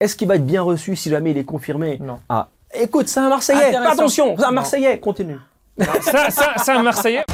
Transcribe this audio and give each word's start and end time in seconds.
Est-ce 0.00 0.16
qu'il 0.16 0.26
va 0.28 0.36
être 0.36 0.46
bien 0.46 0.62
reçu 0.62 0.96
si 0.96 1.10
jamais 1.10 1.32
il 1.32 1.38
est 1.38 1.44
confirmé? 1.44 1.98
Non. 2.00 2.20
Ah, 2.30 2.48
écoute, 2.72 3.08
c'est 3.08 3.20
un 3.20 3.28
Marseillais. 3.28 3.76
Attention, 3.76 4.34
c'est 4.38 4.44
un 4.44 4.48
Non. 4.48 4.54
Marseillais. 4.54 4.98
Continue. 4.98 5.36
ça, 6.00 6.30
ça, 6.30 6.54
c'est 6.56 6.72
un 6.72 6.82
Marseillais. 6.82 7.24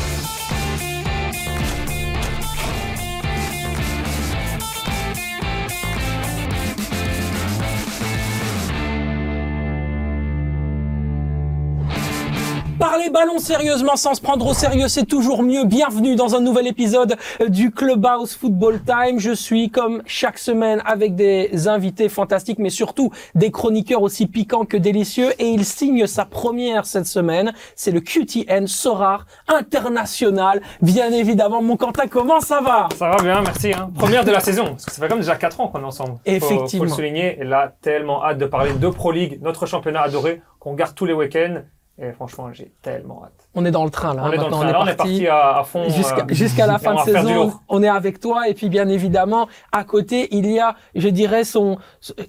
Parler 13.07 13.27
ballon 13.29 13.39
sérieusement 13.39 13.95
sans 13.97 14.15
se 14.15 14.21
prendre 14.21 14.47
au 14.47 14.55
sérieux, 14.55 14.89
c'est 14.89 15.05
toujours 15.05 15.43
mieux. 15.43 15.65
Bienvenue 15.65 16.17
dans 16.17 16.35
un 16.35 16.41
nouvel 16.41 16.67
épisode 16.67 17.17
du 17.49 17.71
Clubhouse 17.71 18.35
Football 18.35 18.81
Time. 18.85 19.21
Je 19.21 19.33
suis 19.33 19.71
comme 19.71 20.03
chaque 20.07 20.39
semaine 20.39 20.83
avec 20.85 21.15
des 21.15 21.69
invités 21.69 22.09
fantastiques, 22.09 22.59
mais 22.59 22.71
surtout 22.71 23.11
des 23.35 23.51
chroniqueurs 23.51 24.03
aussi 24.03 24.27
piquants 24.27 24.65
que 24.65 24.77
délicieux. 24.77 25.31
Et 25.39 25.49
il 25.49 25.65
signe 25.65 26.07
sa 26.07 26.25
première 26.25 26.87
cette 26.87 27.07
semaine. 27.07 27.53
C'est 27.77 27.93
le 27.93 28.01
QTN 28.01 28.67
Sorar 28.67 29.27
International. 29.47 30.61
Bien 30.83 31.13
évidemment, 31.13 31.63
mon 31.63 31.77
Quentin, 31.77 32.07
comment 32.09 32.41
ça 32.41 32.61
va? 32.61 32.89
Ça 32.97 33.11
va 33.11 33.23
bien, 33.23 33.41
merci. 33.43 33.73
Hein. 33.73 33.91
Première 33.97 34.25
de 34.25 34.33
la 34.33 34.41
saison, 34.41 34.65
parce 34.71 34.87
que 34.87 34.93
ça 34.93 35.03
fait 35.03 35.09
comme 35.09 35.21
déjà 35.21 35.37
4 35.37 35.61
ans 35.61 35.69
qu'on 35.69 35.81
est 35.81 35.85
ensemble. 35.85 36.13
Faut- 36.13 36.21
Effectivement. 36.25 36.85
Faut, 36.85 36.91
le 36.91 36.97
souligner. 36.97 37.39
Et 37.41 37.45
là, 37.45 37.73
tellement 37.83 38.25
hâte 38.25 38.39
de 38.39 38.47
parler 38.47 38.73
de 38.73 38.89
Pro 38.89 39.13
League, 39.13 39.39
notre 39.43 39.67
championnat 39.67 40.01
adoré, 40.01 40.41
qu'on 40.59 40.75
garde 40.75 40.95
tous 40.95 41.07
les 41.07 41.13
week-ends. 41.13 41.63
Et 41.99 42.13
franchement, 42.13 42.53
j'ai 42.53 42.71
tellement 42.83 43.25
hâte. 43.25 43.46
On 43.59 43.65
est 43.65 43.71
dans 43.71 43.85
le 43.85 43.91
train 43.91 44.15
là. 44.15 44.23
on 44.23 44.27
hein, 44.27 44.33
est 44.33 44.37
dans 44.37 44.45
le 44.47 44.51
train. 44.53 44.65
Là, 44.73 44.81
on 44.83 44.87
est 44.87 44.95
parti 44.95 45.27
à, 45.27 45.59
à 45.61 45.65
fond. 45.65 45.89
Jusqu'à 45.89 46.19
euh, 46.21 46.25
jusqu'à 46.35 46.67
la 46.67 46.79
fin 46.79 46.95
de 46.95 47.01
saison, 47.01 47.55
on 47.69 47.83
est 47.83 47.89
avec 47.89 48.21
toi. 48.21 48.49
Et 48.49 48.55
puis, 48.55 48.69
bien 48.69 48.87
évidemment, 48.89 49.49
à 49.73 49.83
côté, 49.85 50.29
il 50.31 50.51
y 50.51 50.61
a, 50.61 50.77
je 50.95 51.09
dirais, 51.09 51.45
son... 51.45 51.79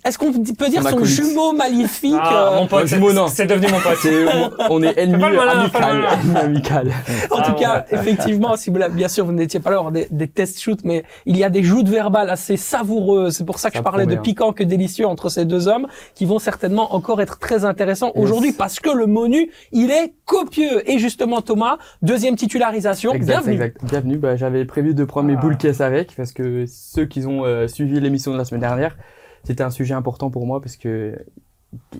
Est-ce 0.05 0.17
qu'on 0.17 0.31
peut 0.31 0.70
dire 0.70 0.81
son 0.84 0.88
acolyte. 0.88 1.05
jumeau 1.08 1.52
maléfique 1.53 2.16
Ah, 2.20 2.52
euh, 2.53 2.55
mon 2.59 2.67
pote, 2.67 2.80
Ouais, 2.84 2.88
c'est- 2.88 2.95
jumeau, 2.95 3.12
non. 3.13 3.27
c'est 3.27 3.45
devenu 3.45 3.67
mon 3.72 3.80
pote. 3.80 3.98
C'est- 4.02 4.26
on 4.70 4.81
est 4.81 4.98
ennemis 5.03 5.23
amical. 5.23 6.05
amical. 6.36 6.88
En 7.31 7.38
Ah, 7.39 7.44
tout 7.44 7.52
bon, 7.52 7.58
cas, 7.59 7.86
ouais. 7.92 8.00
effectivement, 8.00 8.55
si 8.55 8.70
vous 8.70 8.80
bien 8.92 9.08
sûr, 9.09 9.25
vous 9.25 9.31
n'étiez 9.33 9.59
pas 9.59 9.70
là 9.72 9.75
lors 9.78 9.92
des, 9.92 10.08
des 10.11 10.28
test 10.28 10.61
shoots, 10.61 10.80
mais 10.83 11.03
il 11.25 11.38
y 11.38 11.44
a 11.44 11.50
des 11.50 11.64
joutes 11.64 11.89
verbales 11.89 12.30
assez 12.30 12.55
savoureuses. 12.58 13.36
C'est 13.36 13.45
pour 13.45 13.59
ça 13.59 13.70
que 13.70 13.73
Ça 13.75 13.80
je 13.80 13.83
parlais 13.83 14.05
de 14.05 14.16
hein. 14.16 14.22
piquant 14.23 14.53
que 14.53 14.64
délicieux 14.64 15.05
entre 15.08 15.30
ces 15.30 15.45
deux 15.45 15.67
hommes, 15.67 15.88
qui 16.16 16.25
vont 16.25 16.39
certainement 16.39 16.95
encore 16.95 17.22
être 17.22 17.38
très 17.39 17.66
intéressants 17.66 18.11
Yes. 18.16 18.23
aujourd'hui 18.23 18.53
parce 18.53 18.80
que 18.80 18.89
le 18.89 19.08
menu, 19.08 19.52
il 19.72 19.92
est 19.92 20.14
copieux. 20.25 20.89
Et 20.89 20.98
justement, 21.00 21.17
Thomas, 21.18 21.78
deuxième 22.02 22.36
titularisation, 22.36 23.14
Exact, 23.14 23.34
bienvenue. 23.44 23.54
exact. 23.56 23.78
Bienvenue. 23.84 24.18
Bah, 24.18 24.36
j'avais 24.36 24.64
prévu 24.66 24.94
de 24.94 25.04
prendre 25.04 25.28
mes 25.28 25.34
Ah. 25.36 25.42
boules 25.42 25.58
caisses 25.58 25.82
avec 25.82 26.16
parce 26.16 26.32
que 26.32 26.66
ceux 26.68 27.06
qui 27.06 27.26
ont 27.26 27.44
euh, 27.46 27.68
suivi 27.68 28.00
l'émission 28.00 28.32
de 28.32 28.38
la 28.38 28.46
semaine 28.46 28.62
dernière, 28.62 28.96
c'était 29.44 29.64
un 29.64 29.70
sujet 29.70 29.94
important 29.94 30.30
pour 30.30 30.45
moi 30.45 30.62
parce 30.62 30.78
que 30.78 31.18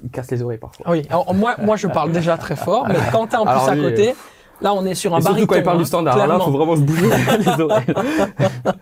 il 0.04 0.10
casse 0.10 0.32
les 0.32 0.42
oreilles 0.42 0.58
parfois. 0.60 0.90
Oui, 0.90 1.04
alors, 1.10 1.34
moi, 1.34 1.56
moi 1.62 1.76
je 1.76 1.88
parle 1.88 2.12
déjà 2.12 2.38
très 2.38 2.56
fort, 2.56 2.88
mais 2.88 2.96
Quentin 3.12 3.40
en 3.40 3.44
plus 3.44 3.52
Alors 3.52 3.70
à 3.70 3.76
lui, 3.76 3.84
côté, 3.84 4.16
là 4.62 4.74
on 4.74 4.86
est 4.86 4.96
sur 4.96 5.14
un 5.14 5.20
Et 5.20 5.22
surtout 5.22 5.34
baryton. 5.36 5.54
quand 5.54 5.60
il 5.60 5.64
parle 5.64 5.78
hein, 5.78 5.80
du 5.82 5.86
standard, 5.86 6.16
alors 6.16 6.28
là, 6.28 6.36
clairement. 6.36 6.52
faut 6.52 6.58
vraiment 6.58 6.76
se 6.76 6.82
bouger 6.82 7.08
les 7.40 7.62
oreilles. 7.62 7.86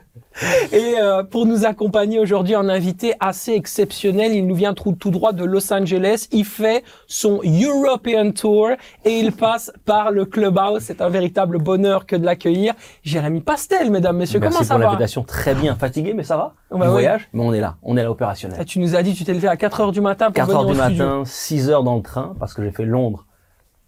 Et 0.71 0.95
euh, 0.99 1.23
pour 1.23 1.45
nous 1.45 1.65
accompagner 1.65 2.19
aujourd'hui, 2.19 2.55
un 2.55 2.67
invité 2.67 3.13
assez 3.19 3.53
exceptionnel. 3.53 4.33
Il 4.33 4.45
nous 4.47 4.55
vient 4.55 4.73
tout, 4.73 4.91
tout 4.93 5.09
droit 5.11 5.31
de 5.31 5.45
Los 5.45 5.71
Angeles. 5.71 6.27
Il 6.31 6.43
fait 6.45 6.83
son 7.07 7.39
European 7.43 8.31
Tour 8.31 8.69
et 9.05 9.19
il 9.19 9.31
passe 9.31 9.71
par 9.85 10.11
le 10.11 10.25
Clubhouse. 10.25 10.81
C'est 10.81 11.01
un 11.01 11.09
véritable 11.09 11.57
bonheur 11.59 12.05
que 12.05 12.15
de 12.15 12.25
l'accueillir. 12.25 12.73
Jérémy 13.03 13.39
Pastel, 13.41 13.91
mesdames, 13.91 14.17
messieurs, 14.17 14.39
Merci 14.39 14.53
comment 14.57 14.65
ça 14.65 14.73
pour 14.75 14.79
va? 14.83 14.85
l'invitation. 14.87 15.23
Très 15.23 15.55
bien. 15.55 15.75
Fatigué, 15.75 16.13
mais 16.13 16.23
ça 16.23 16.35
va? 16.35 16.53
Bah 16.71 16.77
du 16.77 16.81
oui. 16.87 16.87
voyage, 16.89 17.29
mais 17.31 17.41
on 17.43 17.53
est 17.53 17.61
là. 17.61 17.75
On 17.83 17.95
est 17.95 18.03
là 18.03 18.11
opérationnel. 18.11 18.57
Ah, 18.59 18.65
Tu 18.65 18.79
nous 18.79 18.95
as 18.95 19.03
dit, 19.03 19.13
tu 19.13 19.23
t'es 19.23 19.33
levé 19.33 19.47
à 19.47 19.55
4 19.55 19.79
heures 19.81 19.91
du 19.93 20.01
matin 20.01 20.25
pour 20.25 20.33
4 20.33 20.47
venir 20.47 20.59
heures 20.59 20.67
au 20.67 20.73
du 20.73 20.79
studio. 20.79 21.05
matin, 21.05 21.23
6 21.25 21.69
heures 21.69 21.83
dans 21.83 21.95
le 21.95 22.01
train, 22.01 22.35
parce 22.39 22.53
que 22.53 22.61
j'ai 22.63 22.71
fait 22.71 22.83
Londres, 22.85 23.25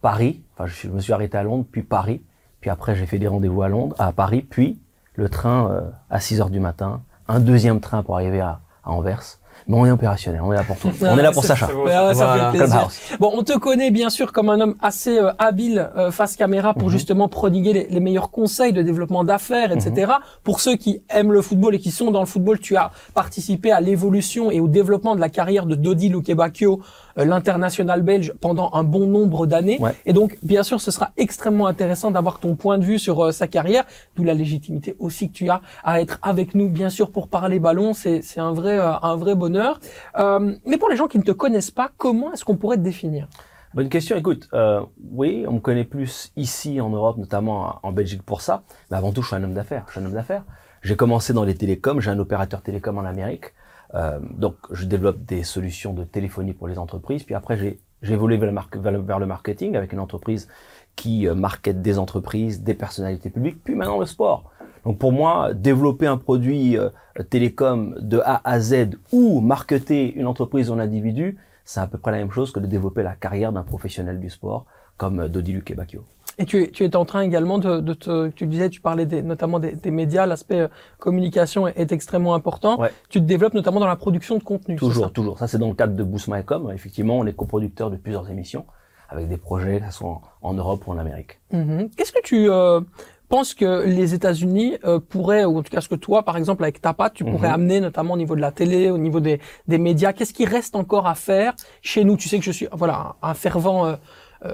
Paris. 0.01 0.41
Enfin, 0.57 0.67
je 0.67 0.87
me 0.87 0.99
suis 1.01 1.11
arrêté 1.11 1.37
à 1.37 1.43
Londres, 1.43 1.65
puis 1.69 1.83
Paris. 1.83 2.21
Puis 2.61 2.69
après, 2.69 2.95
j'ai 2.95 3.05
fait 3.05 3.19
des 3.19 3.27
rendez-vous 3.27 3.61
à 3.63 3.67
Londres, 3.67 3.95
à 3.99 4.11
Paris, 4.13 4.41
puis 4.49 4.79
le 5.17 5.27
train 5.29 5.69
euh, 5.71 5.81
à 6.09 6.19
6 6.21 6.39
heures 6.41 6.49
du 6.49 6.61
matin, 6.61 7.01
un 7.27 7.39
deuxième 7.41 7.81
train 7.81 8.01
pour 8.03 8.15
arriver 8.15 8.39
à, 8.39 8.59
à 8.85 8.91
Anvers. 8.91 9.23
Mais 9.69 9.75
on 9.75 9.85
est 9.85 9.91
opérationnel, 9.91 10.39
on 10.41 10.53
est 10.53 10.55
là 10.55 10.63
pour 10.63 10.77
tout. 10.77 10.89
On 11.01 11.17
est 11.17 11.21
là 11.21 11.31
pour 11.33 11.43
Sacha. 11.43 11.67
beau, 11.67 11.85
ça. 11.87 12.53
ouais, 12.53 12.69
fait. 12.89 13.17
Bon, 13.19 13.31
on 13.35 13.43
te 13.43 13.57
connaît 13.57 13.91
bien 13.91 14.09
sûr 14.09 14.31
comme 14.31 14.49
un 14.49 14.61
homme 14.61 14.75
assez 14.81 15.19
euh, 15.19 15.31
habile 15.39 15.89
euh, 15.97 16.09
face 16.09 16.37
caméra 16.37 16.73
pour 16.73 16.87
Mhm. 16.87 16.93
justement 16.93 17.27
prodiguer 17.27 17.73
les, 17.73 17.87
les 17.89 17.99
meilleurs 17.99 18.29
conseils 18.31 18.71
de 18.71 18.81
développement 18.81 19.25
d'affaires, 19.25 19.73
etc. 19.73 20.13
Pour 20.45 20.61
ceux 20.61 20.77
qui 20.77 21.01
aiment 21.09 21.33
le 21.33 21.41
football 21.41 21.75
et 21.75 21.79
qui 21.79 21.91
sont 21.91 22.11
dans 22.11 22.21
le 22.21 22.25
football, 22.27 22.59
tu 22.59 22.77
as 22.77 22.91
participé 23.13 23.71
à 23.73 23.81
l'évolution 23.81 24.51
et 24.51 24.61
au 24.61 24.69
développement 24.69 25.15
de 25.15 25.19
la 25.19 25.27
carrière 25.29 25.65
de 25.65 25.75
Dodi 25.75 26.07
Lukebakio, 26.07 26.81
l'international 27.25 28.01
belge, 28.01 28.33
pendant 28.39 28.69
un 28.73 28.83
bon 28.83 29.07
nombre 29.07 29.47
d'années. 29.47 29.77
Ouais. 29.79 29.95
Et 30.05 30.13
donc, 30.13 30.37
bien 30.43 30.63
sûr, 30.63 30.79
ce 30.79 30.91
sera 30.91 31.11
extrêmement 31.17 31.67
intéressant 31.67 32.11
d'avoir 32.11 32.39
ton 32.39 32.55
point 32.55 32.77
de 32.77 32.85
vue 32.85 32.99
sur 32.99 33.25
euh, 33.25 33.31
sa 33.31 33.47
carrière, 33.47 33.85
d'où 34.15 34.23
la 34.23 34.33
légitimité 34.33 34.95
aussi 34.99 35.29
que 35.29 35.33
tu 35.33 35.49
as 35.49 35.61
à 35.83 36.01
être 36.01 36.19
avec 36.21 36.55
nous, 36.55 36.69
bien 36.69 36.89
sûr, 36.89 37.11
pour 37.11 37.27
parler 37.27 37.59
ballon. 37.59 37.93
C'est 37.93 38.21
c'est 38.21 38.39
un 38.39 38.53
vrai 38.53 38.79
euh, 38.79 38.93
un 39.01 39.15
vrai 39.15 39.35
bonheur. 39.35 39.79
Euh, 40.17 40.55
mais 40.65 40.77
pour 40.77 40.89
les 40.89 40.95
gens 40.95 41.07
qui 41.07 41.17
ne 41.17 41.23
te 41.23 41.31
connaissent 41.31 41.71
pas, 41.71 41.91
comment 41.97 42.31
est-ce 42.33 42.45
qu'on 42.45 42.57
pourrait 42.57 42.77
te 42.77 42.81
définir? 42.81 43.27
Bonne 43.73 43.89
question. 43.89 44.15
Écoute, 44.15 44.47
euh, 44.53 44.81
oui, 45.11 45.45
on 45.47 45.53
me 45.53 45.59
connaît 45.59 45.83
plus 45.83 46.31
ici 46.35 46.81
en 46.81 46.89
Europe, 46.89 47.17
notamment 47.17 47.79
en 47.83 47.91
Belgique 47.91 48.23
pour 48.23 48.41
ça. 48.41 48.63
Mais 48.89 48.97
avant 48.97 49.11
tout, 49.11 49.21
je 49.21 49.27
suis 49.27 49.35
un 49.35 49.43
homme 49.43 49.53
d'affaires. 49.53 49.83
Je 49.87 49.93
suis 49.93 50.01
un 50.01 50.05
homme 50.05 50.13
d'affaires. 50.13 50.43
J'ai 50.81 50.95
commencé 50.95 51.33
dans 51.33 51.43
les 51.43 51.55
télécoms. 51.55 51.99
J'ai 51.99 52.09
un 52.09 52.19
opérateur 52.19 52.61
télécom 52.61 52.97
en 52.97 53.05
Amérique. 53.05 53.53
Euh, 53.95 54.19
donc, 54.21 54.55
je 54.71 54.85
développe 54.85 55.23
des 55.23 55.43
solutions 55.43 55.93
de 55.93 56.03
téléphonie 56.03 56.53
pour 56.53 56.67
les 56.67 56.77
entreprises. 56.77 57.23
Puis 57.23 57.35
après, 57.35 57.57
j'ai 57.57 57.79
évolué 58.13 58.37
vers 58.37 59.19
le, 59.19 59.25
marketing 59.25 59.75
avec 59.75 59.93
une 59.93 59.99
entreprise 59.99 60.47
qui 60.95 61.27
euh, 61.27 61.35
market 61.35 61.81
des 61.81 61.99
entreprises, 61.99 62.63
des 62.63 62.73
personnalités 62.73 63.29
publiques. 63.29 63.63
Puis 63.63 63.75
maintenant, 63.75 63.99
le 63.99 64.05
sport. 64.05 64.51
Donc 64.83 64.99
pour 64.99 65.11
moi, 65.11 65.53
développer 65.53 66.07
un 66.07 66.17
produit 66.17 66.77
euh, 66.77 66.89
télécom 67.29 67.95
de 67.99 68.19
A 68.19 68.41
à 68.43 68.59
Z 68.59 68.97
ou 69.11 69.41
marketer 69.41 70.13
une 70.13 70.27
entreprise 70.27 70.69
ou 70.69 70.73
un 70.73 70.79
individu, 70.79 71.37
c'est 71.65 71.81
à 71.81 71.87
peu 71.87 71.97
près 71.97 72.11
la 72.11 72.19
même 72.19 72.31
chose 72.31 72.51
que 72.51 72.59
de 72.59 72.67
développer 72.67 73.03
la 73.03 73.15
carrière 73.15 73.51
d'un 73.51 73.63
professionnel 73.63 74.19
du 74.19 74.29
sport 74.29 74.65
comme 74.95 75.19
euh, 75.19 75.27
Dodi 75.27 75.53
Lukebakio. 75.53 76.03
Et 76.39 76.45
tu, 76.45 76.71
tu 76.71 76.83
es 76.85 76.95
en 76.95 77.03
train 77.03 77.21
également 77.21 77.57
de, 77.57 77.79
de 77.79 77.93
te, 77.93 78.27
tu 78.29 78.45
disais, 78.45 78.69
tu 78.69 78.79
parlais 78.79 79.07
des, 79.07 79.23
notamment 79.23 79.57
des, 79.59 79.71
des 79.71 79.89
médias, 79.89 80.27
l'aspect 80.27 80.59
euh, 80.61 80.67
communication 80.99 81.67
est, 81.67 81.79
est 81.79 81.91
extrêmement 81.91 82.35
important. 82.35 82.79
Ouais. 82.79 82.91
Tu 83.09 83.19
te 83.19 83.25
développes 83.25 83.55
notamment 83.55 83.79
dans 83.79 83.87
la 83.87 83.95
production 83.95 84.37
de 84.37 84.43
contenu. 84.43 84.75
Toujours, 84.75 85.05
ça? 85.05 85.09
toujours. 85.11 85.39
Ça, 85.39 85.47
c'est 85.47 85.57
dans 85.57 85.67
le 85.69 85.73
cadre 85.73 85.95
de 85.95 86.03
Boost 86.03 86.27
My 86.27 86.43
Com. 86.43 86.71
Effectivement, 86.71 87.17
on 87.17 87.25
est 87.25 87.33
coproducteur 87.33 87.89
de 87.89 87.95
plusieurs 87.97 88.29
émissions 88.29 88.65
avec 89.09 89.27
des 89.29 89.37
projets, 89.37 89.79
que 89.79 89.87
ce 89.87 89.93
soit 89.93 90.09
en, 90.09 90.21
en 90.43 90.53
Europe 90.53 90.85
ou 90.85 90.91
en 90.91 90.99
Amérique. 90.99 91.39
Mhm. 91.53 91.89
Qu'est-ce 91.97 92.11
que 92.11 92.21
tu 92.21 92.51
euh, 92.51 92.81
penses 93.29 93.55
que 93.55 93.85
les 93.87 94.13
États-Unis 94.13 94.77
euh, 94.85 94.99
pourraient, 94.99 95.45
ou 95.45 95.57
en 95.57 95.63
tout 95.63 95.71
cas 95.71 95.81
ce 95.81 95.89
que 95.89 95.95
toi, 95.95 96.21
par 96.23 96.37
exemple, 96.37 96.61
avec 96.63 96.81
ta 96.81 96.93
patte, 96.93 97.13
tu 97.15 97.23
pourrais 97.25 97.47
Mhm. 97.47 97.53
amener, 97.55 97.79
notamment 97.79 98.13
au 98.13 98.17
niveau 98.17 98.35
de 98.35 98.41
la 98.41 98.51
télé, 98.51 98.91
au 98.91 98.99
niveau 98.99 99.21
des, 99.21 99.39
des 99.67 99.79
médias 99.79 100.13
Qu'est-ce 100.13 100.33
qui 100.33 100.45
reste 100.45 100.75
encore 100.75 101.07
à 101.07 101.15
faire 101.15 101.55
chez 101.81 102.03
nous? 102.03 102.15
Tu 102.15 102.29
sais 102.29 102.37
que 102.37 102.45
je 102.45 102.51
suis, 102.51 102.67
voilà, 102.71 103.15
un, 103.23 103.33
fervent. 103.33 103.87
euh, 103.87 103.95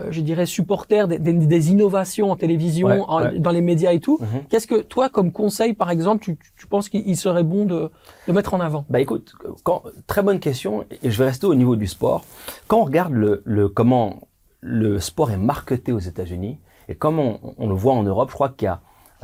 je 0.09 0.21
dirais 0.21 0.45
supporter 0.45 1.07
des, 1.07 1.19
des, 1.19 1.33
des 1.33 1.71
innovations 1.71 2.31
en 2.31 2.35
télévision, 2.35 2.87
Ouais, 2.87 2.99
en- 3.07 3.21
ouais. 3.23 3.39
dans 3.39 3.51
les 3.51 3.61
médias 3.61 3.91
et 3.93 3.99
tout. 3.99 4.17
Mhm. 4.21 4.43
Qu'est-ce 4.49 4.67
que 4.67 4.81
toi, 4.81 5.09
comme 5.09 5.31
conseil, 5.31 5.73
par 5.73 5.89
exemple, 5.91 6.23
tu, 6.23 6.37
tu 6.57 6.67
penses 6.67 6.87
qu'il 6.89 7.03
il 7.07 7.17
serait 7.17 7.43
bon 7.43 7.65
de, 7.65 7.91
de 8.27 8.31
mettre 8.33 8.53
en 8.53 8.59
avant? 8.61 8.85
Bah 8.89 8.99
écoute, 9.01 9.33
quand, 9.63 9.83
très 10.07 10.21
bonne 10.23 10.39
question, 10.39 10.85
et 11.01 11.09
je 11.11 11.17
vais 11.17 11.25
rester 11.25 11.47
au 11.47 11.55
niveau 11.55 11.75
du 11.75 11.87
sport. 11.87 12.23
Quand 12.67 12.77
on 12.79 12.85
regarde 12.85 13.13
le, 13.13 13.41
le 13.45 13.67
comment 13.67 14.21
le 14.61 14.99
sport 14.99 15.31
est 15.31 15.37
marketé 15.37 15.91
aux 15.91 15.99
États-Unis 15.99 16.59
et 16.87 16.95
comment 16.95 17.39
on, 17.43 17.53
on 17.57 17.67
le 17.67 17.75
voit 17.75 17.93
en 17.93 18.03
Europe, 18.03 18.29
je 18.29 18.35
crois 18.35 18.49
qu'il 18.49 18.65
y 18.67 18.69
a 18.69 18.79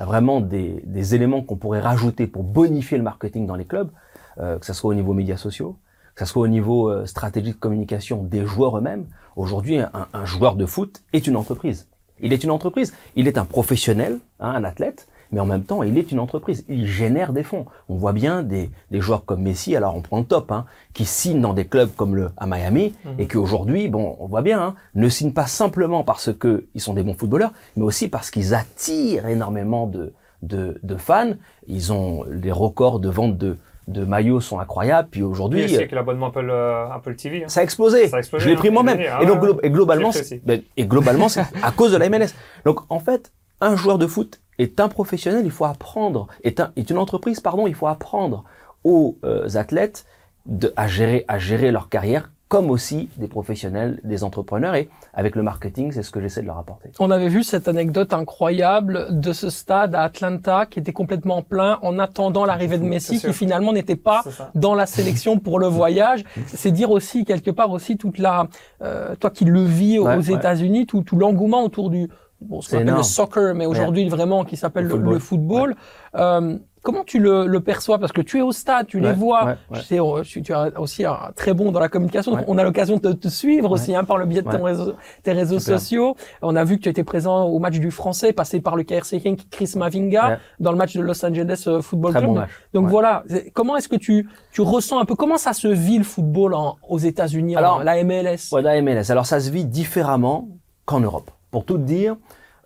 vraiment 0.05 0.41
des, 0.41 0.81
des 0.85 1.15
éléments 1.15 1.41
qu'on 1.41 1.55
pourrait 1.57 1.79
rajouter 1.81 2.27
pour 2.27 2.43
bonifier 2.43 2.97
le 2.97 3.03
marketing 3.03 3.45
dans 3.47 3.55
les 3.55 3.65
clubs, 3.65 3.89
euh, 4.39 4.57
que 4.59 4.65
ce 4.65 4.73
soit 4.73 4.89
au 4.89 4.93
niveau 4.93 5.13
médias 5.13 5.37
sociaux, 5.37 5.77
que 6.15 6.25
ce 6.25 6.31
soit 6.31 6.41
au 6.43 6.47
niveau 6.47 6.89
euh, 6.89 7.05
stratégie 7.05 7.51
de 7.51 7.57
communication 7.57 8.23
des 8.23 8.45
joueurs 8.45 8.77
eux-mêmes. 8.77 9.05
Aujourd'hui, 9.39 9.79
un, 9.79 9.89
un 10.11 10.25
joueur 10.25 10.57
de 10.57 10.65
foot 10.65 11.01
est 11.13 11.25
une 11.25 11.37
entreprise. 11.37 11.87
Il 12.19 12.33
est 12.33 12.43
une 12.43 12.51
entreprise. 12.51 12.93
Il 13.15 13.25
est 13.25 13.37
un 13.37 13.45
professionnel, 13.45 14.19
hein, 14.41 14.49
un 14.49 14.65
athlète, 14.65 15.07
mais 15.31 15.39
en 15.39 15.45
même 15.45 15.63
temps, 15.63 15.81
il 15.81 15.97
est 15.97 16.11
une 16.11 16.19
entreprise. 16.19 16.65
Il 16.67 16.85
génère 16.85 17.31
des 17.31 17.43
fonds. 17.43 17.65
On 17.87 17.95
voit 17.95 18.11
bien 18.11 18.43
des, 18.43 18.69
des 18.91 18.99
joueurs 18.99 19.23
comme 19.23 19.41
Messi, 19.41 19.77
alors 19.77 19.95
on 19.95 20.01
prend 20.01 20.19
le 20.19 20.25
top, 20.25 20.51
hein, 20.51 20.65
qui 20.93 21.05
signent 21.05 21.39
dans 21.39 21.53
des 21.53 21.63
clubs 21.63 21.95
comme 21.95 22.17
le 22.17 22.31
à 22.35 22.47
Miami, 22.47 22.95
et 23.17 23.27
qui 23.27 23.37
aujourd'hui, 23.37 23.87
bon, 23.87 24.17
on 24.19 24.27
voit 24.27 24.41
bien, 24.41 24.61
hein, 24.61 24.75
ne 24.93 25.07
signent 25.07 25.31
pas 25.31 25.47
simplement 25.47 26.03
parce 26.03 26.33
que 26.33 26.65
ils 26.75 26.81
sont 26.81 26.93
des 26.93 27.03
bons 27.03 27.13
footballeurs, 27.13 27.53
mais 27.77 27.83
aussi 27.83 28.09
parce 28.09 28.31
qu'ils 28.31 28.53
attirent 28.53 29.27
énormément 29.27 29.87
de, 29.87 30.11
de, 30.41 30.81
de 30.83 30.97
fans. 30.97 31.31
Ils 31.65 31.93
ont 31.93 32.25
les 32.29 32.51
records 32.51 32.99
de 32.99 33.07
vente 33.07 33.37
de, 33.37 33.55
de 33.89 34.05
maillots 34.05 34.39
sont 34.39 34.59
incroyables. 34.59 35.09
Puis 35.11 35.21
Oui, 35.23 35.29
aujourd'hui, 35.29 35.65
aussi 35.65 35.75
avec 35.75 35.91
l'abonnement 35.91 36.27
Apple, 36.27 36.47
euh, 36.49 36.89
Apple 36.89 37.15
TV. 37.15 37.43
hein. 37.43 37.47
ça 37.47 37.59
a 37.59 37.63
explosé. 37.63 38.07
Ça 38.07 38.15
a 38.17 38.19
explosé, 38.19 38.43
je 38.43 38.49
l'ai 38.49 38.55
hein, 38.55 38.59
pris 38.59 38.69
moi-même. 38.69 38.99
ah 39.11 39.21
et 39.21 39.25
donc, 39.25 39.41
ouais, 39.41 39.49
glo- 39.49 39.59
et 39.63 39.69
globalement, 39.69 40.11
c'est- 40.11 40.45
ben, 40.45 40.61
et 40.77 40.85
globalement, 40.85 41.27
c'est 41.29 41.41
à 41.63 41.71
cause 41.71 41.91
de 41.91 41.97
la 41.97 42.07
MLS. 42.09 42.33
Donc, 42.65 42.79
en 42.89 42.99
fait, 42.99 43.31
un 43.61 43.75
joueur 43.75 43.97
de 43.97 44.07
foot 44.07 44.39
est 44.57 44.79
un 44.79 44.87
professionnel. 44.87 45.41
Il 45.45 45.51
faut 45.51 45.65
apprendre. 45.65 46.27
Est 46.43 46.59
un, 46.59 46.71
est 46.75 46.89
une 46.89 46.97
entreprise, 46.97 47.39
pardon. 47.41 47.67
Il 47.67 47.75
faut 47.75 47.87
apprendre 47.87 48.43
aux 48.83 49.17
euh, 49.25 49.47
athlètes 49.55 50.05
de, 50.45 50.71
à 50.77 50.87
gérer, 50.87 51.25
à 51.27 51.37
gérer 51.39 51.71
leur 51.71 51.89
carrière 51.89 52.31
comme 52.49 52.71
aussi 52.71 53.09
des 53.17 53.27
professionnels, 53.27 53.99
des 54.03 54.23
entrepreneurs. 54.23 54.73
Et 54.73 54.89
avec 55.13 55.35
le 55.35 55.43
marketing, 55.43 55.91
c'est 55.91 56.01
ce 56.01 56.09
que 56.09 56.19
j'essaie 56.19 56.41
de 56.41 56.47
leur 56.47 56.57
apporter. 56.57 56.89
On 56.99 57.11
avait 57.11 57.29
vu 57.29 57.43
cette 57.43 57.67
anecdote 57.67 58.11
incroyable 58.11 59.05
de 59.11 59.33
ce 59.33 59.51
stade 59.51 59.93
à 59.93 60.01
Atlanta 60.01 60.65
qui 60.65 60.79
était 60.79 60.91
complètement 60.91 61.43
plein 61.43 61.77
en 61.83 61.99
attendant 61.99 62.45
l'arrivée 62.45 62.79
de 62.79 62.83
Messi, 62.83 63.19
qui 63.19 63.33
finalement 63.33 63.71
n'était 63.71 63.95
pas 63.95 64.23
dans 64.55 64.73
la 64.73 64.87
sélection 64.87 65.37
pour 65.37 65.59
le 65.59 65.67
voyage. 65.67 66.23
C'est 66.47 66.71
dire 66.71 66.89
aussi 66.89 67.23
quelque 67.23 67.51
part 67.51 67.69
aussi 67.69 67.97
toute 67.97 68.17
la, 68.17 68.47
euh, 68.81 69.15
toi 69.15 69.29
qui 69.29 69.45
le 69.45 69.63
vis 69.63 69.99
aux 69.99 70.07
Ouais, 70.07 70.15
ouais. 70.17 70.33
États-Unis, 70.33 70.87
tout, 70.87 71.03
tout 71.03 71.17
l'engouement 71.17 71.63
autour 71.63 71.91
du, 71.91 72.09
bon, 72.41 72.61
ce 72.61 72.71
qu'on 72.71 72.77
C'est 72.77 72.81
appelle 72.81 72.95
le 72.95 73.03
soccer, 73.03 73.53
mais 73.53 73.67
aujourd'hui 73.67 74.09
vraiment 74.09 74.43
qui 74.43 74.57
s'appelle 74.57 74.85
Le 74.85 74.97
le, 74.97 75.11
le 75.11 75.19
football. 75.19 75.75
Euh, 76.15 76.57
comment 76.81 77.03
tu 77.03 77.19
le, 77.19 77.45
le 77.47 77.59
perçois? 77.59 77.99
Parce 77.99 78.11
que 78.11 78.21
tu 78.21 78.39
es 78.39 78.41
au 78.41 78.51
stade, 78.51 78.87
tu 78.87 78.99
les 78.99 79.13
vois. 79.13 79.43
ouais, 79.45 79.51
ouais. 79.71 79.77
Je 79.77 79.81
sais, 79.81 79.99
tu, 80.23 80.41
tu 80.41 80.51
es 80.53 80.77
aussi 80.77 81.05
un 81.05 81.31
très 81.35 81.53
bon 81.53 81.71
dans 81.71 81.79
la 81.79 81.89
communication. 81.89 82.31
donc. 82.35 82.45
On 82.47 82.57
a 82.57 82.63
l'occasion 82.63 82.97
de 82.97 83.11
te 83.13 83.27
suivre 83.27 83.71
aussi 83.71 83.95
hein, 83.95 84.03
par 84.03 84.17
le 84.17 84.25
biais 84.25 84.41
de 84.41 84.49
ton 84.49 84.59
Ouais. 84.61 84.71
réseau, 84.71 84.93
tes 85.23 85.31
réseaux 85.33 85.59
Super. 85.59 85.79
sociaux. 85.79 86.15
On 86.41 86.55
a 86.55 86.63
vu 86.63 86.77
que 86.77 86.83
tu 86.83 86.89
étais 86.89 87.03
présent 87.03 87.43
au 87.43 87.59
match 87.59 87.79
du 87.79 87.91
Français, 87.91 88.33
passé 88.33 88.59
par 88.61 88.75
le 88.75 88.83
KRC 88.83 89.21
Chris 89.51 89.73
Mavinga, 89.75 90.39
dans 90.59 90.71
le 90.71 90.77
match 90.77 90.95
de 90.95 91.01
Los 91.01 91.25
Angeles 91.25 91.63
euh, 91.67 91.81
Football 91.81 92.11
Très 92.11 92.21
Club. 92.21 92.33
bon. 92.33 92.41
Donc 92.73 92.87
voilà, 92.89 93.23
comment 93.53 93.75
est-ce 93.77 93.89
que 93.89 93.95
tu, 93.95 94.27
tu 94.51 94.61
ressens 94.61 94.99
un 94.99 95.05
peu, 95.05 95.15
comment 95.15 95.37
ça 95.37 95.53
se 95.53 95.67
vit 95.67 95.97
le 95.97 96.03
football 96.03 96.53
en- 96.53 96.77
aux 96.87 96.99
États-Unis, 96.99 97.55
en- 97.55 97.59
Alors, 97.59 97.83
la 97.83 98.03
MLS 98.03 98.51
Ouais, 98.51 98.61
la 98.61 98.81
MLS. 98.81 99.09
Alors 99.11 99.25
ça 99.25 99.39
se 99.39 99.49
vit 99.49 99.65
différemment 99.65 100.47
qu'en 100.85 100.99
Europe. 100.99 101.31
Pour 101.51 101.65
tout 101.65 101.77
te 101.77 101.83
dire, 101.83 102.15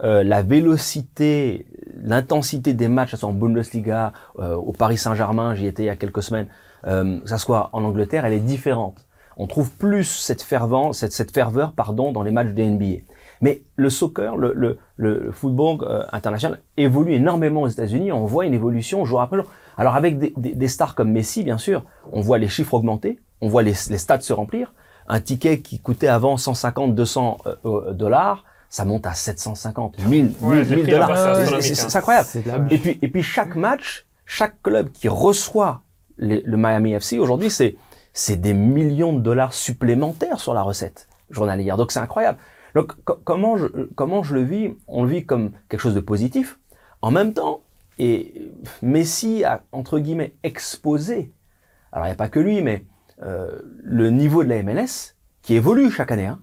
euh, 0.03 0.23
la 0.23 0.41
vélocité, 0.41 1.65
l'intensité 2.01 2.73
des 2.73 2.87
matchs, 2.87 3.11
que 3.11 3.17
ce 3.17 3.21
soit 3.21 3.29
en 3.29 3.33
Bundesliga, 3.33 4.13
euh, 4.39 4.55
au 4.55 4.71
Paris 4.71 4.97
Saint-Germain, 4.97 5.55
j'y 5.55 5.65
étais 5.65 5.83
il 5.83 5.87
y 5.87 5.89
a 5.89 5.95
quelques 5.95 6.23
semaines, 6.23 6.47
euh, 6.85 7.19
que 7.19 7.29
ça 7.29 7.37
soit 7.37 7.69
en 7.73 7.83
Angleterre, 7.83 8.25
elle 8.25 8.33
est 8.33 8.39
différente. 8.39 9.05
On 9.37 9.47
trouve 9.47 9.71
plus 9.71 10.03
cette 10.03 10.45
cette, 10.93 11.31
ferveur, 11.31 11.73
pardon, 11.73 12.11
dans 12.11 12.23
les 12.23 12.31
matchs 12.31 12.49
des 12.49 12.67
NBA. 12.67 13.03
Mais 13.41 13.63
le 13.75 13.89
soccer, 13.89 14.37
le, 14.37 14.53
le, 14.55 14.77
le 14.95 15.31
football 15.31 15.79
euh, 15.81 16.03
international 16.11 16.61
évolue 16.77 17.13
énormément 17.13 17.63
aux 17.63 17.67
États-Unis. 17.67 18.11
On 18.11 18.25
voit 18.25 18.45
une 18.45 18.53
évolution 18.53 19.03
jour 19.05 19.21
après 19.21 19.37
jour. 19.37 19.47
Alors 19.77 19.95
avec 19.95 20.19
des, 20.19 20.33
des, 20.37 20.67
stars 20.67 20.95
comme 20.95 21.11
Messi, 21.11 21.43
bien 21.43 21.57
sûr, 21.57 21.83
on 22.11 22.21
voit 22.21 22.37
les 22.37 22.47
chiffres 22.47 22.75
augmenter, 22.75 23.19
on 23.41 23.49
voit 23.49 23.63
les, 23.63 23.73
les 23.89 23.97
stades 23.97 24.21
se 24.21 24.33
remplir. 24.33 24.73
Un 25.07 25.19
ticket 25.19 25.59
qui 25.59 25.79
coûtait 25.79 26.07
avant 26.07 26.37
150, 26.37 26.95
200 26.95 27.37
euh, 27.45 27.55
euh, 27.65 27.93
dollars, 27.93 28.45
ça 28.73 28.85
monte 28.85 29.05
à 29.05 29.13
750, 29.13 29.99
1000, 30.07 30.31
Ouais, 30.41 30.55
1000, 30.55 30.69
les 30.69 30.75
1000 30.77 30.83
prix 30.83 30.91
dollars. 30.93 31.37
c'est 31.61 31.73
hein. 31.73 31.75
c'est 31.75 31.95
incroyable. 31.95 32.27
Et 32.71 32.77
puis, 32.79 32.97
et 33.03 33.07
puis 33.07 33.21
chaque 33.21 33.55
match, 33.55 34.07
chaque 34.25 34.59
club 34.63 34.89
qui 34.91 35.07
reçoit 35.07 35.83
les- 36.17 36.41
le 36.41 36.57
Miami 36.57 36.93
FC 36.93 37.19
aujourd'hui, 37.19 37.51
c'est 37.51 37.75
c'est 38.13 38.35
des 38.35 38.53
millions 38.55 39.13
de 39.13 39.19
dollars 39.21 39.53
supplémentaires 39.53 40.39
sur 40.39 40.55
la 40.55 40.63
recette 40.63 41.07
journalière. 41.29 41.77
Donc 41.77 41.91
c'est 41.91 41.99
incroyable. 41.99 42.39
Donc 42.73 42.93
co- 43.05 43.19
comment 43.23 43.57
je 43.57 43.67
comment 43.93 44.23
je 44.23 44.33
le 44.33 44.41
vis? 44.43 44.73
On 44.87 45.03
le 45.03 45.09
vit 45.09 45.23
comme 45.23 45.51
quelque 45.69 45.81
chose 45.81 45.93
de 45.95 45.99
positif. 45.99 46.57
En 47.03 47.11
même 47.11 47.33
temps, 47.33 47.61
et 47.99 48.51
Messi 48.81 49.43
a 49.43 49.61
entre 49.71 49.99
guillemets 49.99 50.33
exposé. 50.41 51.31
Alors 51.91 52.07
il 52.07 52.09
n'y 52.09 52.13
a 52.13 52.15
pas 52.15 52.29
que 52.29 52.39
lui, 52.39 52.63
mais 52.63 52.85
euh, 53.21 53.59
le 53.83 54.09
niveau 54.09 54.43
de 54.43 54.49
la 54.49 54.63
MLS 54.63 55.13
qui 55.43 55.53
évolue 55.53 55.91
chaque 55.91 56.11
année. 56.11 56.25
hein. 56.25 56.39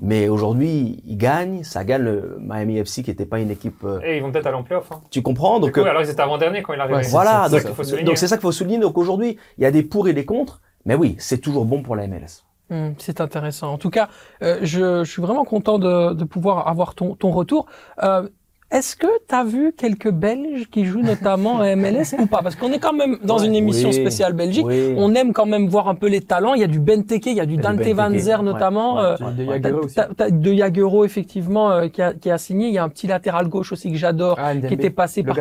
Mais 0.00 0.28
aujourd'hui, 0.28 1.02
il 1.06 1.16
gagne, 1.16 1.64
ça 1.64 1.84
gagne 1.84 2.02
le 2.02 2.38
Miami 2.40 2.78
FC 2.78 3.02
qui 3.02 3.10
n'était 3.10 3.26
pas 3.26 3.40
une 3.40 3.50
équipe. 3.50 3.82
euh, 3.84 4.00
Et 4.04 4.16
ils 4.18 4.22
vont 4.22 4.30
peut-être 4.30 4.46
aller 4.46 4.56
en 4.56 4.62
playoff. 4.62 4.90
Hein. 4.92 5.00
tu 5.10 5.22
comprends 5.22 5.58
Donc 5.58 5.70
Du 5.70 5.72
coup, 5.72 5.80
euh, 5.80 5.90
alors 5.90 6.02
ils 6.02 6.10
étaient 6.10 6.20
avant-dernier 6.22 6.62
quand 6.62 6.72
il 6.72 6.80
arrivait. 6.80 6.96
Ouais, 6.98 7.08
voilà, 7.08 7.46
c'est 7.48 7.50
ça 7.50 7.56
donc 7.56 7.60
qu'il 7.66 7.74
faut 7.74 7.84
souligner. 7.84 8.04
donc 8.04 8.18
c'est 8.18 8.28
ça 8.28 8.36
qu'il 8.36 8.42
faut 8.42 8.52
souligner. 8.52 8.78
Donc 8.78 8.96
aujourd'hui, 8.96 9.36
il 9.58 9.62
y 9.64 9.66
a 9.66 9.70
des 9.70 9.82
pour 9.82 10.06
et 10.08 10.12
des 10.12 10.24
contre, 10.24 10.60
mais 10.86 10.94
oui, 10.94 11.16
c'est 11.18 11.38
toujours 11.38 11.64
bon 11.64 11.82
pour 11.82 11.96
la 11.96 12.06
MLS. 12.06 12.44
Hmm, 12.70 12.90
c'est 12.98 13.20
intéressant. 13.22 13.72
En 13.72 13.78
tout 13.78 13.88
cas, 13.90 14.08
euh, 14.42 14.58
je, 14.62 15.02
je 15.02 15.10
suis 15.10 15.22
vraiment 15.22 15.44
content 15.44 15.78
de, 15.78 16.12
de 16.12 16.24
pouvoir 16.24 16.68
avoir 16.68 16.94
ton, 16.94 17.14
ton 17.14 17.30
retour. 17.30 17.66
Euh, 18.02 18.28
Est-ce 18.70 18.96
que 18.96 19.06
tu 19.26 19.34
as 19.34 19.44
vu 19.44 19.72
quelques 19.74 20.10
Belges 20.10 20.68
qui 20.70 20.84
jouent 20.84 21.00
notamment 21.02 21.54
en 21.54 21.76
MLS 21.76 22.14
ou 22.18 22.26
pas? 22.26 22.42
Parce 22.42 22.54
qu'on 22.54 22.70
est 22.70 22.78
quand 22.78 22.92
même 22.92 23.16
dans 23.24 23.38
Ouais, 23.38 23.46
une 23.46 23.54
émission 23.54 23.88
oui, 23.88 23.94
spéciale 23.94 24.34
Belgique. 24.34 24.66
oui. 24.66 24.92
On 24.98 25.14
aime 25.14 25.32
quand 25.32 25.46
même 25.46 25.68
voir 25.68 25.88
un 25.88 25.94
peu 25.94 26.06
les 26.06 26.20
talents. 26.20 26.52
Il 26.52 26.60
y 26.60 26.64
a 26.64 26.66
du 26.66 26.78
Benteke, 26.78 27.24
il 27.26 27.32
y 27.32 27.40
a 27.40 27.46
du 27.46 27.54
Il 27.54 27.56
y 27.62 27.66
a 27.66 27.72
du 27.72 27.78
Dante 27.78 27.86
Van 27.94 28.04
Benteke, 28.10 28.20
Zer 28.20 28.38
ouais, 28.40 28.44
notamment. 28.44 28.96
ouais, 28.96 29.16
euh, 29.22 29.46
ouais, 29.46 30.30
de 30.30 30.52
Jaguero 30.54 31.04
effectivement 31.06 31.70
euh, 31.72 31.88
qui, 31.88 32.02
a, 32.02 32.12
qui 32.12 32.30
a 32.30 32.36
signé. 32.36 32.68
Il 32.68 32.74
y 32.74 32.78
a 32.78 32.84
un 32.84 32.90
petit 32.90 33.06
latéral 33.06 33.48
gauche 33.48 33.72
aussi 33.72 33.90
que 33.90 33.96
j'adore, 33.96 34.36
Ah, 34.38 34.54
qui 34.54 34.74
était 34.74 34.90
passé 34.90 35.22
par. 35.22 35.34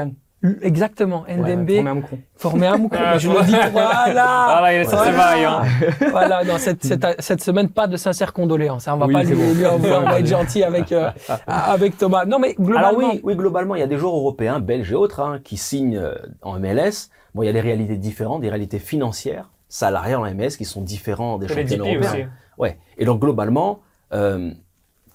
Exactement 0.62 1.26
Ndembe, 1.28 1.70
Ouais, 1.70 1.78
Romain 1.78 1.94
Moucron. 1.96 2.20
formé 2.36 2.68
à 2.68 2.78
Moucron. 2.78 3.00
Ah, 3.06 3.18
je 3.18 3.30
le 3.30 3.44
dis. 3.44 3.56
Voilà. 3.72 4.26
Ah 4.28 4.60
là, 4.62 4.74
il 4.74 4.82
est 4.82 4.84
Voilà. 4.86 5.12
bails. 5.18 5.44
Hein. 5.46 5.62
Voilà, 6.12 6.44
non, 6.44 6.58
cette, 6.58 6.84
cette, 6.84 7.06
cette 7.20 7.42
semaine, 7.42 7.70
pas 7.70 7.88
de 7.88 7.98
sincères 7.98 8.34
condoléances. 8.34 8.88
hein. 8.88 8.94
On 8.96 8.98
va 8.98 9.06
Oui, 9.08 9.14
pas 9.14 9.24
lui, 9.24 9.30
c'est 9.30 9.36
bon. 9.36 9.54
lui 9.54 9.66
envoyer- 9.66 9.96
on 9.96 10.10
va 10.10 10.20
être 10.20 10.28
gentil 10.38 10.64
avec, 10.64 10.92
euh, 10.92 11.10
avec 11.48 11.98
Thomas. 11.98 12.26
Non, 12.26 12.40
mais 12.40 12.54
globalement, 12.54 12.88
Alors 12.88 12.98
oui, 13.14 13.22
oui, 13.24 13.36
globalement, 13.36 13.76
il 13.76 13.80
y 13.80 13.84
a 13.84 13.88
des 13.88 13.98
joueurs 13.98 14.16
européens, 14.16 14.60
belges 14.60 14.92
et 14.92 14.96
autres, 14.96 15.20
hein, 15.22 15.40
qui 15.44 15.58
signent 15.58 15.98
euh, 15.98 16.16
en 16.42 16.60
MLS. 16.60 17.10
Bon, 17.34 17.44
il 17.44 17.48
y 17.48 17.50
a 17.50 17.54
des 17.54 17.62
réalités 17.62 17.98
différentes, 17.98 18.42
des 18.42 18.50
réalités 18.50 18.80
financières, 18.80 19.50
salariales 19.70 20.20
en 20.20 20.34
MLS 20.34 20.56
qui 20.58 20.66
sont 20.66 20.82
différentes 20.82 21.42
des 21.42 21.48
championnats 21.48 21.84
européens. 21.84 22.12
aussi. 22.12 22.26
Ouais. 22.58 22.78
Et 22.98 23.06
donc 23.06 23.20
globalement, 23.20 23.80
euh, 24.14 24.52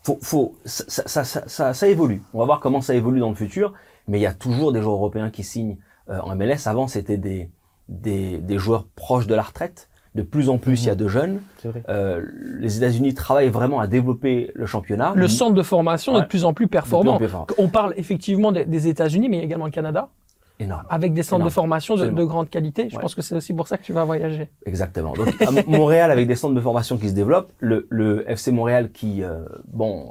faut, 0.05 0.19
faut, 0.21 0.55
ça, 0.65 0.85
ça, 1.07 1.25
ça, 1.25 1.43
ça, 1.47 1.75
ça 1.75 1.89
évolue. 1.89 2.23
On 2.35 2.39
va 2.41 2.45
voir 2.45 2.61
comment 2.61 2.81
ça 2.81 2.95
évolue 2.95 3.21
dans 3.21 3.31
le 3.31 3.35
futur. 3.37 3.73
Mais 4.09 4.19
il 4.19 4.23
y 4.23 4.27
a 4.27 4.33
toujours 4.35 4.73
des 4.73 4.81
joueurs 4.83 4.97
européens 4.97 5.31
qui 5.31 5.45
signent 5.45 5.77
euh, 6.11 6.19
en 6.21 6.35
MLS. 6.37 6.67
Avant, 6.67 6.87
c'était 6.89 7.17
des, 7.19 7.51
des, 7.89 8.39
des 8.39 8.59
joueurs 8.59 8.87
proches 8.97 9.27
de 9.27 9.35
la 9.35 9.43
retraite. 9.43 9.89
De 10.15 10.23
plus 10.23 10.51
en 10.51 10.59
plus, 10.59 10.83
il 10.85 10.89
y 10.89 10.91
a 10.91 10.95
de 10.95 11.09
jeunes. 11.09 11.41
Euh, 11.89 12.23
les 12.59 12.77
États-Unis 12.77 13.15
travaillent 13.15 13.49
vraiment 13.49 13.81
à 13.81 13.87
développer 13.87 14.51
le 14.55 14.67
championnat. 14.67 15.15
le 15.17 15.27
centre 15.29 15.55
de 15.55 15.63
formation 15.63 16.19
est 16.19 16.23
de 16.23 16.27
plus 16.27 16.45
en 16.45 16.53
plus 16.53 16.67
De 16.67 16.71
plus 16.71 16.79
en 16.79 16.83
performant. 16.83 17.17
plus. 17.19 17.55
On 17.57 17.69
parle 17.69 17.95
effectivement 17.97 18.53
des, 18.53 18.67
des 18.67 18.89
États-Unis, 18.89 19.31
mais 19.31 19.37
il 19.37 19.41
y 19.41 19.43
a 19.43 19.47
également 19.47 19.65
le 19.65 19.71
Canada, 19.71 20.09
Énorme. 20.59 20.85
avec 20.91 21.15
des 21.15 21.23
centres 21.23 21.37
Énorme. 21.41 21.49
de 21.49 21.55
formation 21.55 21.97
de, 21.97 22.25
grande 22.25 22.51
qualité. 22.51 22.91
Je 22.91 22.97
Ouais. 22.97 23.01
pense 23.01 23.15
que 23.15 23.23
c'est 23.23 23.35
aussi 23.35 23.55
pour 23.55 23.69
ça 23.69 23.79
que 23.79 23.85
tu 23.85 23.95
vas 23.95 24.05
voyager. 24.05 24.51
Exactement. 24.67 25.15
Donc 25.15 25.29
à 25.47 25.51
Montréal 25.67 26.11
avec 26.11 26.27
des 26.27 26.35
centres 26.37 26.55
de 26.55 26.61
formation 26.61 26.99
qui 26.99 27.09
se 27.09 27.15
développent, 27.15 27.51
le, 27.61 27.87
le 27.89 28.29
FC 28.31 28.53
Montréal 28.53 28.91
qui 28.93 29.23
euh, 29.25 29.45
bon 29.73 30.11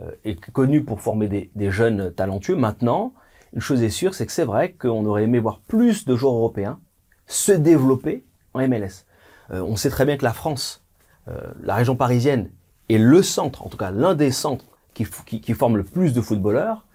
euh, 0.00 0.10
est 0.24 0.40
connu 0.52 0.84
pour 0.84 1.00
former 1.00 1.26
des, 1.26 1.50
des 1.56 1.72
jeunes 1.72 2.12
talentueux. 2.12 2.54
Maintenant, 2.54 3.12
une 3.52 3.60
chose 3.60 3.82
est 3.82 3.90
sûre, 3.90 4.14
c'est 4.14 4.26
que 4.26 4.32
c'est 4.32 4.44
vrai 4.44 4.72
qu'on 4.72 5.04
aurait 5.06 5.24
aimé 5.24 5.38
voir 5.38 5.60
plus 5.60 6.04
de 6.04 6.16
joueurs 6.16 6.34
européens 6.34 6.78
se 7.26 7.52
développer 7.52 8.24
en 8.54 8.66
MLS. 8.66 9.04
Euh, 9.50 9.62
on 9.62 9.76
sait 9.76 9.90
très 9.90 10.04
bien 10.04 10.16
que 10.16 10.24
la 10.24 10.32
France, 10.32 10.84
euh, 11.28 11.52
la 11.62 11.74
région 11.74 11.96
parisienne, 11.96 12.50
est 12.88 12.98
le 12.98 13.22
centre, 13.22 13.64
en 13.64 13.68
tout 13.68 13.76
cas 13.76 13.90
l'un 13.90 14.14
des 14.14 14.30
centres 14.30 14.64
qui, 14.94 15.06
qui, 15.26 15.40
qui 15.40 15.54
forme 15.54 15.76
le 15.76 15.84
plus 15.84 16.12
de 16.12 16.20
footballeurs. 16.20 16.86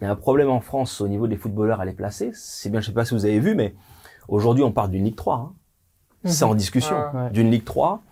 Il 0.00 0.04
y 0.04 0.06
a 0.06 0.10
un 0.10 0.16
problème 0.16 0.48
en 0.50 0.60
France 0.60 1.00
au 1.00 1.08
niveau 1.08 1.26
des 1.26 1.36
footballeurs 1.36 1.80
à 1.80 1.84
les 1.84 1.92
placer. 1.92 2.30
C'est 2.34 2.70
bien, 2.70 2.80
je 2.80 2.86
sais 2.86 2.92
pas 2.92 3.04
si 3.04 3.14
vous 3.14 3.24
avez 3.24 3.38
vu, 3.40 3.54
mais 3.54 3.74
aujourd'hui 4.28 4.62
on 4.64 4.72
parle 4.72 4.90
d'une 4.90 5.04
Ligue 5.04 5.16
3. 5.16 5.34
hein. 5.36 5.52
C'est 6.24 6.44
en 6.44 6.54
discussion 6.54 6.96
Ouais. 7.14 7.30
D'une 7.30 7.50
Ligue 7.50 7.64
3 7.64 8.02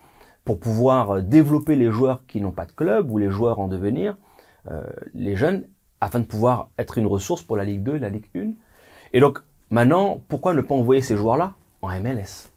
pour 0.45 0.59
pouvoir 0.59 1.11
euh, 1.17 1.21
développer 1.21 1.75
les 1.75 1.91
joueurs 1.91 2.21
qui 2.27 2.41
n'ont 2.41 2.51
pas 2.51 2.65
de 2.65 2.71
club 2.71 3.11
ou 3.11 3.17
les 3.17 3.29
joueurs 3.29 3.59
en 3.59 3.67
devenir, 3.67 4.17
euh, 4.71 4.81
les 5.13 5.35
jeunes, 5.35 5.63
afin 6.01 6.19
de 6.19 6.25
pouvoir 6.25 6.69
être 6.77 6.97
une 6.97 7.07
ressource 7.07 7.41
pour 7.41 7.57
la 7.57 7.63
Ligue 7.63 7.83
2 7.83 7.95
et 7.95 7.99
la 7.99 8.09
Ligue 8.09 8.25
1. 8.35 8.51
Et 9.13 9.19
donc, 9.19 9.39
maintenant, 9.69 10.21
pourquoi 10.27 10.53
ne 10.53 10.61
pas 10.61 10.75
envoyer 10.75 11.01
ces 11.01 11.15
joueurs-là 11.15 11.53
en 11.81 11.89
MLS 11.99 12.48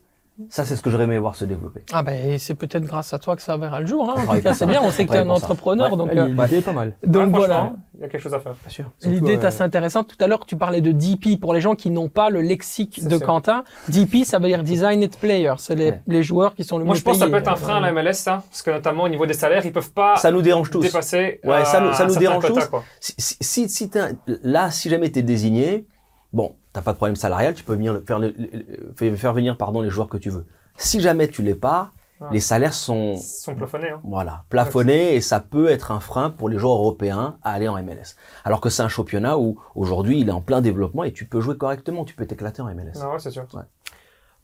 Ça, 0.49 0.65
c'est 0.65 0.77
ce 0.77 0.83
que 0.83 0.89
j'aurais 0.91 1.05
aimé 1.05 1.19
voir 1.19 1.35
se 1.37 1.45
développer. 1.45 1.85
Ah 1.93 2.03
ben, 2.03 2.39
c'est 2.39 2.55
peut-être 2.55 2.85
grâce 2.85 3.13
à 3.13 3.19
toi 3.19 3.37
que 3.37 3.43
ça 3.43 3.57
verra 3.59 3.81
le 3.81 3.87
jour. 3.87 4.11
Hein. 4.11 4.23
En 4.27 4.35
tout 4.35 4.41
cas, 4.41 4.55
c'est 4.55 4.67
bien. 4.67 4.81
On 4.83 4.91
sait 4.91 5.05
que 5.05 5.11
tu 5.11 5.17
es 5.17 5.21
un 5.21 5.29
entrepreneur, 5.29 5.91
Ouais. 5.93 5.97
donc. 5.99 6.11
Euh, 6.11 6.27
L'idée 6.29 6.57
est 6.59 6.63
pas 6.63 6.73
mal. 6.73 6.95
donc 7.07 7.27
Ouais, 7.27 7.39
voilà. 7.39 7.75
Il 7.95 8.01
y 8.01 8.05
a 8.05 8.09
quelque 8.09 8.23
chose 8.23 8.33
à 8.35 8.41
faire. 8.41 8.55
Bien 8.63 8.71
sûr. 8.71 8.91
L'idée 9.05 9.35
est 9.35 9.45
euh, 9.45 9.49
assez 9.49 9.63
intéressante. 9.63 10.09
Tout 10.09 10.25
à 10.25 10.27
l'heure, 10.27 10.45
tu 10.47 10.57
parlais 10.57 10.81
de 10.81 10.91
DP 10.91 11.39
pour 11.39 11.53
les 11.55 11.61
gens 11.61 11.75
qui 11.75 11.91
n'ont 11.91 12.09
pas 12.09 12.31
le 12.31 12.41
lexique 12.41 13.05
de 13.07 13.19
sûr. 13.19 13.27
Quentin. 13.27 13.63
DP, 13.89 14.25
ça 14.25 14.39
veut 14.39 14.49
dire 14.49 14.63
Designated 14.63 15.17
Player. 15.19 15.53
C'est 15.59 15.75
les, 15.75 15.91
Ouais. 15.91 16.01
les 16.07 16.23
joueurs 16.23 16.55
qui 16.55 16.65
sont 16.65 16.79
le 16.79 16.85
Moi, 16.85 16.95
mieux 16.95 16.99
je 16.99 17.05
pense 17.05 17.19
que 17.19 17.25
ça 17.25 17.29
peut 17.31 17.37
être 17.37 17.49
un 17.53 17.57
frein 17.57 17.77
à 17.77 17.81
la 17.81 17.93
MLS, 17.93 18.15
ça. 18.15 18.43
Parce 18.51 18.63
que 18.63 18.71
notamment 18.71 19.05
au 19.05 19.09
niveau 19.11 19.27
des 19.27 19.35
salaires, 19.35 19.65
ils 19.67 19.73
peuvent 19.73 19.93
pas 19.93 20.17
Ça 20.17 20.31
nous 20.33 20.43
dérange 20.43 20.71
tous. 20.71 20.81
dépasser. 20.81 21.41
Ouais, 21.45 21.65
ça 21.67 21.81
nous- 21.81 21.89
euh, 21.89 21.93
ça 21.93 22.05
un 22.05 22.07
nous 22.07 22.17
dérange 22.17 22.43
quota, 22.47 22.63
tous. 22.63 22.69
quoi. 22.69 22.85
Si, 23.01 23.15
si, 23.19 23.69
si, 23.69 23.91
t'es 23.91 24.01
là, 24.43 24.71
si 24.71 24.89
jamais 24.89 25.11
tu 25.13 25.19
es 25.19 25.23
désigné, 25.23 25.87
bon, 26.33 26.57
t'as 26.73 26.83
pas 26.83 26.93
de 26.93 26.97
problème 26.97 27.17
salarial, 27.17 27.55
tu 27.55 27.65
peux 27.65 27.75
venir 27.75 27.93
le- 27.95 28.01
faire, 28.07 28.19
le- 28.19 28.35
le- 28.37 29.17
faire- 29.17 29.33
venir 29.35 29.57
pardon, 29.57 29.81
les 29.81 29.91
joueurs 29.91 30.09
que 30.09 30.17
tu 30.19 30.31
veux. 30.31 30.47
Si 30.77 31.01
jamais 31.01 31.29
tu 31.29 31.43
l'es 31.43 31.55
pas, 31.55 31.91
Ouais. 32.21 32.29
les 32.33 32.41
salaires 32.41 32.73
sont 32.73 33.17
sont 33.17 33.55
plafonnés. 33.57 33.91
Hein. 33.91 34.01
Voilà, 34.05 34.45
plafonné 34.49 35.15
et 35.17 35.21
ça 35.21 35.41
peut 35.41 35.69
être 35.69 35.91
un 35.91 35.99
frein 35.99 36.31
pour 36.31 36.49
les 36.49 36.57
joueurs 36.57 36.77
européens 36.79 37.37
à 37.43 37.51
aller 37.53 37.67
en 37.67 37.77
MLS. 37.77 38.15
Alors 38.45 38.61
que 38.61 38.69
c'est 38.71 38.83
un 38.83 38.89
championnat 38.89 39.39
où 39.39 39.59
aujourd'hui 39.75 40.21
il 40.21 40.29
est 40.29 40.33
en 40.33 40.41
plein 40.41 40.61
développement 40.61 41.03
et 41.03 41.13
tu 41.13 41.25
peux 41.27 41.41
jouer 41.41 41.57
correctement, 41.59 42.05
tu 42.05 42.15
peux 42.15 42.25
t'éclater 42.25 42.63
en 42.63 42.69
MLS. 42.69 43.01
Non, 43.01 43.13
ouais, 43.13 43.19
c'est 43.19 43.33
sûr. 43.33 43.45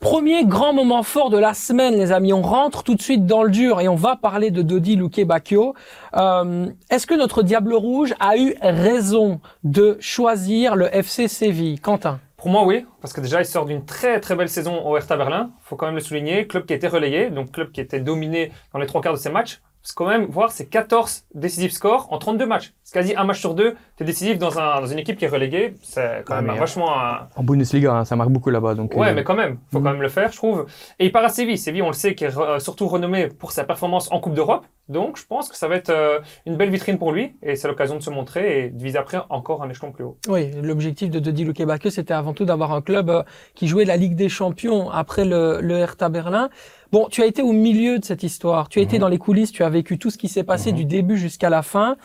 Premier 0.01 0.45
grand 0.45 0.73
moment 0.73 1.03
fort 1.03 1.29
de 1.29 1.39
la 1.39 1.55
semaine, 1.55 1.95
les 1.97 2.13
amis. 2.13 2.33
On 2.33 2.41
rentre 2.41 2.85
tout 2.85 2.95
de 2.95 3.03
suite 3.03 3.27
dans 3.27 3.43
le 3.43 3.51
dur 3.51 3.81
et 3.81 3.89
on 3.89 3.97
va 3.97 4.15
parler 4.15 4.53
de 4.53 4.63
Dodi 4.63 4.95
Luque 4.95 5.21
Bacchio. 5.25 5.75
Euh, 6.15 6.67
Est-ce 6.89 7.05
que 7.05 7.15
notre 7.15 7.43
Diable 7.43 7.75
Rouge 7.75 8.15
a 8.21 8.37
eu 8.37 8.55
raison 8.63 9.41
de 9.65 9.97
choisir 9.99 10.77
le 10.77 10.87
FC 10.95 11.27
Séville? 11.27 11.81
Quentin 11.81 12.21
Pour 12.37 12.49
moi, 12.49 12.65
oui, 12.65 12.87
parce 13.01 13.13
que 13.13 13.21
déjà, 13.21 13.41
il 13.41 13.45
sort 13.45 13.65
d'une 13.67 13.85
très 13.85 14.21
très 14.21 14.37
belle 14.37 14.49
saison 14.49 14.87
au 14.87 14.97
Hertha 14.97 15.17
Berlin. 15.17 15.51
faut 15.63 15.75
quand 15.75 15.87
même 15.87 15.97
le 15.97 16.01
souligner. 16.01 16.47
Club 16.47 16.65
qui 16.65 16.75
a 16.75 16.77
été 16.77 16.87
relayé, 16.87 17.31
donc 17.31 17.51
club 17.51 17.73
qui 17.73 17.81
était 17.81 17.99
dominé 18.01 18.53
dans 18.73 18.79
les 18.79 18.87
trois 18.87 19.01
quarts 19.01 19.15
de 19.15 19.19
ses 19.19 19.31
matchs. 19.31 19.61
Parce 19.83 19.93
que 19.93 19.97
quand 20.05 20.09
même, 20.09 20.27
voir, 20.27 20.51
c'est 20.51 20.67
14 20.67 21.25
décisifs 21.35 21.73
scores 21.73 22.09
en 22.13 22.19
32 22.19 22.47
matchs. 22.47 22.75
C'est 22.85 22.95
quasi 22.95 23.15
un 23.17 23.25
match 23.25 23.41
sur 23.41 23.55
deux. 23.55 23.75
Tu 23.97 24.03
es 24.03 24.07
décisif 24.07 24.39
dans, 24.39 24.59
un, 24.59 24.81
dans 24.81 24.87
une 24.87 24.99
équipe 24.99 25.17
qui 25.19 25.25
est 25.25 25.29
reléguée. 25.29 25.75
C'est 25.83 26.25
quand 26.27 26.37
même 26.37 26.47
mais, 26.53 26.59
vachement 26.59 26.99
un, 26.99 27.29
En 27.37 27.43
Bundesliga, 27.45 27.93
hein, 27.95 28.05
ça 28.05 28.17
marque 28.17 28.31
beaucoup 28.31 28.51
là-bas. 28.51 28.75
Donc, 28.75 28.95
Ouais, 28.97 29.11
euh, 29.11 29.15
mais 29.15 29.25
quand 29.25 29.35
même, 29.37 29.59
faut 29.71 29.79
Mhm. 29.79 29.85
quand 29.85 29.93
même 29.93 30.03
le 30.03 30.09
faire, 30.09 30.31
je 30.33 30.37
trouve. 30.37 30.67
Et 30.99 31.07
il 31.07 31.13
part 31.13 31.25
à 31.25 31.29
Séville. 31.29 31.59
Séville, 31.59 31.83
on 31.83 31.89
le 31.89 31.93
sait, 31.95 32.15
qui 32.15 32.25
est 32.25 32.29
re- 32.37 32.59
surtout 32.61 32.87
renommé 32.89 33.29
pour 33.29 33.53
sa 33.53 33.65
performance 33.65 34.11
en 34.13 34.21
Coupe 34.21 34.35
d'Europe. 34.35 34.67
Donc, 34.89 35.19
je 35.19 35.27
pense 35.27 35.49
que 35.51 35.57
ça 35.57 35.69
va 35.69 35.77
être 35.77 35.91
euh, 35.91 36.19
une 36.47 36.57
belle 36.57 36.71
vitrine 36.71 36.99
pour 36.99 37.13
lui. 37.13 37.37
Et 37.43 37.57
c'est 37.57 37.69
l'occasion 37.69 37.97
de 37.97 38.03
se 38.03 38.11
montrer 38.11 38.65
et 38.65 38.71
de 38.71 38.83
viser 38.83 38.99
après 38.99 39.19
encore 39.29 39.63
un 39.63 39.69
échelon 39.71 39.93
plus 39.93 40.05
haut. 40.05 40.17
Oui, 40.29 40.51
l'objectif 40.63 41.11
de 41.11 41.19
Dodi 41.19 41.45
Lukebake, 41.45 41.91
c'était 41.91 42.15
avant 42.15 42.33
tout 42.33 42.45
d'avoir 42.47 42.73
un 42.73 42.81
club 42.81 43.11
euh, 43.11 43.23
qui 43.55 43.69
jouait 43.69 43.85
la 43.85 43.97
Ligue 43.97 44.17
des 44.17 44.29
Champions 44.31 44.91
après 44.91 45.25
le, 45.25 45.61
le 45.61 45.77
Hertha 45.79 46.09
Berlin. 46.09 46.49
Bon, 46.93 47.07
tu 47.11 47.23
as 47.23 47.27
été 47.27 47.43
au 47.43 47.53
milieu 47.53 47.99
de 47.99 48.05
cette 48.05 48.23
histoire. 48.23 48.69
Tu 48.69 48.79
as 48.79 48.83
été 48.83 48.97
Mhm. 48.97 49.01
dans 49.03 49.09
les 49.09 49.19
coulisses, 49.19 49.53
tu 49.53 49.63
as 49.63 49.69
vécu 49.69 49.99
tout 49.99 50.11
ce 50.11 50.19
qui 50.19 50.29
s'est 50.29 50.43
passé 50.45 50.71
Mhm. 50.73 50.77
du 50.79 50.85
début 50.87 51.19
jusqu'à 51.19 51.51
la 51.51 51.63
fin. 51.63 51.97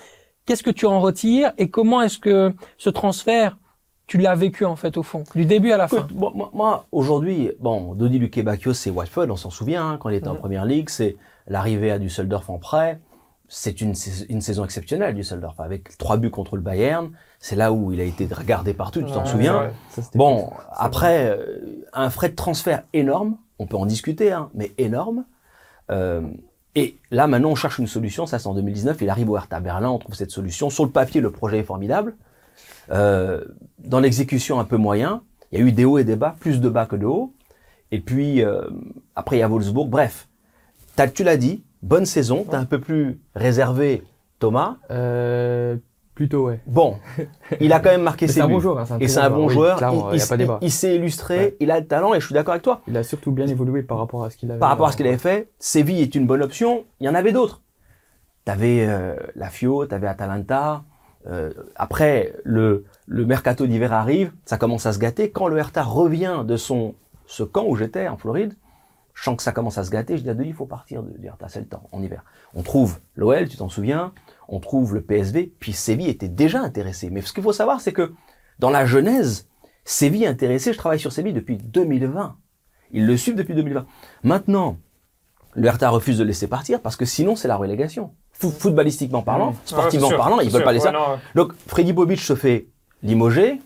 Qu'est-ce 0.45 0.63
que 0.63 0.71
tu 0.71 0.85
en 0.85 0.99
retires 0.99 1.53
et 1.57 1.69
comment 1.69 2.01
est-ce 2.01 2.19
que 2.19 2.53
ce 2.77 2.89
transfert, 2.89 3.57
tu 4.07 4.17
l'as 4.17 4.35
vécu 4.35 4.65
en 4.65 4.75
fait 4.75 4.97
au 4.97 5.03
fond, 5.03 5.23
du 5.35 5.45
début 5.45 5.71
à 5.71 5.77
la 5.77 5.87
fin? 5.87 5.97
Écoute, 5.99 6.11
moi, 6.13 6.31
moi- 6.35 6.49
moi, 6.53 6.85
aujourd'hui, 6.91 7.51
bon, 7.61 7.95
Dodi 7.95 8.19
Lukebakio, 8.19 8.73
c'est 8.73 8.89
Watford, 8.89 9.27
on 9.29 9.37
s'en 9.37 9.49
souvient, 9.49 9.87
hein, 9.91 9.97
quand 9.97 10.09
il 10.09 10.15
était 10.15 10.27
en 10.27 10.33
Mhm. 10.33 10.39
première 10.39 10.65
ligue, 10.65 10.89
c'est 10.89 11.15
l'arrivée 11.47 11.91
à 11.91 11.99
Düsseldorf 11.99 12.49
en 12.49 12.57
prêt. 12.57 12.99
C'est 13.47 13.79
une, 13.81 13.93
sais- 13.95 14.25
une 14.29 14.41
saison 14.41 14.65
exceptionnelle, 14.65 15.13
Düsseldorf, 15.15 15.59
avec 15.59 15.97
trois 15.97 16.17
buts 16.17 16.31
contre 16.31 16.55
le 16.57 16.61
Bayern. 16.61 17.11
C'est 17.39 17.55
là 17.55 17.71
où 17.71 17.91
il 17.93 18.01
a 18.01 18.03
été 18.03 18.25
regardé 18.25 18.73
partout, 18.73 19.01
tu 19.03 19.11
t'en 19.11 19.21
Ouais, 19.23 19.25
souviens? 19.29 19.71
ça, 19.91 20.01
Bon, 20.15 20.49
après, 20.75 21.29
euh, 21.29 21.85
un 21.93 22.09
frais 22.09 22.29
de 22.29 22.35
transfert 22.35 22.83
énorme, 22.93 23.37
on 23.59 23.67
peut 23.67 23.77
en 23.77 23.85
discuter, 23.85 24.31
hein, 24.31 24.49
mais 24.53 24.71
énorme. 24.77 25.25
Euh, 25.91 26.21
et 26.75 26.97
là, 27.11 27.27
maintenant, 27.27 27.51
on 27.51 27.55
cherche 27.55 27.77
une 27.77 27.87
solution. 27.87 28.25
Ça, 28.25 28.39
c'est 28.39 28.47
en 28.47 28.55
2019. 28.55 29.01
Il 29.01 29.09
arrive 29.09 29.29
au 29.29 29.37
Hertha 29.37 29.59
Berlin, 29.59 29.89
on 29.89 29.99
trouve 29.99 30.15
cette 30.15 30.31
solution. 30.31 30.69
Sur 30.69 30.85
le 30.85 30.91
papier, 30.91 31.21
le 31.21 31.31
projet 31.31 31.59
est 31.59 31.63
formidable. 31.63 32.15
Euh, 32.91 33.43
dans 33.79 33.99
l'exécution, 33.99 34.59
un 34.59 34.65
peu 34.65 34.77
moyen. 34.77 35.23
Il 35.51 35.59
y 35.59 35.61
a 35.61 35.65
eu 35.65 35.71
des 35.71 35.85
hauts 35.85 35.99
et 35.99 36.03
des 36.03 36.15
bas, 36.15 36.35
plus 36.39 36.59
de 36.59 36.69
bas 36.69 36.85
que 36.85 36.95
de 36.95 37.05
hauts. 37.05 37.33
Et 37.91 37.99
puis, 37.99 38.43
euh, 38.43 38.63
après, 39.15 39.37
il 39.37 39.39
y 39.39 39.43
a 39.43 39.47
Wolfsburg. 39.47 39.87
Bref, 39.87 40.27
tu 41.13 41.23
l'as 41.23 41.37
dit, 41.37 41.63
bonne 41.83 42.05
saison. 42.05 42.43
T'es 42.43 42.55
un 42.55 42.65
peu 42.65 42.79
plus 42.79 43.19
réservé, 43.35 44.03
Thomas. 44.39 44.77
Euh, 44.89 45.77
plutôt, 46.15 46.47
ouais. 46.47 46.59
Bon, 46.67 46.97
il 47.59 47.73
a 47.73 47.79
quand 47.79 47.89
même 47.89 48.03
marqué 48.03 48.27
ses 48.27 48.33
c'est 48.33 48.41
un 48.41 48.47
buts. 48.47 48.53
bon 48.53 48.59
joueur. 48.59 48.79
hein, 48.79 48.97
Et 48.99 49.07
c'est 49.07 49.19
un 49.19 49.29
bon 49.29 49.49
joueur. 49.49 49.79
il 50.61 50.71
s'est 50.71 50.95
illustré, 50.95 51.37
Ouais. 51.37 51.57
il 51.59 51.71
a 51.71 51.79
le 51.79 51.87
talent 51.87 52.13
et 52.13 52.19
je 52.19 52.25
suis 52.25 52.33
d'accord 52.33 52.53
avec 52.53 52.63
toi. 52.63 52.81
Il 52.87 52.95
a 52.97 53.03
surtout 53.03 53.31
bien 53.31 53.47
évolué 53.47 53.81
par 53.83 53.97
rapport 53.97 54.23
à 54.23 54.29
ce 54.29 54.37
qu'il 54.37 54.49
avait. 54.51 54.59
Par 54.59 54.69
rapport 54.69 54.87
à 54.87 54.91
ce 54.91 54.97
qu'il 54.97 55.07
avait 55.07 55.17
fait, 55.17 55.49
Séville 55.59 56.01
est 56.01 56.15
une 56.15 56.27
bonne 56.27 56.41
option. 56.43 56.85
Il 56.99 57.05
y 57.05 57.09
en 57.09 57.15
avait 57.15 57.31
d'autres. 57.31 57.61
T'avais 58.45 58.85
euh, 58.87 59.15
la 59.35 59.49
Fio, 59.49 59.85
t'avais 59.85 60.07
Atalanta. 60.07 60.83
Euh, 61.27 61.53
après, 61.77 62.33
le, 62.43 62.83
le 63.07 63.25
mercato 63.25 63.65
d'hiver 63.65 63.93
arrive, 63.93 64.33
ça 64.45 64.57
commence 64.57 64.85
à 64.85 64.91
se 64.93 64.99
gâter. 64.99 65.31
Quand 65.31 65.47
le 65.47 65.57
Hertha 65.57 65.81
revient 65.83 66.43
de 66.45 66.57
son 66.57 66.95
ce 67.25 67.43
camp 67.43 67.63
où 67.65 67.75
j'étais 67.75 68.07
en 68.09 68.17
Floride, 68.17 68.53
je 69.13 69.23
sens 69.23 69.37
que 69.37 69.43
ça 69.43 69.53
commence 69.53 69.77
à 69.77 69.83
se 69.85 69.91
gâter. 69.91 70.17
Je 70.17 70.23
dis 70.23 70.29
à 70.29 70.33
Denis, 70.33 70.49
il 70.49 70.53
faut 70.53 70.65
partir 70.65 71.01
de, 71.03 71.17
du 71.17 71.25
Hertha, 71.27 71.47
c'est 71.47 71.61
le 71.61 71.65
temps, 71.67 71.87
en 71.93 72.01
hiver. 72.03 72.23
On 72.53 72.61
trouve 72.63 72.99
l'OL, 73.15 73.47
tu 73.47 73.55
t'en 73.55 73.69
souviens, 73.69 74.11
on 74.47 74.59
trouve 74.59 74.93
le 74.93 75.01
PSV, 75.01 75.51
puis 75.59 75.73
Séville 75.73 76.09
était 76.09 76.27
déjà 76.27 76.61
intéressé. 76.61 77.09
Mais 77.09 77.21
ce 77.21 77.33
qu'il 77.33 77.43
faut 77.43 77.53
savoir, 77.53 77.81
c'est 77.81 77.93
que 77.93 78.13
dans 78.59 78.69
la 78.69 78.85
genèse, 78.85 79.47
Séville 79.85 80.23
est 80.25 80.27
intéressé, 80.27 80.73
je 80.73 80.77
travaille 80.77 80.99
sur 80.99 81.11
Séville 81.11 81.33
depuis 81.33 81.57
2020. 81.57 82.35
Ils 82.91 83.05
le 83.05 83.17
suivent 83.17 83.35
depuis 83.35 83.55
2020. 83.55 83.85
Maintenant, 84.23 84.77
le 85.53 85.67
Hertha 85.67 85.89
refuse 85.89 86.17
de 86.17 86.23
laisser 86.23 86.47
partir 86.47 86.81
parce 86.81 86.95
que 86.95 87.05
sinon 87.05 87.35
c'est 87.35 87.47
la 87.47 87.55
relégation. 87.55 88.13
Footballistiquement 88.33 89.21
parlant, 89.21 89.49
Ouais. 89.49 89.55
sportivement 89.65 90.07
Ouais, 90.07 90.11
c'est 90.11 90.15
sûr, 90.15 90.23
parlant, 90.23 90.39
ils 90.39 90.49
veulent 90.49 90.61
sûr. 90.61 90.63
pas 90.63 90.73
laisser. 90.73 90.87
Ouais, 90.87 90.93
non, 90.93 91.19
Donc 91.35 91.53
Freddy 91.67 91.93
Bobic 91.93 92.19
se 92.19 92.35
fait 92.35 92.67
limoger 93.01 93.61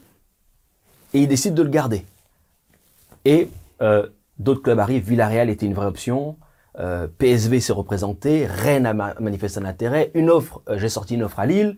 et 1.14 1.20
il 1.22 1.28
décide 1.28 1.54
de 1.54 1.64
le 1.64 1.70
garder. 1.70 2.06
Et 3.26 3.50
euh, 3.82 4.08
d'autres 4.40 4.62
clubs 4.62 4.80
arrivent. 4.80 5.08
Villarreal 5.08 5.50
était 5.50 5.66
une 5.66 5.74
vraie 5.74 5.86
option. 5.88 6.38
Euh, 6.80 7.08
PSV 7.18 7.60
s'est 7.60 7.74
représenté. 7.74 8.46
Rennes 8.46 8.86
a 8.86 8.94
ma- 8.94 9.16
manifesté 9.20 9.60
un 9.60 9.66
intérêt. 9.66 10.12
Une 10.14 10.30
offre, 10.30 10.62
euh, 10.70 10.78
j'ai 10.78 10.90
sorti 10.90 11.16
une 11.16 11.24
offre 11.24 11.40
à 11.40 11.46
Lille. 11.48 11.78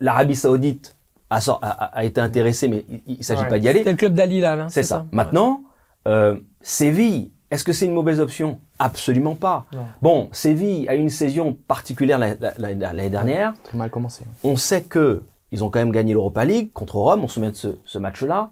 L'Arabie 0.00 0.36
Saoudite 0.36 0.96
a, 1.30 2.04
été 2.04 2.20
intéressée, 2.20 2.68
mais 2.68 2.84
il, 2.88 3.02
il 3.06 3.24
s'agit 3.24 3.42
Ouais. 3.42 3.48
pas 3.48 3.58
d'y 3.58 3.68
aller. 3.68 3.78
C'était 3.80 3.90
le 3.92 3.96
club 3.96 4.14
d'Ali 4.14 4.40
là, 4.40 4.52
hein, 4.54 4.68
C'est 4.68 4.82
ça. 4.82 5.06
Maintenant, 5.12 5.62
euh, 6.06 6.36
Séville, 6.60 7.32
est-ce 7.50 7.64
que 7.64 7.72
c'est 7.72 7.86
une 7.86 7.94
mauvaise 7.94 8.20
option? 8.20 8.60
Absolument 8.78 9.34
pas. 9.34 9.64
Non. 9.72 9.86
Bon, 10.02 10.28
Séville 10.32 10.88
a 10.88 10.94
eu 10.94 10.98
une 11.00 11.10
saison 11.10 11.56
particulière 11.66 12.18
la- 12.18 12.34
la- 12.34 12.52
la- 12.58 12.74
l'année 12.74 13.10
dernière. 13.10 13.54
Très 13.62 13.76
mal 13.78 13.90
commencé. 13.90 14.24
On 14.44 14.56
sait 14.56 14.82
que 14.82 15.22
ils 15.52 15.64
ont 15.64 15.70
quand 15.70 15.78
même 15.78 15.92
gagné 15.92 16.12
l'Europa 16.12 16.44
League 16.44 16.72
contre 16.72 16.96
Rome. 16.96 17.24
On 17.24 17.28
se 17.28 17.34
souvient 17.34 17.50
de 17.50 17.56
ce, 17.56 17.68
ce 17.84 17.98
match-là. 17.98 18.50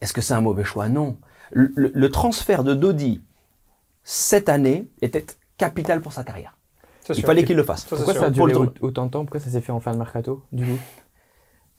Est-ce 0.00 0.12
que 0.14 0.20
c'est 0.22 0.34
un 0.34 0.40
mauvais 0.40 0.64
choix? 0.64 0.88
Non. 0.88 1.16
Le, 1.50 1.70
le- 1.76 1.92
le 1.94 2.10
transfert 2.10 2.64
de 2.64 2.74
Dodi 2.74 3.20
cette 4.10 4.48
année 4.48 4.88
était 5.02 5.26
capital 5.58 6.00
pour 6.00 6.14
sa 6.14 6.24
carrière. 6.24 6.56
Il 7.10 7.14
sûr. 7.14 7.26
fallait 7.26 7.44
qu'il 7.44 7.56
le 7.56 7.62
fasse. 7.62 7.82
Ça, 7.86 7.94
Pourquoi 7.94 8.14
ça 8.14 8.24
a 8.24 8.30
duré 8.30 8.54
autant 8.80 9.04
de 9.04 9.10
temps? 9.10 9.24
Pourquoi 9.26 9.38
ça 9.38 9.50
s'est 9.50 9.60
fait 9.60 9.70
en 9.70 9.80
fin 9.80 9.92
de 9.92 9.98
mercato, 9.98 10.42
du 10.50 10.64
coup? 10.64 10.78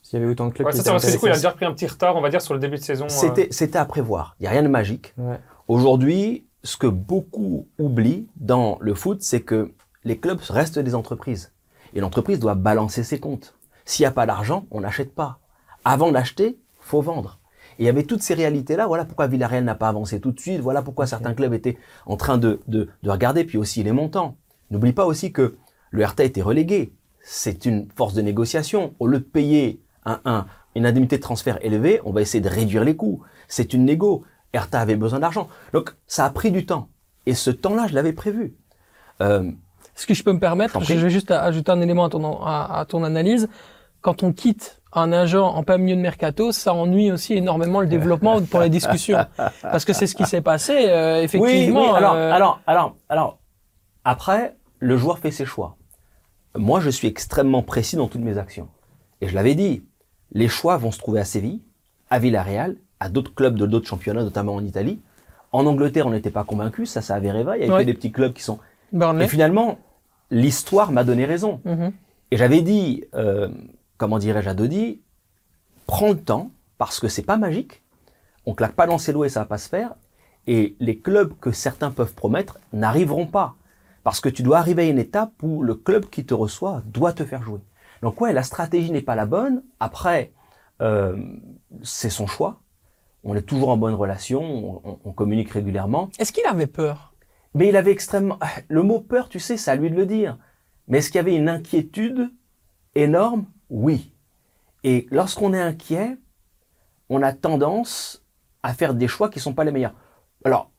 S'il 0.00 0.20
y 0.20 0.22
avait 0.22 0.30
autant 0.30 0.46
de 0.46 0.52
clubs 0.52 0.66
Ouais, 0.66 0.72
qui 0.72 0.78
ça, 0.78 0.82
étaient 0.82 0.90
c'est 0.90 0.92
parce 0.92 1.06
que 1.06 1.10
du 1.10 1.18
coup, 1.18 1.26
il 1.26 1.32
a 1.32 1.34
déjà 1.34 1.50
pris 1.50 1.64
un 1.64 1.72
petit 1.72 1.88
retard, 1.88 2.14
on 2.14 2.20
va 2.20 2.30
dire, 2.30 2.40
sur 2.40 2.54
le 2.54 2.60
début 2.60 2.76
de 2.76 2.82
saison. 2.82 3.06
euh, 3.06 3.08
C'était 3.08 3.48
c'était 3.50 3.78
à 3.78 3.84
prévoir. 3.84 4.36
Il 4.38 4.44
n'y 4.44 4.46
a 4.46 4.50
rien 4.52 4.62
de 4.62 4.68
magique. 4.68 5.12
Ouais. 5.18 5.40
Aujourd'hui, 5.66 6.46
ce 6.62 6.76
que 6.76 6.86
beaucoup 6.86 7.66
oublient 7.80 8.28
dans 8.36 8.78
le 8.80 8.94
foot, 8.94 9.22
c'est 9.22 9.40
que 9.40 9.72
les 10.04 10.16
clubs 10.18 10.38
restent 10.50 10.78
des 10.78 10.94
entreprises. 10.94 11.52
Et 11.94 12.00
l'entreprise 12.00 12.38
doit 12.38 12.54
balancer 12.54 13.02
ses 13.02 13.18
comptes. 13.18 13.56
S'il 13.84 14.04
n'y 14.04 14.08
a 14.08 14.12
pas 14.12 14.26
d'argent, 14.26 14.66
on 14.70 14.82
n'achète 14.82 15.16
pas. 15.16 15.40
Avant 15.84 16.12
d'acheter, 16.12 16.60
faut 16.78 17.02
vendre. 17.02 17.39
Et 17.80 17.84
il 17.84 17.86
y 17.86 17.88
avait 17.88 18.04
toutes 18.04 18.22
ces 18.22 18.34
réalités-là. 18.34 18.86
Voilà 18.86 19.04
pourquoi 19.04 19.26
Villarreal 19.26 19.64
n'a 19.64 19.74
pas 19.74 19.88
avancé 19.88 20.20
tout 20.20 20.30
de 20.30 20.38
suite. 20.38 20.60
Voilà 20.60 20.82
pourquoi 20.82 21.06
certains 21.06 21.34
clubs 21.34 21.52
étaient 21.54 21.78
en 22.06 22.16
train 22.16 22.38
de, 22.38 22.60
de, 22.68 22.88
de 23.02 23.10
regarder. 23.10 23.42
Puis 23.44 23.58
aussi 23.58 23.82
les 23.82 23.92
montants. 23.92 24.36
N'oublie 24.70 24.92
pas 24.92 25.06
aussi 25.06 25.32
que 25.32 25.56
le 25.90 26.04
RTA 26.04 26.24
était 26.24 26.42
relégué. 26.42 26.92
C'est 27.22 27.64
une 27.66 27.88
force 27.96 28.14
de 28.14 28.22
négociation. 28.22 28.94
Au 29.00 29.06
lieu 29.08 29.18
de 29.18 29.24
payer 29.24 29.80
un, 30.04 30.20
un- 30.24 30.46
une 30.76 30.86
indemnité 30.86 31.16
de 31.16 31.22
transfert 31.22 31.58
élevée, 31.64 32.00
on 32.04 32.12
va 32.12 32.20
essayer 32.20 32.40
de 32.40 32.48
réduire 32.48 32.84
les 32.84 32.94
coûts. 32.94 33.22
C'est 33.48 33.72
une 33.74 33.84
négo. 33.86 34.24
Hertha 34.52 34.78
avait 34.80 34.96
besoin 34.96 35.18
d'argent. 35.18 35.48
Donc, 35.72 35.94
ça 36.06 36.24
a 36.26 36.30
pris 36.30 36.50
du 36.52 36.66
temps. 36.66 36.88
Et 37.26 37.34
ce 37.34 37.50
temps-là, 37.50 37.86
je 37.88 37.94
l'avais 37.94 38.12
prévu. 38.12 38.54
Euh, 39.20 39.42
Est-ce 39.96 40.06
que 40.06 40.14
je 40.14 40.22
peux 40.22 40.32
me 40.32 40.38
permettre 40.40 40.74
Je 40.84 40.94
vais 40.94 41.10
juste 41.10 41.30
ajouter 41.30 41.72
un 41.72 41.80
élément 41.80 42.04
à 42.04 42.08
ton, 42.10 42.40
à, 42.42 42.78
à 42.80 42.84
ton 42.84 43.02
analyse. 43.04 43.48
Quand 44.00 44.22
on 44.22 44.32
quitte 44.32 44.80
un 44.92 45.12
agent 45.12 45.46
en 45.46 45.62
plein 45.62 45.78
milieu 45.78 45.96
de 45.96 46.00
mercato, 46.00 46.52
ça 46.52 46.74
ennuie 46.74 47.12
aussi 47.12 47.34
énormément 47.34 47.80
le 47.80 47.86
développement 47.86 48.40
pour 48.50 48.60
les 48.60 48.70
discussions. 48.70 49.18
Parce 49.62 49.84
que 49.84 49.92
c'est 49.92 50.06
ce 50.06 50.14
qui 50.14 50.24
s'est 50.24 50.40
passé, 50.40 50.88
euh, 50.88 51.22
effectivement. 51.22 51.80
Oui, 51.80 51.88
oui, 51.90 51.96
alors, 51.96 52.14
euh, 52.14 52.32
alors, 52.32 52.60
alors, 52.66 52.96
alors, 53.08 53.38
après, 54.04 54.56
le 54.78 54.96
joueur 54.96 55.18
fait 55.18 55.30
ses 55.30 55.44
choix. 55.44 55.76
Moi, 56.56 56.80
je 56.80 56.90
suis 56.90 57.06
extrêmement 57.06 57.62
précis 57.62 57.96
dans 57.96 58.08
toutes 58.08 58.22
mes 58.22 58.38
actions. 58.38 58.68
Et 59.20 59.28
je 59.28 59.34
l'avais 59.34 59.54
dit, 59.54 59.84
les 60.32 60.48
choix 60.48 60.76
vont 60.76 60.90
se 60.90 60.98
trouver 60.98 61.20
à 61.20 61.24
Séville, 61.24 61.60
à 62.08 62.18
Villarreal, 62.18 62.76
à 62.98 63.08
d'autres 63.08 63.34
clubs 63.34 63.56
de 63.56 63.66
d'autres 63.66 63.86
championnats, 63.86 64.24
notamment 64.24 64.54
en 64.54 64.64
Italie. 64.64 65.00
En 65.52 65.66
Angleterre, 65.66 66.06
on 66.06 66.10
n'était 66.10 66.30
pas 66.30 66.44
convaincu, 66.44 66.86
ça, 66.86 67.02
ça 67.02 67.14
avait 67.14 67.30
vrai. 67.42 67.58
Il 67.60 67.66
y 67.66 67.70
avait 67.70 67.82
que 67.82 67.86
des 67.86 67.94
petits 67.94 68.12
clubs 68.12 68.32
qui 68.32 68.42
sont. 68.42 68.58
Burnley. 68.92 69.24
Et 69.24 69.28
finalement, 69.28 69.78
l'histoire 70.30 70.90
m'a 70.90 71.04
donné 71.04 71.24
raison. 71.24 71.60
Mhm. 71.64 71.92
Et 72.30 72.36
j'avais 72.36 72.62
dit, 72.62 73.04
euh, 73.14 73.48
comment 74.00 74.18
dirais-je 74.18 74.48
à 74.48 74.54
Dodi, 74.54 75.02
prends 75.86 76.08
le 76.08 76.22
temps, 76.22 76.52
parce 76.78 77.00
que 77.00 77.08
c'est 77.08 77.22
pas 77.22 77.36
magique. 77.36 77.82
On 78.46 78.54
claque 78.54 78.72
pas 78.72 78.86
dans 78.86 78.96
ses 78.96 79.12
doigts 79.12 79.26
et 79.26 79.28
ça 79.28 79.40
va 79.40 79.46
pas 79.46 79.58
se 79.58 79.68
faire. 79.68 79.94
Et 80.46 80.74
les 80.80 80.98
clubs 80.98 81.34
que 81.38 81.52
certains 81.52 81.90
peuvent 81.90 82.14
promettre 82.14 82.58
n'arriveront 82.72 83.26
pas. 83.26 83.56
Parce 84.02 84.20
que 84.20 84.30
tu 84.30 84.42
dois 84.42 84.56
arriver 84.56 84.84
à 84.84 84.86
une 84.86 84.98
étape 84.98 85.34
où 85.42 85.62
le 85.62 85.74
club 85.74 86.06
qui 86.06 86.24
te 86.24 86.32
reçoit 86.32 86.82
doit 86.86 87.12
te 87.12 87.26
faire 87.26 87.42
jouer. 87.42 87.60
Donc 88.00 88.18
ouais, 88.22 88.32
la 88.32 88.42
stratégie 88.42 88.90
n'est 88.90 89.02
pas 89.02 89.14
la 89.16 89.26
bonne. 89.26 89.62
Après, 89.80 90.32
euh, 90.80 91.22
c'est 91.82 92.08
son 92.08 92.26
choix. 92.26 92.62
On 93.22 93.36
est 93.36 93.42
toujours 93.42 93.68
en 93.68 93.76
bonne 93.76 93.92
relation, 93.92 94.80
on- 95.04 95.12
communique 95.12 95.50
régulièrement. 95.50 96.08
Est-ce 96.18 96.32
qu'il 96.32 96.46
avait 96.46 96.66
peur? 96.66 97.12
Mais 97.52 97.68
il 97.68 97.76
avait 97.76 97.92
extrêmement... 97.92 98.38
Le 98.68 98.82
mot 98.82 99.00
peur, 99.00 99.28
tu 99.28 99.40
sais, 99.40 99.58
c'est 99.58 99.70
à 99.70 99.76
lui 99.76 99.90
de 99.90 99.96
le 99.96 100.06
dire. 100.06 100.38
Mais 100.88 100.98
est-ce 100.98 101.08
qu'il 101.08 101.16
y 101.16 101.18
avait 101.18 101.36
une 101.36 101.50
inquiétude 101.50 102.32
énorme 102.94 103.44
Oui. 103.70 104.12
Et 104.84 105.06
lorsqu'on 105.10 105.54
est 105.54 105.60
inquiet, 105.60 106.18
on 107.08 107.22
a 107.22 107.32
tendance 107.32 108.24
à 108.62 108.74
faire 108.74 108.94
des 108.94 109.08
choix 109.08 109.30
qui 109.30 109.38
ne 109.38 109.42
sont 109.42 109.54
pas 109.54 109.64
les 109.64 109.72
meilleurs. 109.72 109.94
Alors, 110.44 110.70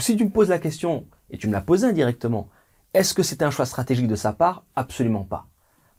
si 0.00 0.16
tu 0.16 0.24
me 0.24 0.30
poses 0.30 0.48
la 0.48 0.58
question, 0.58 1.06
et 1.30 1.38
tu 1.38 1.46
me 1.46 1.52
l'as 1.52 1.60
posée 1.60 1.86
indirectement, 1.86 2.48
est-ce 2.94 3.14
que 3.14 3.22
c'était 3.22 3.44
un 3.44 3.50
choix 3.50 3.66
stratégique 3.66 4.08
de 4.08 4.16
sa 4.16 4.32
part? 4.32 4.64
Absolument 4.74 5.24
pas. 5.24 5.46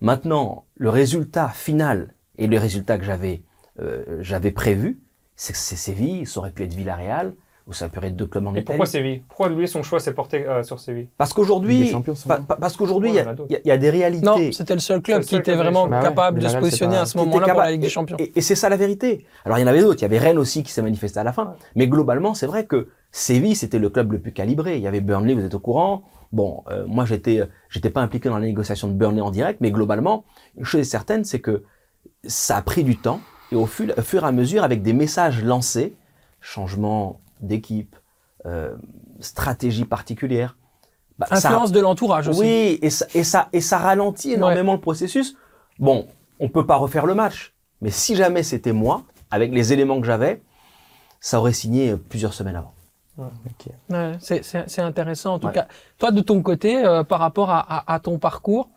Maintenant, 0.01 0.65
le 0.75 0.89
résultat 0.89 1.49
final 1.49 2.15
et 2.37 2.47
le 2.47 2.57
résultat 2.57 2.97
que 2.97 3.05
j'avais 3.05 3.43
euh, 3.79 4.17
j'avais 4.21 4.51
prévu, 4.51 4.99
c'est 5.35 5.53
que 5.53 5.59
c'est 5.59 5.75
Séville, 5.75 6.25
ça 6.25 6.39
aurait 6.39 6.51
pu 6.51 6.63
être 6.63 6.73
Villarreal, 6.73 7.33
ou 7.69 7.73
ça 7.73 7.87
pu 7.87 8.03
être 8.03 8.15
deux 8.15 8.25
clubs 8.25 8.45
en 8.47 8.49
Et 8.49 8.53
Italie. 8.53 8.65
pourquoi 8.65 8.85
Séville? 8.87 9.21
Pourquoi 9.27 9.49
lui, 9.49 9.67
son 9.67 9.83
choix 9.83 9.99
s'est 9.99 10.13
porté 10.13 10.45
euh, 10.47 10.63
sur 10.63 10.79
Séville? 10.79 11.07
Parce 11.17 11.33
qu'aujourd'hui, 11.33 11.93
pa- 12.27 12.37
pa- 12.39 12.55
parce 12.55 12.75
qu'aujourd'hui, 12.75 13.11
il 13.11 13.15
y, 13.15 13.69
a- 13.69 13.75
y 13.75 13.79
des 13.79 13.89
réalités. 13.91 14.25
Non, 14.25 14.37
c'était 14.51 14.73
le 14.73 14.79
seul 14.79 15.01
club 15.01 15.21
C'est 15.21 15.27
qui 15.29 15.35
le 15.35 15.37
seul 15.37 15.41
était 15.41 15.51
club 15.53 15.63
vraiment 15.63 15.87
Bah 15.87 15.97
ouais, 15.99 16.03
capable 16.03 16.39
de 16.39 16.47
se 16.47 16.57
positionner 16.57 16.95
pas- 16.95 17.01
à 17.01 17.05
ce 17.05 17.17
moment-là 17.19 17.37
pour 17.37 17.45
capable- 17.47 17.65
la 17.65 17.71
Ligue 17.71 17.81
des 17.81 17.89
Champions. 17.89 18.17
Et, 18.19 18.31
et 18.35 18.41
c'est 18.41 18.55
ça 18.55 18.69
la 18.69 18.77
vérité. 18.77 19.25
Alors 19.45 19.59
il 19.59 19.61
y 19.61 19.63
en 19.63 19.67
avait 19.67 19.81
d'autres. 19.81 19.99
Il 19.99 20.01
y 20.01 20.05
avait 20.05 20.17
Rennes 20.17 20.39
aussi 20.39 20.63
qui 20.63 20.71
s'est 20.71 20.81
manifesté 20.81 21.19
à 21.19 21.23
la 21.23 21.31
fin. 21.31 21.53
Mais 21.75 21.87
globalement, 21.87 22.33
c'est 22.33 22.47
vrai 22.47 22.65
que 22.65 22.87
Séville, 23.11 23.55
c'était 23.55 23.79
le 23.79 23.89
club 23.89 24.11
le 24.13 24.19
plus 24.19 24.31
calibré. 24.33 24.77
Il 24.77 24.81
y 24.83 24.87
avait 24.87 25.01
Burnley, 25.01 25.35
vous 25.35 25.45
êtes 25.45 25.53
au 25.53 25.59
courant. 25.59 26.03
Bon, 26.31 26.63
euh, 26.71 26.85
moi 26.87 27.05
j'étais, 27.05 27.41
j'étais 27.69 27.89
pas 27.91 28.01
impliqué 28.01 28.29
dans 28.29 28.37
la 28.39 28.45
négociation 28.45 28.87
de 28.87 28.93
Burnley 28.93 29.21
en 29.21 29.31
direct, 29.31 29.61
mais 29.61 29.71
globalement, 29.71 30.25
une 30.57 30.65
chose 30.65 30.81
est 30.81 30.83
certaine, 30.85 31.23
c'est 31.23 31.39
que 31.39 31.63
ça 32.25 32.57
a 32.57 32.61
pris 32.61 32.83
du 32.83 32.97
temps 32.97 33.19
et 33.51 33.55
au 33.55 33.65
fur, 33.65 33.93
au 33.97 34.01
fur 34.01 34.23
et 34.23 34.27
à 34.27 34.31
mesure, 34.31 34.63
avec 34.63 34.81
des 34.83 34.93
messages 34.93 35.43
lancés, 35.43 35.95
changement 36.39 37.19
d'équipe, 37.39 37.95
euh, 38.45 38.75
stratégie 39.19 39.85
particulière. 39.85 40.57
bah, 41.17 41.27
ça- 41.31 41.49
Influence 41.49 41.71
de 41.73 41.79
l'entourage 41.81 42.29
aussi. 42.29 42.39
oui, 42.39 42.79
et 42.81 42.89
ça, 42.89 43.05
et 43.13 43.23
ça, 43.25 43.49
et 43.51 43.59
ça 43.61 43.77
ralentit 43.77 44.31
énormément 44.33 44.73
le 44.73 44.79
processus. 44.79 45.35
Bon, 45.77 46.07
on 46.39 46.47
peut 46.47 46.65
pas 46.65 46.77
refaire 46.77 47.05
le 47.05 47.13
match, 47.13 47.53
mais 47.81 47.89
si 47.91 48.15
jamais 48.15 48.41
c'était 48.43 48.71
moi, 48.71 49.03
avec 49.29 49.51
les 49.51 49.73
éléments 49.73 49.99
que 49.99 50.07
j'avais, 50.07 50.41
ça 51.19 51.39
aurait 51.39 51.51
signé 51.53 51.97
plusieurs 51.97 52.33
semaines 52.33 52.55
avant. 52.55 52.73
Ouais, 53.17 54.13
c'est- 54.21 54.79
intéressant. 54.79 55.33
En 55.33 55.39
tout 55.39 55.47
Ouais. 55.47 55.53
cas, 55.53 55.67
toi, 55.97 56.11
de 56.11 56.21
ton 56.21 56.41
côté, 56.41 56.77
euh, 56.85 57.03
par 57.03 57.19
rapport 57.19 57.49
à, 57.49 57.59
à- 57.59 57.93
à 57.95 57.99
ton 57.99 58.17
parcours, 58.17 58.69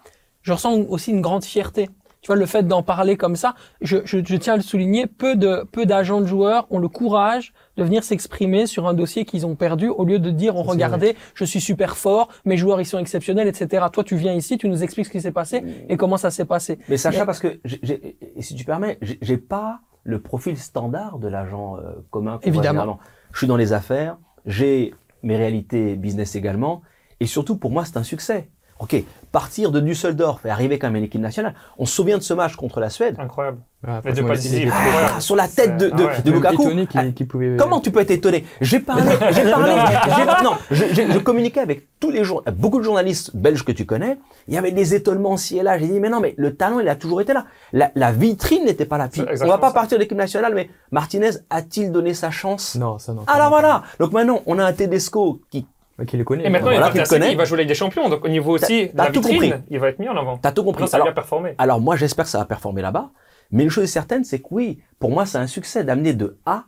je 0.42 0.52
ressens 0.52 0.72
aussi 0.88 1.12
une 1.12 1.20
grande 1.20 1.44
fierté. 1.44 1.88
Tu 2.22 2.28
vois, 2.28 2.36
le 2.36 2.46
fait 2.46 2.62
d'en 2.62 2.84
parler 2.84 3.16
comme 3.16 3.34
ça, 3.34 3.56
je, 3.80 3.98
je, 4.04 4.18
je 4.24 4.36
tiens 4.36 4.52
à 4.54 4.56
le 4.56 4.62
souligner, 4.62 5.08
peu 5.08 5.34
de 5.34 5.64
peu 5.72 5.86
d'agents 5.86 6.20
de 6.20 6.26
joueurs 6.26 6.68
ont 6.70 6.78
le 6.78 6.88
courage 6.88 7.52
de 7.76 7.82
venir 7.82 8.04
s'exprimer 8.04 8.66
sur 8.68 8.86
un 8.86 8.94
dossier 8.94 9.24
qu'ils 9.24 9.44
ont 9.44 9.56
perdu 9.56 9.88
au 9.88 10.04
lieu 10.04 10.20
de 10.20 10.30
dire, 10.30 10.54
oh, 10.56 10.62
regardez, 10.62 11.16
je 11.34 11.44
suis 11.44 11.60
super 11.60 11.96
fort, 11.96 12.28
mes 12.44 12.56
joueurs 12.56 12.80
ils 12.80 12.86
sont 12.86 12.98
exceptionnels, 13.00 13.48
etc. 13.48 13.86
Toi, 13.92 14.04
tu 14.04 14.14
viens 14.14 14.32
ici, 14.34 14.56
tu 14.56 14.68
nous 14.68 14.84
expliques 14.84 15.06
ce 15.06 15.10
qui 15.10 15.20
s'est 15.20 15.32
passé 15.32 15.64
et 15.88 15.96
comment 15.96 16.16
ça 16.16 16.30
s'est 16.30 16.44
passé. 16.44 16.78
Mais 16.88 16.96
Sacha, 16.96 17.18
Mais- 17.20 17.26
parce 17.26 17.40
que, 17.40 17.58
j'ai- 17.64 18.16
et 18.36 18.42
si 18.42 18.54
tu 18.54 18.64
permets, 18.64 18.98
j'ai 19.20 19.36
pas 19.36 19.80
le 20.04 20.20
profil 20.20 20.56
standard 20.56 21.18
de 21.18 21.26
l'agent 21.26 21.76
euh, 21.78 21.92
commun. 22.10 22.38
Évidemment. 22.44 23.00
Je 23.32 23.38
suis 23.38 23.46
dans 23.48 23.56
les 23.56 23.72
affaires, 23.72 24.16
j'ai 24.46 24.94
mes 25.24 25.36
réalités 25.36 25.96
business 25.96 26.36
également, 26.36 26.82
et 27.18 27.26
surtout 27.26 27.56
pour 27.56 27.72
moi 27.72 27.84
c'est 27.84 27.96
un 27.96 28.02
succès. 28.04 28.48
Ok, 28.82 28.96
partir 29.30 29.70
de 29.70 29.78
Düsseldorf 29.78 30.44
et 30.44 30.50
arriver 30.50 30.76
quand 30.78 30.88
même 30.88 30.96
à 30.96 31.00
l'équipe 31.00 31.20
nationale. 31.20 31.54
On 31.78 31.86
se 31.86 31.94
souvient 31.94 32.18
de 32.18 32.22
ce 32.22 32.34
match 32.34 32.56
contre 32.56 32.80
la 32.80 32.90
Suède. 32.90 33.14
Incroyable. 33.18 33.58
Les 34.04 34.12
deux 34.12 34.22
décisives. 34.24 34.72
Ah, 34.74 35.20
sur 35.20 35.36
la 35.36 35.46
tête 35.46 35.76
de, 35.76 35.88
de, 35.88 35.92
Ah 35.98 36.06
ouais. 36.06 36.22
de 36.22 36.30
même 36.30 36.78
Lukaku. 36.78 37.24
pouvait. 37.26 37.56
Comment 37.56 37.80
tu 37.80 37.92
peux 37.92 38.00
être 38.00 38.10
étonné? 38.10 38.44
J'ai 38.60 38.80
parlé, 38.80 39.04
j'ai 39.32 39.50
parlé, 39.50 39.72
j'ai- 40.16 40.44
non, 40.44 40.52
je, 40.70 41.18
communiquais 41.18 41.60
avec 41.60 41.88
tous 42.00 42.10
les 42.10 42.24
jours, 42.24 42.42
beaucoup 42.56 42.78
de 42.78 42.84
journalistes 42.84 43.34
belges 43.34 43.64
que 43.64 43.72
tu 43.72 43.86
connais. 43.86 44.18
Il 44.48 44.54
y 44.54 44.58
avait 44.58 44.72
des 44.72 44.94
étonnements 44.96 45.36
ci 45.36 45.58
et 45.58 45.62
là. 45.62 45.78
J'ai 45.78 45.86
dit 45.86 46.00
mais 46.00 46.10
non, 46.10 46.18
mais 46.20 46.34
le 46.36 46.54
talent 46.56 46.80
il 46.80 46.88
a 46.88 46.96
toujours 46.96 47.20
été 47.20 47.32
là. 47.32 47.46
La, 47.72 47.92
la 47.94 48.10
vitrine 48.12 48.64
n'était 48.64 48.84
pas 48.86 48.98
là. 48.98 49.08
Puis, 49.08 49.22
on 49.42 49.46
va 49.46 49.58
pas 49.58 49.68
ça. 49.68 49.74
partir 49.74 49.98
de 49.98 50.02
l'équipe 50.02 50.18
nationale, 50.18 50.54
mais 50.54 50.68
Martinez 50.90 51.30
a-t-il 51.50 51.92
donné 51.92 52.14
sa 52.14 52.30
chance? 52.30 52.74
Non, 52.74 52.98
ça 52.98 53.12
non. 53.14 53.22
Alors 53.28 53.48
voilà. 53.50 53.82
Donc 54.00 54.12
maintenant 54.12 54.42
on 54.46 54.58
a 54.58 54.64
un 54.64 54.72
Tedesco 54.72 55.40
qui, 55.50 55.66
Qui 56.06 56.16
le 56.16 56.24
connaît. 56.24 56.46
Et 56.46 56.50
maintenant, 56.50 56.70
Voilà, 56.70 56.90
il 56.94 57.00
va 57.00 57.30
il 57.30 57.36
va 57.36 57.44
jouer 57.44 57.58
avec 57.58 57.68
des 57.68 57.74
champions. 57.74 58.08
Donc, 58.08 58.24
au 58.24 58.28
niveau 58.28 58.54
aussi 58.54 58.88
de 58.88 59.12
tout 59.12 59.20
compris. 59.20 59.52
il 59.70 59.78
va 59.78 59.88
être 59.88 59.98
mis 59.98 60.08
en 60.08 60.16
avant. 60.16 60.38
t'as 60.38 60.52
tout 60.52 60.64
compris. 60.64 60.88
Ça 60.88 60.96
Alors, 60.96 61.06
bien 61.08 61.14
performé. 61.14 61.54
alors 61.58 61.80
moi 61.80 61.96
j'espère 61.96 62.24
que 62.24 62.30
ça 62.30 62.38
va 62.38 62.44
performer 62.44 62.82
là-bas. 62.82 63.10
Mais 63.50 63.62
une 63.64 63.70
chose 63.70 63.84
est 63.84 63.88
certaine, 63.88 64.24
c'est 64.24 64.38
que 64.40 64.46
oui, 64.50 64.80
pour 64.98 65.10
moi 65.10 65.26
c'est 65.26 65.38
un 65.38 65.46
succès 65.46 65.84
d'amener 65.84 66.14
de 66.14 66.38
A 66.46 66.64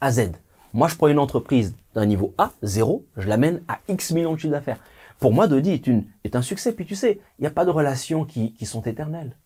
à 0.00 0.10
Z. 0.10 0.32
Moi 0.72 0.88
je 0.88 0.96
prends 0.96 1.06
une 1.08 1.20
entreprise 1.20 1.76
d'un 1.94 2.06
niveau 2.06 2.34
A, 2.38 2.50
zéro, 2.62 3.06
je 3.16 3.28
l'amène 3.28 3.62
à 3.68 3.78
X 3.88 4.10
millions 4.10 4.32
de 4.34 4.38
chiffres 4.40 4.52
d'affaires. 4.52 4.78
Pour 5.20 5.32
moi, 5.32 5.46
Dodi 5.46 5.70
est, 5.70 5.86
une, 5.86 6.04
est 6.24 6.34
un 6.34 6.42
succès. 6.42 6.72
Puis 6.72 6.84
tu 6.84 6.96
sais, 6.96 7.20
il 7.38 7.42
n'y 7.42 7.46
a 7.46 7.50
pas 7.50 7.64
de 7.64 7.70
relations 7.70 8.24
qui, 8.24 8.52
qui 8.54 8.66
sont 8.66 8.82
éternelles. 8.82 9.36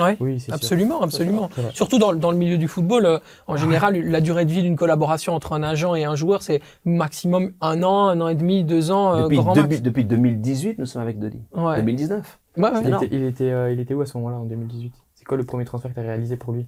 Ouais. 0.00 0.16
Oui, 0.20 0.38
c'est 0.40 0.46
sûr. 0.46 0.54
Absolument, 0.54 1.02
absolument. 1.02 1.48
Surtout 1.72 1.98
dans, 1.98 2.12
dans 2.14 2.30
le 2.30 2.36
milieu 2.36 2.58
du 2.58 2.68
football, 2.68 3.06
euh, 3.06 3.18
en 3.46 3.56
général, 3.56 3.96
la 4.00 4.20
durée 4.20 4.44
de 4.44 4.50
vie 4.50 4.62
d'une 4.62 4.76
collaboration 4.76 5.34
entre 5.34 5.52
un 5.52 5.62
agent 5.62 5.94
et 5.94 6.04
un 6.04 6.14
joueur, 6.14 6.42
c'est 6.42 6.60
maximum 6.84 7.52
un 7.60 7.82
an, 7.82 8.08
un 8.08 8.20
an 8.20 8.28
et 8.28 8.34
demi, 8.34 8.64
deux 8.64 8.90
ans, 8.90 9.14
euh, 9.14 9.22
depuis, 9.24 9.36
grand 9.36 9.52
depuis, 9.54 9.68
max. 9.68 9.82
depuis 9.82 10.04
2018, 10.04 10.78
nous 10.78 10.86
sommes 10.86 11.02
avec 11.02 11.18
Dodi. 11.18 11.40
Ouais. 11.54 11.76
2019, 11.76 12.38
Ouais, 12.56 12.64
ouais. 12.64 12.70
C'est 12.82 12.88
Il 12.88 12.94
était, 12.94 13.16
il, 13.16 13.22
était, 13.24 13.50
euh, 13.52 13.72
il 13.72 13.80
était 13.80 13.94
où 13.94 14.00
à 14.00 14.06
ce 14.06 14.16
moment-là, 14.18 14.36
en 14.36 14.44
2018 14.44 14.92
C'est 15.14 15.24
quoi 15.24 15.36
le 15.36 15.44
premier 15.44 15.64
transfert 15.64 15.90
que 15.90 15.94
tu 15.94 16.00
as 16.00 16.04
réalisé 16.08 16.36
pour 16.36 16.52
lui? 16.52 16.66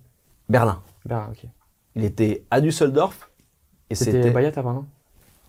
Berlin. 0.48 0.80
Ben, 1.06 1.28
ok. 1.30 1.44
Il 1.96 2.04
était 2.04 2.44
à 2.50 2.60
Düsseldorf. 2.60 3.30
Et 3.88 3.94
C'était. 3.96 4.30
Bayat 4.30 4.52
avant, 4.56 4.72
non? 4.72 4.84
c'est- 4.88 4.99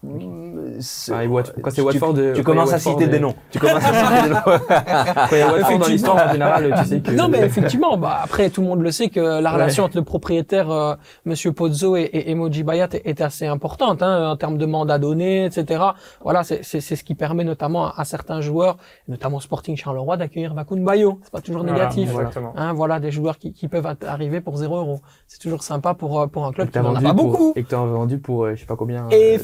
Ah, 0.03 1.23
et 1.23 1.27
quand 1.61 1.69
c'est 1.69 1.75
tu- 1.75 1.81
Watford, 1.81 2.13
euh, 2.17 2.31
Tu 2.33 2.37
y 2.37 2.41
a 2.41 2.43
commences 2.43 2.73
à 2.73 2.79
citer 2.79 3.07
des 3.07 3.17
euh, 3.17 3.19
noms. 3.19 3.35
Tu 3.51 3.59
commences 3.59 3.83
à 3.85 3.93
citer 3.93 4.23
des 4.23 4.29
noms. 4.29 4.39
Quand 4.45 5.27
il 5.31 5.37
y 5.37 5.41
a 5.41 5.45
Watford 5.45 5.51
dans 5.51 5.55
Effectivement. 5.57 5.87
l'histoire, 5.87 6.27
en 6.27 6.31
général, 6.31 6.75
tu 6.79 6.85
sais 6.89 6.99
que. 7.01 7.11
Non, 7.11 7.27
mais 7.29 7.39
effectivement, 7.41 7.97
bah, 7.97 8.19
après, 8.23 8.49
tout 8.49 8.61
le 8.61 8.67
monde 8.67 8.81
le 8.81 8.91
sait 8.91 9.09
que 9.09 9.19
la 9.19 9.41
Ouais. 9.51 9.55
relation 9.55 9.83
entre 9.83 9.97
le 9.97 10.03
propriétaire, 10.03 10.71
euh, 10.71 10.95
Monsieur 11.25 11.51
Pozzo 11.51 11.95
et, 11.95 12.01
et 12.01 12.31
Emoji 12.31 12.63
Bayat 12.63 12.89
est, 12.93 13.01
est 13.05 13.21
assez 13.21 13.45
importante, 13.45 14.01
hein, 14.01 14.31
en 14.31 14.35
termes 14.37 14.57
de 14.57 14.65
mandat 14.65 14.97
donné, 14.97 15.45
etc. 15.45 15.83
Voilà, 16.23 16.43
c'est 16.43 16.63
c'est- 16.63 16.81
c'est 16.81 16.95
ce 16.95 17.03
qui 17.03 17.13
permet 17.15 17.43
notamment 17.43 17.85
à, 17.87 17.93
à 17.97 18.05
certains 18.05 18.41
joueurs, 18.41 18.77
notamment 19.07 19.39
Sporting 19.39 19.75
Charleroi, 19.77 20.17
d'accueillir 20.17 20.53
Bakun 20.55 20.77
Bayo. 20.83 21.19
C'est 21.23 21.31
pas 21.31 21.41
toujours 21.41 21.61
Voilà, 21.61 21.77
négatif. 21.77 22.09
Exactement. 22.09 22.53
Hein, 22.55 22.73
voilà, 22.73 22.99
des 22.99 23.11
joueurs 23.11 23.37
qui, 23.37 23.53
qui 23.53 23.67
peuvent 23.67 23.87
arriver 24.07 24.41
pour 24.41 24.57
0 24.57 24.77
euros. 24.77 25.01
C'est 25.27 25.39
toujours 25.39 25.61
sympa 25.63 25.93
pour, 25.93 26.19
euh, 26.21 26.27
pour 26.27 26.45
un 26.45 26.51
Et 26.51 26.53
club 26.55 26.67
qui 26.67 26.73
t'as 26.73 26.81
n'en 26.81 26.89
a 26.95 26.99
vendu 26.99 27.05
pas 27.05 27.13
pour- 27.13 27.25
beaucoup. 27.31 27.53
Et 27.55 27.63
que 27.63 27.69
tu 27.69 27.75
as 27.75 27.79
vendu 27.79 28.17
pour 28.17 28.45
euh, 28.45 28.55
je 28.55 28.61
sais 28.61 28.65
pas 28.65 28.75
combien. 28.75 29.05
euh, 29.11 29.37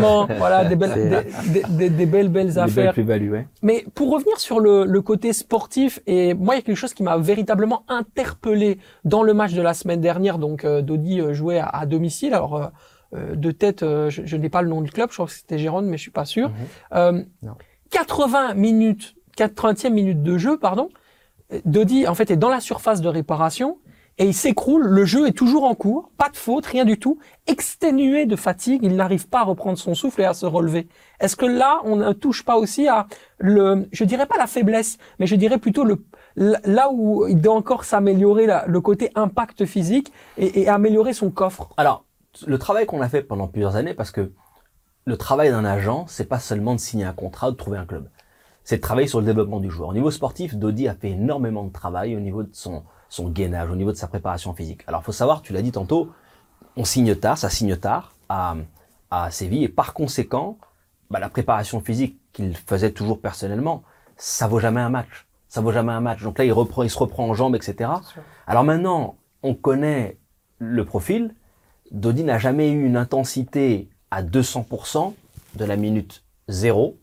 Voilà, 0.38 0.64
des 0.64 0.76
belles, 0.76 1.24
des, 1.68 2.06
belles, 2.06 2.28
belles 2.28 2.46
Des 2.48 2.58
affaires. 2.58 2.84
belles 2.86 2.92
plus-values, 2.92 3.30
ouais. 3.32 3.46
Mais 3.62 3.84
pour 3.94 4.10
revenir 4.12 4.38
sur 4.38 4.60
le, 4.60 4.84
le 4.84 5.02
côté 5.02 5.32
sportif, 5.32 6.00
et 6.06 6.34
moi, 6.34 6.54
il 6.54 6.58
y 6.58 6.60
a 6.60 6.62
quelque 6.62 6.76
chose 6.76 6.94
qui 6.94 7.02
m'a 7.02 7.16
véritablement 7.18 7.84
interpellé 7.88 8.78
dans 9.04 9.22
le 9.22 9.34
match 9.34 9.52
de 9.54 9.62
la 9.62 9.74
semaine 9.74 10.00
dernière. 10.00 10.38
Donc, 10.38 10.64
euh, 10.64 10.82
Dodi 10.82 11.20
euh, 11.20 11.32
jouait 11.32 11.58
à, 11.58 11.66
à 11.66 11.86
domicile. 11.86 12.34
Alors, 12.34 12.56
euh, 12.56 12.66
euh, 13.14 13.34
de 13.34 13.50
tête, 13.50 13.82
euh, 13.82 14.08
je, 14.10 14.22
je 14.24 14.36
n'ai 14.36 14.48
pas 14.48 14.62
le 14.62 14.68
nom 14.68 14.80
du 14.82 14.90
club. 14.90 15.08
Je 15.10 15.14
crois 15.16 15.26
que 15.26 15.32
c'était 15.32 15.58
Gérone, 15.58 15.86
mais 15.86 15.96
je 15.96 16.02
suis 16.02 16.10
pas 16.12 16.24
sûr. 16.24 16.48
Mhm. 16.48 16.54
Euh, 16.94 17.22
Non. 17.42 17.52
80 17.90 18.54
minutes, 18.54 19.14
80e 19.36 19.90
minute 19.90 20.22
de 20.22 20.38
jeu, 20.38 20.58
pardon. 20.58 20.88
Dodi, 21.64 22.06
en 22.06 22.14
fait, 22.14 22.30
est 22.30 22.36
dans 22.36 22.48
la 22.50 22.60
surface 22.60 23.00
de 23.00 23.08
réparation 23.08 23.78
et 24.20 24.26
il 24.26 24.34
s'écroule. 24.34 24.86
Le 24.86 25.04
jeu 25.06 25.26
est 25.26 25.32
toujours 25.32 25.64
en 25.64 25.74
cours, 25.74 26.10
pas 26.18 26.28
de 26.28 26.36
faute, 26.36 26.66
rien 26.66 26.84
du 26.84 26.98
tout. 26.98 27.18
Exténué 27.46 28.26
de 28.26 28.36
fatigue, 28.36 28.82
il 28.84 28.94
n'arrive 28.94 29.26
pas 29.28 29.40
à 29.40 29.44
reprendre 29.44 29.78
son 29.78 29.94
souffle 29.94 30.20
et 30.20 30.26
à 30.26 30.34
se 30.34 30.44
relever. 30.44 30.88
Est-ce 31.20 31.36
que 31.36 31.46
là, 31.46 31.80
on 31.84 31.96
ne 31.96 32.12
touche 32.12 32.44
pas 32.44 32.58
aussi 32.58 32.86
à 32.86 33.06
le, 33.38 33.88
je 33.90 34.04
dirais 34.04 34.26
pas 34.26 34.36
la 34.36 34.46
faiblesse, 34.46 34.98
mais 35.18 35.26
je 35.26 35.34
dirais 35.36 35.56
plutôt 35.56 35.84
le, 35.84 36.04
là 36.36 36.90
où 36.92 37.26
il 37.28 37.40
doit 37.40 37.54
encore 37.54 37.84
s'améliorer 37.84 38.46
le 38.66 38.80
côté 38.82 39.10
impact 39.14 39.64
physique 39.64 40.12
et, 40.36 40.60
et 40.60 40.68
améliorer 40.68 41.14
son 41.14 41.30
coffre? 41.30 41.70
Alors, 41.78 42.04
le 42.46 42.58
travail 42.58 42.84
qu'on 42.84 43.00
a 43.00 43.08
fait 43.08 43.22
pendant 43.22 43.48
plusieurs 43.48 43.76
années, 43.76 43.94
parce 43.94 44.10
que 44.10 44.32
le 45.06 45.16
travail 45.16 45.50
d'un 45.50 45.64
agent, 45.64 46.04
c'est 46.08 46.28
pas 46.28 46.38
seulement 46.38 46.74
de 46.74 46.80
signer 46.80 47.06
un 47.06 47.14
contrat 47.14 47.48
ou 47.48 47.52
de 47.52 47.56
trouver 47.56 47.78
un 47.78 47.86
club. 47.86 48.10
C'est 48.64 48.76
de 48.76 48.82
travailler 48.82 49.08
sur 49.08 49.20
le 49.20 49.24
développement 49.24 49.60
du 49.60 49.70
joueur. 49.70 49.88
Au 49.88 49.94
niveau 49.94 50.10
sportif, 50.10 50.56
Dodi 50.56 50.88
a 50.88 50.94
fait 50.94 51.12
énormément 51.12 51.64
de 51.64 51.72
travail 51.72 52.14
au 52.14 52.20
niveau 52.20 52.42
de 52.42 52.50
son, 52.52 52.82
son 53.10 53.28
gainage, 53.28 53.68
au 53.68 53.76
niveau 53.76 53.92
de 53.92 53.96
sa 53.96 54.06
préparation 54.06 54.54
physique. 54.54 54.82
Alors, 54.86 55.02
faut 55.02 55.12
savoir, 55.12 55.42
tu 55.42 55.52
l'as 55.52 55.60
dit 55.60 55.72
tantôt, 55.72 56.10
on 56.76 56.84
signe 56.84 57.14
tard, 57.14 57.36
ça 57.36 57.50
signe 57.50 57.76
tard 57.76 58.14
à, 58.30 58.56
à 59.10 59.30
Séville, 59.30 59.64
et 59.64 59.68
par 59.68 59.92
conséquent, 59.92 60.56
bah, 61.10 61.18
la 61.18 61.28
préparation 61.28 61.80
physique 61.80 62.18
qu'il 62.32 62.56
faisait 62.56 62.92
toujours 62.92 63.20
personnellement, 63.20 63.82
ça 64.16 64.46
vaut 64.46 64.60
jamais 64.60 64.80
un 64.80 64.88
match. 64.88 65.26
Ça 65.48 65.60
vaut 65.60 65.72
jamais 65.72 65.92
un 65.92 66.00
match. 66.00 66.22
Donc 66.22 66.38
là, 66.38 66.44
il 66.44 66.52
reprend, 66.52 66.84
il 66.84 66.90
se 66.90 66.98
reprend 66.98 67.28
en 67.28 67.34
jambes, 67.34 67.56
etc. 67.56 67.90
Alors 68.46 68.62
maintenant, 68.62 69.16
on 69.42 69.54
connaît 69.54 70.18
le 70.58 70.84
profil. 70.84 71.34
Dodi 71.90 72.22
n'a 72.22 72.38
jamais 72.38 72.70
eu 72.70 72.84
une 72.84 72.96
intensité 72.96 73.88
à 74.12 74.22
200% 74.22 75.12
de 75.56 75.64
la 75.64 75.76
minute 75.76 76.22
0 76.48 76.96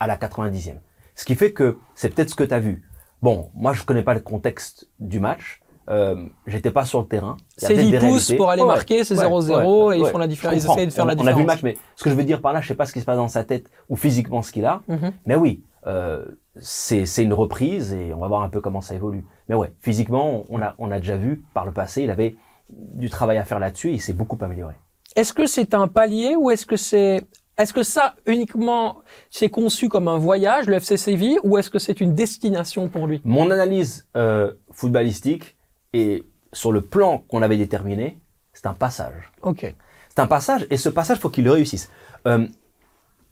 à 0.00 0.08
la 0.08 0.16
90e. 0.16 0.78
Ce 1.14 1.24
qui 1.24 1.36
fait 1.36 1.52
que 1.52 1.78
c'est 1.94 2.12
peut-être 2.12 2.30
ce 2.30 2.34
que 2.34 2.42
tu 2.42 2.54
as 2.54 2.58
vu. 2.58 2.82
Bon, 3.24 3.48
moi 3.54 3.72
je 3.72 3.82
connais 3.84 4.02
pas 4.02 4.12
le 4.12 4.20
contexte 4.20 4.86
du 5.00 5.18
match. 5.18 5.62
Euh, 5.88 6.26
J'étais 6.46 6.70
pas 6.70 6.84
sur 6.84 7.00
le 7.00 7.06
terrain. 7.06 7.38
Des 7.58 7.68
pousse 7.74 8.02
réalités. 8.02 8.36
pour 8.36 8.50
aller 8.50 8.64
marquer, 8.64 9.02
c'est 9.02 9.16
ouais, 9.16 9.24
0-0 9.24 9.86
ouais, 9.86 9.96
et 9.96 9.98
ils 9.98 10.02
ouais, 10.02 10.10
font 10.10 10.18
la 10.18 10.26
différence. 10.26 10.56
Ils 10.62 10.70
essayent 10.70 10.86
de 10.86 10.92
faire 10.92 11.04
on, 11.04 11.08
la 11.08 11.14
on 11.14 11.16
différence. 11.16 11.34
a 11.34 11.38
vu 11.38 11.42
le 11.42 11.46
match, 11.46 11.62
mais 11.62 11.78
ce 11.96 12.04
que 12.04 12.10
je 12.10 12.14
veux 12.14 12.24
dire 12.24 12.42
par 12.42 12.52
là, 12.52 12.60
je 12.60 12.68
sais 12.68 12.74
pas 12.74 12.84
ce 12.84 12.92
qui 12.92 13.00
se 13.00 13.06
passe 13.06 13.16
dans 13.16 13.28
sa 13.28 13.42
tête 13.42 13.70
ou 13.88 13.96
physiquement 13.96 14.42
ce 14.42 14.52
qu'il 14.52 14.66
a. 14.66 14.82
Mhm. 14.88 15.12
Mais 15.24 15.36
oui, 15.36 15.62
euh, 15.86 16.22
c'est 16.60 17.06
c'est 17.06 17.24
une 17.24 17.32
reprise 17.32 17.94
et 17.94 18.12
on 18.12 18.18
va 18.18 18.28
voir 18.28 18.42
un 18.42 18.50
peu 18.50 18.60
comment 18.60 18.82
ça 18.82 18.94
évolue. 18.94 19.24
Mais 19.48 19.54
ouais, 19.54 19.72
physiquement, 19.80 20.44
on 20.50 20.60
a, 20.60 20.74
on 20.76 20.90
a 20.90 20.98
déjà 21.00 21.16
vu 21.16 21.42
par 21.54 21.64
le 21.64 21.72
passé, 21.72 22.02
il 22.02 22.10
avait 22.10 22.36
du 22.68 23.08
travail 23.08 23.38
à 23.38 23.44
faire 23.44 23.58
là-dessus 23.58 23.88
et 23.88 23.94
il 23.94 24.02
s'est 24.02 24.12
beaucoup 24.12 24.36
amélioré. 24.42 24.74
Est-ce 25.16 25.32
que 25.32 25.46
c'est 25.46 25.72
un 25.72 25.88
palier 25.88 26.36
ou 26.36 26.50
est-ce 26.50 26.66
que 26.66 26.76
c'est 26.76 27.24
est-ce 27.58 27.72
que 27.72 27.82
ça 27.82 28.14
uniquement 28.26 28.98
c'est 29.30 29.48
conçu 29.48 29.88
comme 29.88 30.08
un 30.08 30.18
voyage, 30.18 30.66
le 30.66 30.74
FC 30.74 30.96
Séville, 30.96 31.38
ou 31.44 31.58
est-ce 31.58 31.70
que 31.70 31.78
c'est 31.78 32.00
une 32.00 32.14
destination 32.14 32.88
pour 32.88 33.06
lui? 33.06 33.20
Mon 33.24 33.50
analyse 33.50 34.06
euh, 34.16 34.52
footballistique 34.72 35.56
et 35.92 36.24
sur 36.52 36.72
le 36.72 36.80
plan 36.80 37.18
qu'on 37.18 37.42
avait 37.42 37.56
déterminé, 37.56 38.18
c'est 38.52 38.66
un 38.66 38.74
passage. 38.74 39.32
Ok. 39.42 39.74
C'est 40.08 40.20
un 40.20 40.26
passage, 40.26 40.66
et 40.70 40.76
ce 40.76 40.88
passage, 40.88 41.18
faut 41.18 41.30
qu'il 41.30 41.48
réussisse. 41.48 41.90
Euh, 42.26 42.46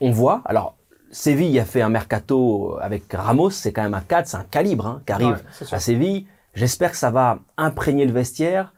on 0.00 0.10
voit, 0.10 0.42
alors, 0.44 0.76
Séville 1.12 1.58
a 1.60 1.64
fait 1.64 1.82
un 1.82 1.90
mercato 1.90 2.76
avec 2.80 3.12
Ramos, 3.12 3.50
c'est 3.50 3.72
quand 3.72 3.82
même 3.82 3.94
un 3.94 4.00
cadre, 4.00 4.26
c'est 4.26 4.36
un 4.36 4.44
calibre 4.44 4.86
hein, 4.86 5.02
qui 5.06 5.12
arrive 5.12 5.28
Ouais, 5.60 5.66
à 5.70 5.78
Séville. 5.78 6.26
J'espère 6.54 6.90
que 6.90 6.96
ça 6.96 7.10
va 7.10 7.38
imprégner 7.56 8.04
le 8.04 8.12
vestiaire, 8.12 8.72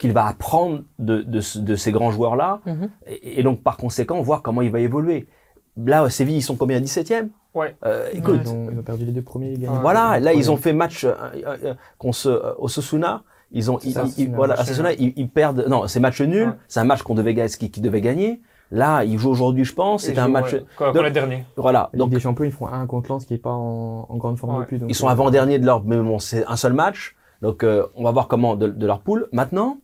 qu'il 0.00 0.12
va 0.12 0.26
apprendre 0.26 0.80
de, 0.98 1.22
de, 1.22 1.40
de 1.60 1.76
ces 1.76 1.92
grands 1.92 2.10
joueurs-là, 2.10 2.60
Mhm. 2.66 2.88
et, 3.06 3.38
et 3.40 3.42
donc 3.44 3.62
par 3.62 3.76
conséquent, 3.76 4.20
voir 4.22 4.42
comment 4.42 4.62
il 4.62 4.70
va 4.72 4.80
évoluer. 4.80 5.28
Là, 5.76 6.02
à 6.02 6.10
Séville, 6.10 6.36
ils 6.36 6.42
sont 6.42 6.56
combien 6.56 6.80
17e 6.80 7.28
Ouais. 7.54 7.76
euh, 7.84 8.08
Écoute, 8.12 8.40
Ils 8.44 8.50
ont, 8.50 8.68
ils 8.72 8.78
ont 8.78 8.82
perdu 8.82 9.04
les 9.04 9.12
deux 9.12 9.22
premiers. 9.22 9.52
ils. 9.52 9.68
Ouais. 9.68 9.78
voilà, 9.80 10.18
là, 10.18 10.32
ils 10.32 10.50
ont 10.50 10.54
Ouais. 10.54 10.60
fait 10.60 10.72
match 10.72 11.04
euh, 11.04 11.12
euh, 11.34 11.56
euh, 11.64 11.74
contre 11.98 12.26
euh, 12.26 12.54
Osasuna. 12.58 13.22
Ils 13.52 13.70
ont, 13.70 13.78
ils, 13.84 13.92
ça, 13.92 14.02
ils- 14.04 14.10
c'est 14.10 14.28
un 14.28 14.34
voilà, 14.36 14.54
match 14.56 14.62
Osasuna, 14.66 14.92
ils, 14.94 15.12
ils 15.16 15.28
perdent. 15.28 15.64
Non, 15.68 15.86
c'est 15.86 16.00
match 16.00 16.20
nul. 16.22 16.48
Ouais. 16.48 16.54
C'est 16.68 16.80
un 16.80 16.84
match 16.84 17.02
qu'on 17.02 17.14
devait 17.14 17.34
gagner, 17.34 17.50
qui, 17.50 17.70
qui 17.70 17.80
devait 17.80 18.00
gagner. 18.00 18.40
Là, 18.70 19.04
ils 19.04 19.18
jouent 19.18 19.30
aujourd'hui, 19.30 19.64
je 19.64 19.74
pense. 19.74 20.04
C'était 20.04 20.20
un 20.20 20.28
match. 20.28 20.52
Ouais, 20.52 20.64
comme, 20.76 20.96
les 21.04 21.10
derniers. 21.10 21.44
Voilà. 21.56 21.90
Donc, 21.94 22.10
des 22.10 22.20
Champions, 22.20 22.44
ils 22.44 22.52
font 22.52 22.68
un 22.68 22.86
contre 22.86 23.10
Lens 23.10 23.24
qui 23.26 23.34
est 23.34 23.38
pas 23.38 23.50
en, 23.52 24.06
en 24.08 24.16
grande 24.16 24.38
forme 24.38 24.56
Ouais. 24.58 24.66
plus. 24.66 24.78
donc, 24.78 24.88
ils 24.90 24.94
sont 24.94 25.08
euh, 25.08 25.10
avant-derniers 25.10 25.58
de 25.58 25.66
leur, 25.66 25.82
mais 25.84 25.96
bon, 25.98 26.18
c'est 26.20 26.44
un 26.46 26.56
seul 26.56 26.72
match. 26.72 27.16
Donc, 27.42 27.64
euh, 27.64 27.86
on 27.96 28.04
va 28.04 28.12
voir 28.12 28.28
comment 28.28 28.54
de, 28.54 28.68
de 28.68 28.86
leur 28.86 29.00
poule. 29.00 29.28
Maintenant, 29.32 29.78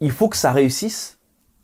il 0.00 0.10
faut 0.10 0.28
que 0.28 0.36
ça 0.36 0.52
réussisse 0.52 1.18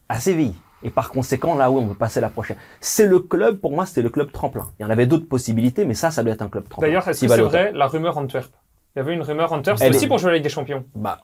à 0.09 0.21
Séville. 0.21 0.55
Et 0.83 0.91
par 0.91 1.11
conséquent, 1.11 1.55
là 1.55 1.71
où 1.71 1.79
on 1.79 1.87
veut 1.87 1.95
passer 1.95 2.21
la 2.21 2.29
prochaine. 2.29 2.57
C'est 2.81 3.07
le 3.07 3.19
club, 3.19 3.57
pour 3.59 3.73
moi, 3.73 3.87
c'était 3.87 4.03
le 4.03 4.11
club 4.11 4.31
tremplin. 4.33 4.71
Il 4.79 4.83
y 4.83 4.87
en 4.87 4.91
avait 4.91 5.07
d'autres 5.07 5.27
possibilités, 5.27 5.87
mais 5.87 5.95
ça, 5.95 6.11
ça 6.11 6.23
doit 6.23 6.35
être 6.35 6.43
un 6.43 6.49
club 6.49 6.69
tremplin. 6.69 6.89
D'ailleurs, 6.89 7.09
est-ce 7.09 7.23
que 7.23 7.29
c'est 7.29 7.41
vrai 7.41 7.73
la 7.73 7.87
rumeur 7.87 8.19
Antwerp? 8.19 8.53
Il 8.95 8.99
y 8.99 9.01
avait 9.01 9.15
une 9.15 9.23
rumeur 9.23 9.51
Antwerp, 9.53 9.79
c'est 9.79 9.89
aussi 9.89 10.05
est- 10.05 10.09
pour 10.09 10.19
jouer 10.19 10.31
la 10.33 10.35
Ligue 10.37 10.45
des 10.45 10.51
Champions. 10.51 10.85
Bah, 10.95 11.21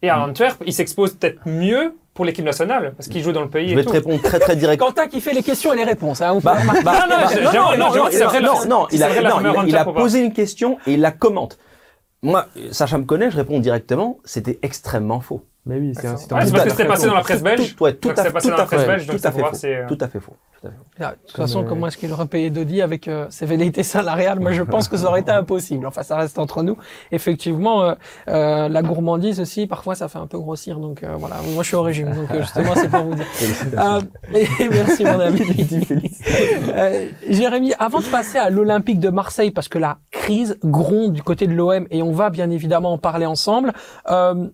Et 0.00 0.10
à 0.10 0.20
Antwerp, 0.22 0.62
il 0.64 0.72
s'expose 0.72 1.14
peut-être 1.14 1.40
mieux 1.48 1.96
pour 2.14 2.24
l'équipe 2.24 2.44
nationale, 2.44 2.94
parce 2.96 3.08
qu'il 3.08 3.20
joue 3.20 3.32
dans 3.32 3.42
le 3.42 3.50
pays 3.50 3.66
je 3.68 3.72
et 3.72 3.76
vais 3.76 3.82
tout. 3.82 3.88
te 3.88 3.94
répondre 3.94 4.22
très 4.22 4.38
très 4.38 4.54
direct. 4.54 4.80
Quentin 4.86 5.08
qui 5.08 5.20
fait 5.20 5.32
les 5.32 5.42
questions 5.42 5.72
et 5.72 5.76
les 5.76 5.82
réponses. 5.84 6.20
Hein, 6.20 6.38
Bah, 6.44 6.56
bah, 6.64 6.74
bah, 6.84 7.06
non, 7.52 7.76
non, 7.76 8.64
non, 8.68 8.86
il 8.92 9.02
a, 9.02 9.66
il 9.66 9.84
posé 9.92 10.20
une 10.24 10.32
question 10.32 10.78
et 10.86 10.92
il 10.94 11.00
la 11.00 11.10
commente. 11.10 11.58
Moi, 12.22 12.46
Sacha 12.70 12.96
me 12.98 13.04
connaît, 13.04 13.30
je 13.30 13.36
réponds 13.36 13.58
directement, 13.58 14.18
c'était 14.24 14.60
extrêmement 14.62 15.20
faux. 15.20 15.42
Mais 15.66 15.78
oui, 15.78 15.92
c'est 15.94 16.06
un 16.06 16.12
Ouais, 16.12 16.18
c'est 16.18 16.28
parce 16.28 16.64
que 16.64 16.70
c'était 16.70 16.84
passé 16.84 17.06
dans 17.06 17.14
la 17.14 17.20
presse 17.20 17.42
belge. 17.42 17.74
tout- 17.74 17.84
ouais, 17.84 17.94
tout 17.94 18.10
à 18.10 18.22
fait, 18.24 18.30
faux. 18.30 18.48
euh, 18.50 18.56
Tout 19.08 19.18
à 19.24 19.30
fait 19.30 19.40
faux. 19.40 19.86
Tout 19.88 19.96
à 20.04 20.08
fait 20.08 20.20
faux. 20.20 20.36
Ah, 21.00 21.10
De 21.12 21.16
toute 21.26 21.36
façon, 21.36 21.62
Mais- 21.62 21.68
comment 21.68 21.86
est-ce 21.88 21.96
qu'il 21.98 22.10
aurait 22.12 22.26
payé 22.26 22.48
Dodi 22.50 22.80
avec 22.82 23.08
euh, 23.08 23.26
ses 23.30 23.44
velléités 23.46 23.82
salariales? 23.82 24.40
Moi, 24.40 24.52
je 24.52 24.62
pense 24.74 24.88
que 24.88 24.96
ça 24.98 25.08
aurait 25.08 25.20
été 25.20 25.30
impossible. 25.30 25.86
Enfin, 25.86 26.02
ça 26.02 26.16
reste 26.16 26.38
entre 26.38 26.62
nous. 26.62 26.76
Effectivement, 27.12 27.82
euh, 27.82 27.94
euh, 28.28 28.68
la 28.68 28.82
gourmandise 28.82 29.40
aussi, 29.40 29.66
parfois, 29.66 29.94
ça 29.94 30.08
fait 30.08 30.18
un 30.18 30.26
peu 30.26 30.38
grossir. 30.38 30.78
Donc 30.80 31.02
euh, 31.02 31.16
voilà, 31.18 31.36
moi, 31.54 31.62
je 31.62 31.68
suis 31.68 31.76
au 31.76 31.82
régime. 31.82 32.12
Donc 32.14 32.30
euh, 32.30 32.40
justement, 32.42 32.74
c'est 32.74 32.88
pour 32.90 33.04
vous 33.04 33.14
dire. 33.14 33.26
Euh, 33.78 34.00
et 34.34 34.46
merci 34.70 35.04
mon 35.04 35.18
ami. 35.20 35.40
Euh, 36.74 37.08
Jérémy, 37.28 37.72
avant 37.78 38.00
de 38.00 38.06
passer 38.06 38.38
à 38.38 38.50
l'Olympique 38.50 39.00
de 39.00 39.08
Marseille, 39.10 39.50
parce 39.50 39.68
que 39.68 39.78
la 39.78 39.98
crise 40.10 40.58
gronde 40.64 41.12
du 41.12 41.22
côté 41.22 41.46
de 41.46 41.52
l'OM 41.54 41.86
et 41.90 42.02
on 42.02 42.12
va 42.12 42.30
bien 42.30 42.50
évidemment 42.50 42.92
en 42.92 42.98
parler 42.98 43.26
ensemble. 43.26 43.72
euh, 44.10 44.48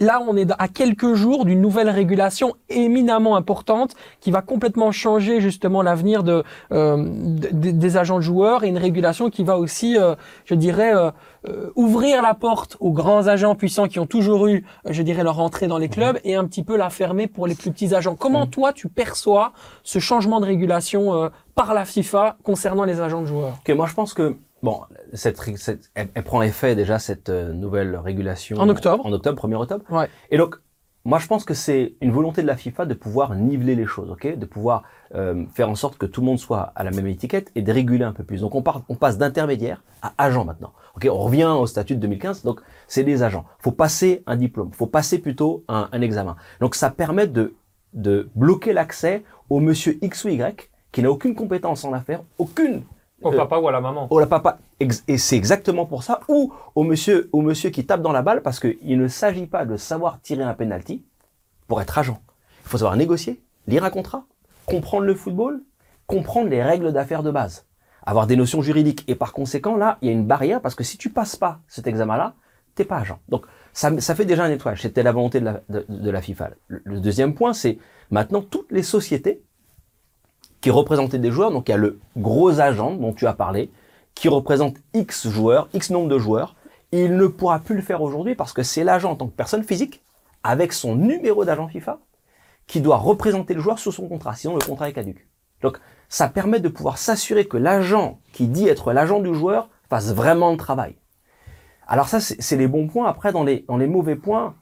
Là, 0.00 0.20
on 0.26 0.36
est 0.36 0.50
à 0.58 0.66
quelques 0.66 1.14
jours 1.14 1.44
d'une 1.44 1.60
nouvelle 1.60 1.88
régulation 1.88 2.54
éminemment 2.68 3.36
importante 3.36 3.94
qui 4.20 4.32
va 4.32 4.42
complètement 4.42 4.90
changer 4.90 5.40
justement 5.40 5.82
l'avenir 5.82 6.24
de, 6.24 6.42
euh, 6.72 6.96
de- 6.96 7.48
de- 7.52 7.70
des 7.70 7.96
agents 7.96 8.16
de 8.16 8.22
joueurs 8.22 8.64
et 8.64 8.68
une 8.68 8.78
régulation 8.78 9.30
qui 9.30 9.44
va 9.44 9.56
aussi, 9.56 9.96
euh, 9.96 10.16
je 10.46 10.54
dirais, 10.56 10.94
euh, 10.96 11.10
euh, 11.48 11.70
ouvrir 11.76 12.22
la 12.22 12.34
porte 12.34 12.76
aux 12.80 12.90
grands 12.90 13.28
agents 13.28 13.54
puissants 13.54 13.86
qui 13.86 14.00
ont 14.00 14.06
toujours 14.06 14.48
eu, 14.48 14.64
euh, 14.86 14.92
je 14.92 15.02
dirais, 15.02 15.22
leur 15.22 15.38
entrée 15.38 15.68
dans 15.68 15.78
les 15.78 15.88
clubs 15.88 16.18
et 16.24 16.34
un 16.34 16.44
petit 16.44 16.64
peu 16.64 16.76
la 16.76 16.90
fermer 16.90 17.28
pour 17.28 17.46
les 17.46 17.54
plus 17.54 17.70
petits 17.70 17.94
agents. 17.94 18.16
Comment 18.16 18.46
toi, 18.46 18.72
tu 18.72 18.88
perçois 18.88 19.52
ce 19.84 20.00
changement 20.00 20.40
de 20.40 20.46
régulation 20.46 21.14
euh, 21.14 21.28
par 21.54 21.72
la 21.72 21.84
FIFA 21.84 22.36
concernant 22.42 22.84
les 22.84 23.00
agents 23.00 23.20
de 23.20 23.26
joueurs? 23.26 23.58
Ok, 23.64 23.74
moi 23.76 23.86
je 23.86 23.94
pense 23.94 24.12
que 24.12 24.36
bon, 24.64 24.80
cette, 25.12 25.40
elle, 25.94 26.08
elle 26.14 26.24
prend 26.24 26.42
effet 26.42 26.74
déjà 26.74 26.98
cette 26.98 27.28
euh, 27.28 27.52
nouvelle 27.52 27.96
régulation 27.96 28.58
En 28.58 28.68
octobre. 28.68 29.04
En 29.06 29.12
octobre, 29.12 29.46
1er 29.46 29.54
octobre. 29.54 29.84
Ouais. 29.90 30.08
Et 30.30 30.38
donc, 30.38 30.56
moi 31.04 31.18
je 31.18 31.26
pense 31.26 31.44
que 31.44 31.52
c'est 31.52 31.94
une 32.00 32.10
volonté 32.10 32.40
de 32.40 32.46
la 32.46 32.56
FIFA 32.56 32.86
de 32.86 32.94
pouvoir 32.94 33.34
niveler 33.34 33.74
les 33.74 33.86
choses, 33.86 34.10
ok, 34.10 34.38
de 34.38 34.46
pouvoir 34.46 34.84
euh, 35.14 35.44
faire 35.54 35.68
en 35.68 35.74
sorte 35.74 35.98
que 35.98 36.06
tout 36.06 36.22
le 36.22 36.26
monde 36.26 36.38
soit 36.38 36.72
à 36.74 36.82
la 36.82 36.90
même 36.90 37.06
étiquette 37.06 37.52
et 37.54 37.62
de 37.62 37.70
réguler 37.70 38.04
un 38.04 38.14
peu 38.14 38.24
plus. 38.24 38.40
Donc 38.40 38.54
on, 38.54 38.62
part, 38.62 38.82
on 38.88 38.96
passe 38.96 39.18
d'intermédiaire 39.18 39.82
à 40.00 40.14
agent 40.16 40.44
maintenant. 40.44 40.72
Ok, 40.96 41.06
on 41.10 41.18
revient 41.18 41.54
au 41.56 41.66
statut 41.66 41.94
de 41.94 42.00
2015. 42.00 42.42
Donc 42.42 42.60
c'est 42.88 43.04
des 43.04 43.22
agents. 43.22 43.44
Faut 43.58 43.72
passer 43.72 44.22
un 44.26 44.36
diplôme. 44.36 44.72
Faut 44.72 44.86
passer 44.86 45.18
plutôt 45.18 45.62
un, 45.68 45.88
un 45.92 46.00
examen. 46.00 46.36
Donc 46.60 46.74
ça 46.74 46.90
permet 46.90 47.26
de 47.26 47.54
de 47.92 48.28
bloquer 48.34 48.72
l'accès 48.72 49.22
au 49.48 49.60
monsieur 49.60 49.98
X 50.02 50.24
ou 50.24 50.28
Y 50.28 50.70
qui 50.92 51.02
n'a 51.02 51.10
aucune 51.10 51.34
compétence 51.34 51.84
en 51.84 51.92
affaires, 51.92 52.22
aucune 52.38 52.82
Au 53.24 53.32
Euh, 53.32 53.36
papa 53.36 53.58
ou 53.58 53.68
à 53.68 53.72
la 53.72 53.80
maman. 53.80 54.06
au 54.10 54.18
la 54.20 54.26
papa, 54.26 54.58
et 54.80 55.18
c'est 55.18 55.36
exactement 55.36 55.86
pour 55.86 56.02
ça, 56.02 56.20
ou 56.28 56.52
au 56.74 56.82
monsieur, 56.84 57.28
au 57.32 57.40
monsieur 57.42 57.70
qui 57.70 57.84
tape 57.86 58.02
dans 58.02 58.12
la 58.12 58.22
balle, 58.22 58.42
parce 58.42 58.60
qu'il 58.60 58.98
ne 58.98 59.08
s'agit 59.08 59.46
pas 59.46 59.64
de 59.64 59.76
savoir 59.76 60.20
tirer 60.20 60.42
un 60.44 60.54
penalty 60.54 61.04
pour 61.66 61.80
être 61.80 61.98
agent. 61.98 62.20
Il 62.64 62.68
faut 62.68 62.78
savoir 62.78 62.96
négocier, 62.96 63.42
lire 63.66 63.84
un 63.84 63.90
contrat, 63.90 64.24
comprendre 64.66 65.04
le 65.06 65.14
football, 65.14 65.62
comprendre 66.06 66.48
les 66.50 66.62
règles 66.62 66.92
d'affaires 66.92 67.22
de 67.22 67.30
base, 67.30 67.66
avoir 68.04 68.26
des 68.26 68.36
notions 68.36 68.60
juridiques. 68.62 69.04
Et 69.08 69.14
par 69.14 69.32
conséquent, 69.32 69.76
là, 69.76 69.98
il 70.02 70.08
y 70.08 70.10
a 70.10 70.12
une 70.14 70.26
barrière, 70.26 70.60
parce 70.60 70.74
que 70.74 70.84
si 70.84 70.98
tu 70.98 71.10
passes 71.10 71.36
pas 71.36 71.60
cet 71.66 71.86
examen-là, 71.86 72.34
t'es 72.74 72.84
pas 72.84 72.98
agent. 72.98 73.18
Donc, 73.28 73.46
ça, 73.72 73.90
ça 74.00 74.14
fait 74.14 74.24
déjà 74.24 74.44
un 74.44 74.48
nettoyage. 74.48 74.82
C'était 74.82 75.02
la 75.02 75.12
volonté 75.12 75.40
de 75.40 75.44
la, 75.46 75.60
de, 75.68 75.86
de 75.88 76.10
la 76.10 76.20
FIFA. 76.20 76.50
Le, 76.68 76.82
le 76.84 77.00
deuxième 77.00 77.34
point, 77.34 77.52
c'est 77.52 77.78
maintenant 78.10 78.42
toutes 78.42 78.70
les 78.70 78.82
sociétés 78.82 79.42
qui 80.64 80.70
représentaient 80.70 81.18
des 81.18 81.30
joueurs. 81.30 81.50
Donc 81.50 81.68
il 81.68 81.72
y 81.72 81.74
a 81.74 81.76
le 81.76 82.00
gros 82.16 82.58
agent 82.58 82.92
dont 82.94 83.12
tu 83.12 83.26
as 83.26 83.34
parlé, 83.34 83.70
qui 84.14 84.28
représente 84.28 84.78
X 84.94 85.28
joueurs, 85.28 85.68
X 85.74 85.90
nombre 85.90 86.08
de 86.08 86.18
joueurs. 86.18 86.56
Il 86.90 87.18
ne 87.18 87.26
pourra 87.26 87.58
plus 87.58 87.76
le 87.76 87.82
faire 87.82 88.00
aujourd'hui 88.00 88.34
parce 88.34 88.54
que 88.54 88.62
c'est 88.62 88.82
l'agent 88.82 89.10
en 89.10 89.16
tant 89.16 89.26
que 89.26 89.36
personne 89.36 89.62
physique, 89.62 90.02
avec 90.42 90.72
son 90.72 90.96
numéro 90.96 91.44
d'agent 91.44 91.68
FIFA, 91.68 91.98
qui 92.66 92.80
doit 92.80 92.96
représenter 92.96 93.52
le 93.52 93.60
joueur 93.60 93.78
sous 93.78 93.92
son 93.92 94.08
contrat. 94.08 94.36
Sinon 94.36 94.54
le 94.54 94.64
contrat 94.64 94.88
est 94.88 94.94
caduque. 94.94 95.28
Donc 95.60 95.78
ça 96.08 96.28
permet 96.28 96.60
de 96.60 96.70
pouvoir 96.70 96.96
s'assurer 96.96 97.44
que 97.44 97.58
l'agent 97.58 98.18
qui 98.32 98.48
dit 98.48 98.66
être 98.66 98.94
l'agent 98.94 99.20
du 99.20 99.34
joueur 99.34 99.68
fasse 99.90 100.14
vraiment 100.14 100.50
le 100.50 100.56
travail. 100.56 100.96
Alors 101.86 102.08
ça, 102.08 102.20
c'est 102.20 102.56
les 102.56 102.68
bons 102.68 102.86
points. 102.86 103.06
Après, 103.06 103.32
dans 103.32 103.44
les, 103.44 103.66
dans 103.68 103.76
les 103.76 103.86
mauvais 103.86 104.16
points, 104.16 104.54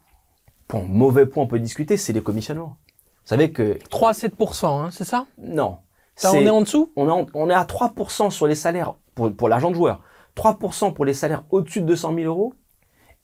bon, 0.68 0.82
mauvais 0.82 1.26
point, 1.26 1.44
on 1.44 1.46
peut 1.46 1.60
discuter, 1.60 1.96
c'est 1.96 2.12
les 2.12 2.24
commissionnements. 2.24 2.76
Vous 3.22 3.28
savez 3.28 3.52
que 3.52 3.78
3 3.88 4.08
à 4.08 4.12
7%, 4.14 4.66
hein, 4.66 4.90
c'est 4.90 5.04
ça? 5.04 5.26
Non. 5.38 5.78
On 6.24 6.46
est 6.46 6.50
en 6.50 6.60
dessous? 6.60 6.92
on, 6.96 7.08
est 7.08 7.12
en- 7.12 7.26
on 7.34 7.50
est 7.50 7.54
à 7.54 7.64
3% 7.64 8.30
sur 8.30 8.46
les 8.46 8.54
salaires 8.54 8.94
pour, 9.14 9.32
pour 9.34 9.48
l'agent 9.48 9.70
de 9.70 9.74
joueur, 9.76 10.00
3% 10.36 10.92
pour 10.92 11.04
les 11.04 11.14
salaires 11.14 11.44
au-dessus 11.50 11.80
de 11.80 11.86
200 11.86 12.14
000 12.14 12.26
euros, 12.26 12.54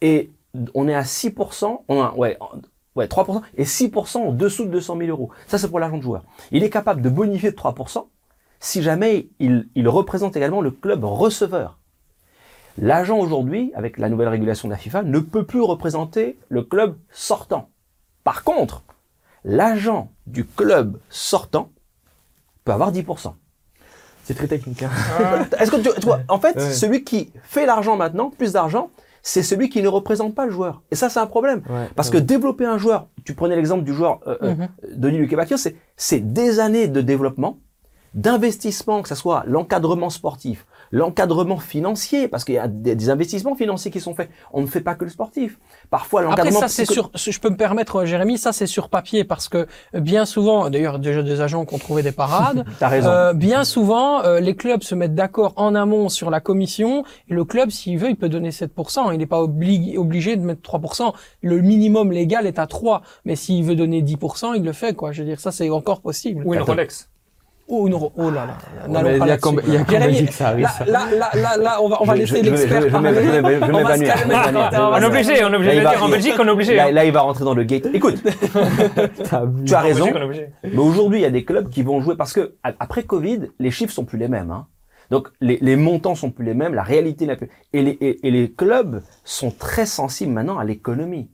et 0.01 0.31
on 0.75 0.89
est 0.89 0.95
à 0.95 1.03
6%, 1.05 1.85
on 1.89 2.03
a, 2.03 2.13
ouais, 2.15 2.39
ouais, 2.97 3.07
3%, 3.07 3.43
et 3.57 3.65
6% 3.65 4.19
en 4.19 4.33
dessous 4.33 4.65
de 4.65 4.71
200 4.71 4.97
000 4.99 5.11
euros. 5.11 5.31
Ça, 5.47 5.59
c'est 5.59 5.69
pour 5.69 5.79
l'agent 5.81 5.99
de 5.99 6.03
joueur. 6.03 6.25
Il 6.51 6.65
est 6.65 6.71
capable 6.71 7.03
de 7.03 7.09
bonifier 7.09 7.51
de 7.51 7.57
3% 7.57 8.07
si 8.61 8.83
jamais 8.83 9.29
il, 9.39 9.69
il 9.77 9.89
représente 9.89 10.37
également 10.37 10.61
le 10.61 10.71
club 10.73 11.05
receveur. 11.05 11.79
L'agent 12.77 13.19
aujourd'hui, 13.19 13.73
avec 13.75 13.99
la 13.99 14.09
nouvelle 14.09 14.29
régulation 14.29 14.69
de 14.69 14.73
la 14.73 14.79
FIFA, 14.79 15.03
ne 15.03 15.19
peut 15.19 15.45
plus 15.45 15.61
représenter 15.61 16.39
le 16.49 16.63
club 16.63 16.97
sortant. 17.11 17.71
Par 18.25 18.45
contre, 18.45 18.85
l'agent 19.45 20.13
du 20.27 20.45
club 20.45 21.01
sortant 21.09 21.71
peut 22.69 22.75
avoir 22.75 22.93
10%. 22.93 23.33
C'est 24.25 24.35
très 24.35 24.47
technique. 24.47 24.83
Hein. 24.83 24.91
Est-ce 25.59 25.71
que 25.71 25.77
tu, 25.77 25.89
tu 26.01 26.07
vois, 26.07 26.21
en 26.29 26.39
fait, 26.39 26.55
Ouais. 26.57 26.71
celui 26.73 27.03
qui 27.03 27.33
fait 27.45 27.65
l'argent 27.65 27.97
maintenant, 27.97 28.29
plus 28.29 28.53
d'argent, 28.53 28.91
c'est 29.23 29.43
celui 29.43 29.71
qui 29.71 29.81
ne 29.83 29.89
représente 29.89 30.35
pas 30.35 30.45
le 30.45 30.51
joueur. 30.53 30.83
Et 30.91 30.97
ça, 30.97 31.09
c'est 31.09 31.19
un 31.19 31.27
problème. 31.27 31.63
Ouais, 31.71 31.89
Parce 31.97 32.09
ouais. 32.11 32.17
que 32.19 32.23
développer 32.23 32.67
un 32.67 32.77
joueur, 32.77 33.09
tu 33.25 33.35
prenais 33.35 33.57
l'exemple 33.57 33.85
du 33.85 33.95
joueur 33.95 34.21
euh, 34.27 34.37
euh, 34.43 34.55
Mhm. 34.55 34.69
Denis 34.97 35.19
Luquebacchio, 35.19 35.57
c'est 35.57 35.77
c'est 35.97 36.21
des 36.21 36.61
années 36.61 36.89
de 36.89 37.01
développement, 37.01 37.59
d'investissement, 38.13 39.01
que 39.03 39.09
ce 39.09 39.15
soit 39.15 39.45
l'encadrement 39.47 40.11
sportif, 40.11 40.67
l'encadrement 40.91 41.59
financier, 41.59 42.29
parce 42.29 42.45
qu'il 42.45 42.55
y 42.55 42.59
a 42.59 42.69
des, 42.69 42.95
des 42.95 43.11
investissements 43.11 43.55
financiers 43.55 43.91
qui 43.91 44.01
sont 44.01 44.15
faits. 44.15 44.31
On 44.53 44.61
ne 44.63 44.67
fait 44.67 44.81
pas 44.81 44.95
que 44.95 45.05
le 45.05 45.11
sportif. 45.11 45.59
Parfois, 45.91 46.21
Après, 46.21 46.31
l'encadrement 46.31 46.61
ça, 46.61 46.69
c'est 46.69 46.85
sur, 46.85 47.11
je 47.15 47.39
peux 47.39 47.51
me 47.51 47.57
permettre, 47.57 47.97
euh, 47.97 48.05
Jérémy, 48.07 48.39
ça, 48.39 48.53
c'est 48.53 48.67
sur 48.67 48.89
papier 48.89 49.25
parce 49.25 49.49
que 49.49 49.67
euh, 49.95 50.01
bien 50.01 50.25
souvent, 50.25 50.71
d'ailleurs, 50.71 50.99
déjà 50.99 51.23
des 51.23 51.41
agents 51.41 51.65
qui 51.65 51.75
ont 51.75 51.79
trouvé 51.79 52.03
des 52.03 52.13
parades, 52.13 52.65
T'as 52.79 52.89
raison. 52.89 53.09
euh, 53.11 53.33
bien 53.33 53.65
souvent, 53.65 54.23
euh, 54.25 54.41
les 54.41 54.57
clubs 54.57 54.83
se 54.83 54.95
mettent 54.95 55.15
d'accord 55.15 55.53
en 55.57 55.75
amont 55.75 56.09
sur 56.09 56.31
la 56.31 56.41
commission 56.41 57.05
et 57.29 57.35
le 57.35 57.45
club, 57.45 57.71
s'il 57.71 57.99
veut, 57.99 58.11
il 58.11 58.17
peut 58.17 58.29
donner 58.29 58.51
7%. 58.51 59.13
Il 59.13 59.19
n'est 59.19 59.27
pas 59.27 59.41
obligé, 59.41 59.99
obligé 59.99 60.37
de 60.37 60.43
mettre 60.43 60.63
3%. 60.63 61.13
Le 61.43 61.61
minimum 61.61 62.13
légal 62.13 62.47
est 62.47 62.59
à 62.59 62.67
3. 62.67 63.03
Mais 63.25 63.37
s'il 63.37 63.65
veut 63.65 63.75
donner 63.77 64.03
10%, 64.03 64.55
il 64.57 64.63
le 64.65 64.73
fait, 64.73 64.95
quoi. 64.95 65.13
Je 65.13 65.23
veux 65.23 65.29
dire, 65.29 65.41
ça, 65.41 65.53
c'est 65.53 65.69
encore 65.71 66.01
possible. 66.01 66.43
Ou 66.47 66.55
une 66.55 66.61
Attends. 66.61 66.73
Rolex. 66.73 67.09
Oh, 67.71 67.87
non, 67.89 68.11
oh 68.17 68.31
là 68.31 68.47
là, 68.47 68.57
Ouais, 68.87 68.93
n'allons 68.93 69.05
pas 69.05 69.13
il 69.13 69.19
y 69.19 69.23
a 69.23 69.27
là-dessus. 69.27 69.41
qu'en- 69.43 69.63
il 69.67 69.75
y 69.75 69.77
a 69.77 69.85
qu'en 69.85 69.99
Belgique, 69.99 70.33
ça 70.33 70.49
arrive, 70.49 70.63
Là, 70.65 70.71
ça. 70.71 70.85
là, 70.87 71.01
là, 71.15 71.31
là, 71.35 71.57
là, 71.59 71.83
on 71.83 71.89
va, 71.91 71.99
on 72.01 72.05
va 72.07 72.15
Je- 72.15 72.21
laisser 72.21 72.43
l'expert 72.43 72.89
parler. 72.91 73.11
On 73.63 73.83
va 73.83 73.97
se 73.97 74.03
calmer, 74.05 74.35
on 74.75 74.97
est 75.01 75.05
obligé, 75.05 75.45
on 75.45 75.53
est 75.53 75.57
obligé 75.57 75.75
de 75.77 75.81
dire. 75.81 76.03
En 76.03 76.09
Belgique, 76.09 76.35
on 76.39 76.47
est 76.47 76.51
obligé. 76.51 76.75
Là, 76.77 76.91
là, 76.91 77.05
il 77.05 77.13
va 77.13 77.21
rentrer 77.21 77.45
dans 77.45 77.55
le 77.55 77.65
gate. 77.65 77.87
Écoute, 77.93 78.23
tu 79.67 79.75
as 79.75 79.81
raison. 79.81 80.07
Mais 80.65 80.79
aujourd'hui, 80.79 81.19
il 81.19 81.23
y 81.23 81.27
a 81.27 81.31
des 81.31 81.45
clubs 81.45 81.69
qui 81.69 81.83
vont 81.83 82.01
jouer 82.01 82.17
parce 82.17 82.33
que 82.33 82.55
après 82.63 83.03
Covid, 83.03 83.51
les 83.59 83.71
chiffres 83.71 83.93
sont 83.93 84.05
plus 84.05 84.19
les 84.19 84.29
mêmes. 84.29 84.51
Hein. 84.51 84.67
Donc 85.11 85.29
les, 85.41 85.59
les 85.63 85.77
montants 85.77 86.15
sont 86.15 86.31
plus 86.31 86.45
les 86.45 86.55
mêmes, 86.55 86.75
la 86.75 86.83
réalité 86.83 87.27
n'est 87.27 87.37
plus. 87.37 87.49
Et 87.73 87.83
les, 87.83 87.91
et, 87.93 88.27
et 88.27 88.31
les 88.31 88.51
clubs 88.53 89.03
sont 89.25 89.51
très 89.51 89.87
sensibles 89.87 90.33
maintenant 90.33 90.59
à 90.59 90.65
l'économie. 90.65 91.31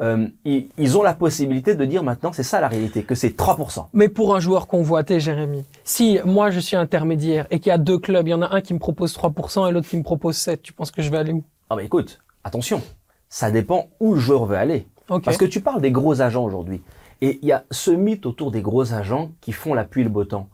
Euh, 0.00 0.28
ils, 0.44 0.68
ils 0.78 0.96
ont 0.96 1.02
la 1.02 1.12
possibilité 1.12 1.74
de 1.74 1.84
dire 1.84 2.02
maintenant, 2.02 2.32
c'est 2.32 2.42
ça 2.42 2.60
la 2.60 2.68
réalité, 2.68 3.02
que 3.02 3.14
c'est 3.14 3.36
3%. 3.36 3.86
Mais 3.92 4.08
pour 4.08 4.34
un 4.34 4.40
joueur 4.40 4.66
convoité, 4.66 5.20
Jérémy, 5.20 5.64
si 5.84 6.18
moi 6.24 6.50
je 6.50 6.60
suis 6.60 6.76
intermédiaire 6.76 7.46
et 7.50 7.60
qu'il 7.60 7.68
y 7.68 7.72
a 7.72 7.78
deux 7.78 7.98
clubs, 7.98 8.26
il 8.26 8.30
y 8.30 8.34
en 8.34 8.42
a 8.42 8.54
un 8.54 8.60
qui 8.62 8.72
me 8.72 8.78
propose 8.78 9.14
3% 9.14 9.68
et 9.68 9.72
l'autre 9.72 9.88
qui 9.88 9.98
me 9.98 10.02
propose 10.02 10.36
7, 10.36 10.62
tu 10.62 10.72
penses 10.72 10.90
que 10.90 11.02
je 11.02 11.10
vais 11.10 11.18
aller 11.18 11.32
où? 11.32 11.44
Ah 11.68 11.76
mais 11.76 11.84
écoute, 11.84 12.20
attention, 12.44 12.80
ça 13.28 13.50
dépend 13.50 13.88
où 14.00 14.14
le 14.14 14.20
joueur 14.20 14.46
veut 14.46 14.56
aller. 14.56 14.86
Parce 15.24 15.36
que 15.36 15.44
tu 15.44 15.60
parles 15.60 15.80
des 15.80 15.90
gros 15.90 16.20
agents 16.20 16.44
aujourd'hui. 16.44 16.82
Et 17.20 17.38
il 17.42 17.48
y 17.48 17.52
a 17.52 17.64
ce 17.70 17.90
mythe 17.90 18.26
autour 18.26 18.50
des 18.50 18.62
gros 18.62 18.94
agents 18.94 19.32
qui 19.40 19.52
font 19.52 19.74
la 19.74 19.84
pluie 19.84 20.02
et 20.02 20.04
le 20.04 20.10
beau 20.10 20.24
temps. 20.24 20.48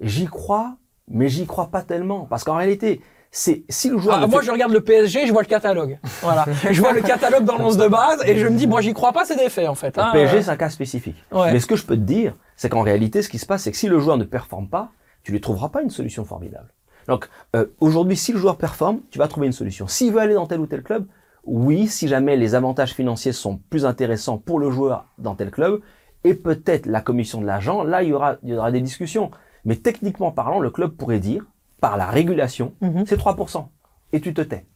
J'y 0.00 0.26
crois, 0.26 0.76
mais 1.08 1.28
j'y 1.28 1.46
crois 1.46 1.68
pas 1.68 1.82
tellement. 1.82 2.24
Parce 2.24 2.42
qu'en 2.42 2.56
réalité, 2.56 3.00
c'est 3.30 3.64
si 3.68 3.90
le 3.90 3.98
joueur... 3.98 4.20
Ah, 4.22 4.26
moi, 4.26 4.40
fait- 4.40 4.46
je 4.46 4.50
regarde 4.50 4.72
le 4.72 4.80
PSG, 4.80 5.26
je 5.26 5.32
vois 5.32 5.42
le 5.42 5.48
catalogue. 5.48 5.98
Voilà. 6.22 6.46
je 6.70 6.80
vois 6.80 6.92
le 6.92 7.02
catalogue 7.02 7.44
dans 7.44 7.58
l'once 7.58 7.76
de 7.76 7.86
base 7.86 8.22
et 8.26 8.38
je 8.38 8.46
me 8.46 8.56
dis, 8.56 8.66
moi, 8.66 8.80
j'y 8.80 8.94
crois 8.94 9.12
pas, 9.12 9.24
c'est 9.24 9.36
des 9.36 9.50
faits, 9.50 9.68
en 9.68 9.74
fait. 9.74 9.96
Le 9.96 10.02
hein. 10.02 10.10
PSG, 10.12 10.42
c'est 10.42 10.50
un 10.50 10.56
cas 10.56 10.70
spécifique. 10.70 11.16
Ouais. 11.30 11.52
Mais 11.52 11.60
ce 11.60 11.66
que 11.66 11.76
je 11.76 11.84
peux 11.84 11.96
te 11.96 12.02
dire, 12.02 12.34
c'est 12.56 12.68
qu'en 12.68 12.82
réalité, 12.82 13.22
ce 13.22 13.28
qui 13.28 13.38
se 13.38 13.46
passe, 13.46 13.62
c'est 13.62 13.70
que 13.70 13.76
si 13.76 13.88
le 13.88 13.98
joueur 13.98 14.16
ne 14.16 14.24
performe 14.24 14.68
pas, 14.68 14.90
tu 15.22 15.32
lui 15.32 15.40
trouveras 15.40 15.68
pas 15.68 15.82
une 15.82 15.90
solution 15.90 16.24
formidable. 16.24 16.72
Donc, 17.06 17.28
euh, 17.56 17.66
aujourd'hui, 17.80 18.16
si 18.16 18.32
le 18.32 18.38
joueur 18.38 18.56
performe, 18.56 19.00
tu 19.10 19.18
vas 19.18 19.28
trouver 19.28 19.46
une 19.46 19.52
solution. 19.52 19.86
S'il 19.86 20.12
veut 20.12 20.20
aller 20.20 20.34
dans 20.34 20.46
tel 20.46 20.60
ou 20.60 20.66
tel 20.66 20.82
club, 20.82 21.06
oui, 21.44 21.88
si 21.88 22.08
jamais 22.08 22.36
les 22.36 22.54
avantages 22.54 22.92
financiers 22.92 23.32
sont 23.32 23.58
plus 23.70 23.86
intéressants 23.86 24.38
pour 24.38 24.58
le 24.58 24.70
joueur 24.70 25.06
dans 25.16 25.34
tel 25.34 25.50
club, 25.50 25.80
et 26.24 26.34
peut-être 26.34 26.86
la 26.86 27.00
commission 27.00 27.40
de 27.40 27.46
l'agent, 27.46 27.82
là, 27.82 28.02
il 28.02 28.10
y 28.10 28.12
aura, 28.12 28.36
il 28.42 28.50
y 28.50 28.56
aura 28.56 28.70
des 28.70 28.80
discussions. 28.80 29.30
Mais 29.64 29.76
techniquement 29.76 30.30
parlant, 30.30 30.60
le 30.60 30.70
club 30.70 30.90
pourrait 30.90 31.20
dire, 31.20 31.44
par 31.80 31.96
la 31.96 32.06
régulation, 32.06 32.74
Mhm. 32.80 33.04
c'est 33.06 33.16
3%. 33.16 33.70
Et 34.12 34.20
tu 34.20 34.32
te 34.34 34.40
tais. 34.40 34.66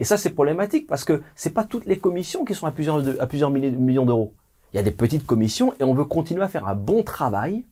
Et 0.00 0.04
ça, 0.04 0.16
c'est 0.16 0.30
problématique 0.30 0.86
parce 0.86 1.04
que 1.04 1.22
c'est 1.34 1.54
pas 1.54 1.64
toutes 1.64 1.86
les 1.86 1.98
commissions 1.98 2.44
qui 2.44 2.54
sont 2.54 2.66
à 2.66 2.72
plusieurs, 2.72 3.02
de- 3.02 3.16
à 3.20 3.26
plusieurs 3.26 3.50
milliers- 3.50 3.70
millions 3.70 4.04
d'euros. 4.06 4.34
Il 4.72 4.76
y 4.76 4.80
a 4.80 4.82
des 4.82 4.90
petites 4.90 5.24
commissions 5.24 5.72
et 5.78 5.84
on 5.84 5.94
veut 5.94 6.04
continuer 6.04 6.42
à 6.42 6.48
faire 6.48 6.66
un 6.66 6.74
bon 6.74 7.02
travail 7.02 7.64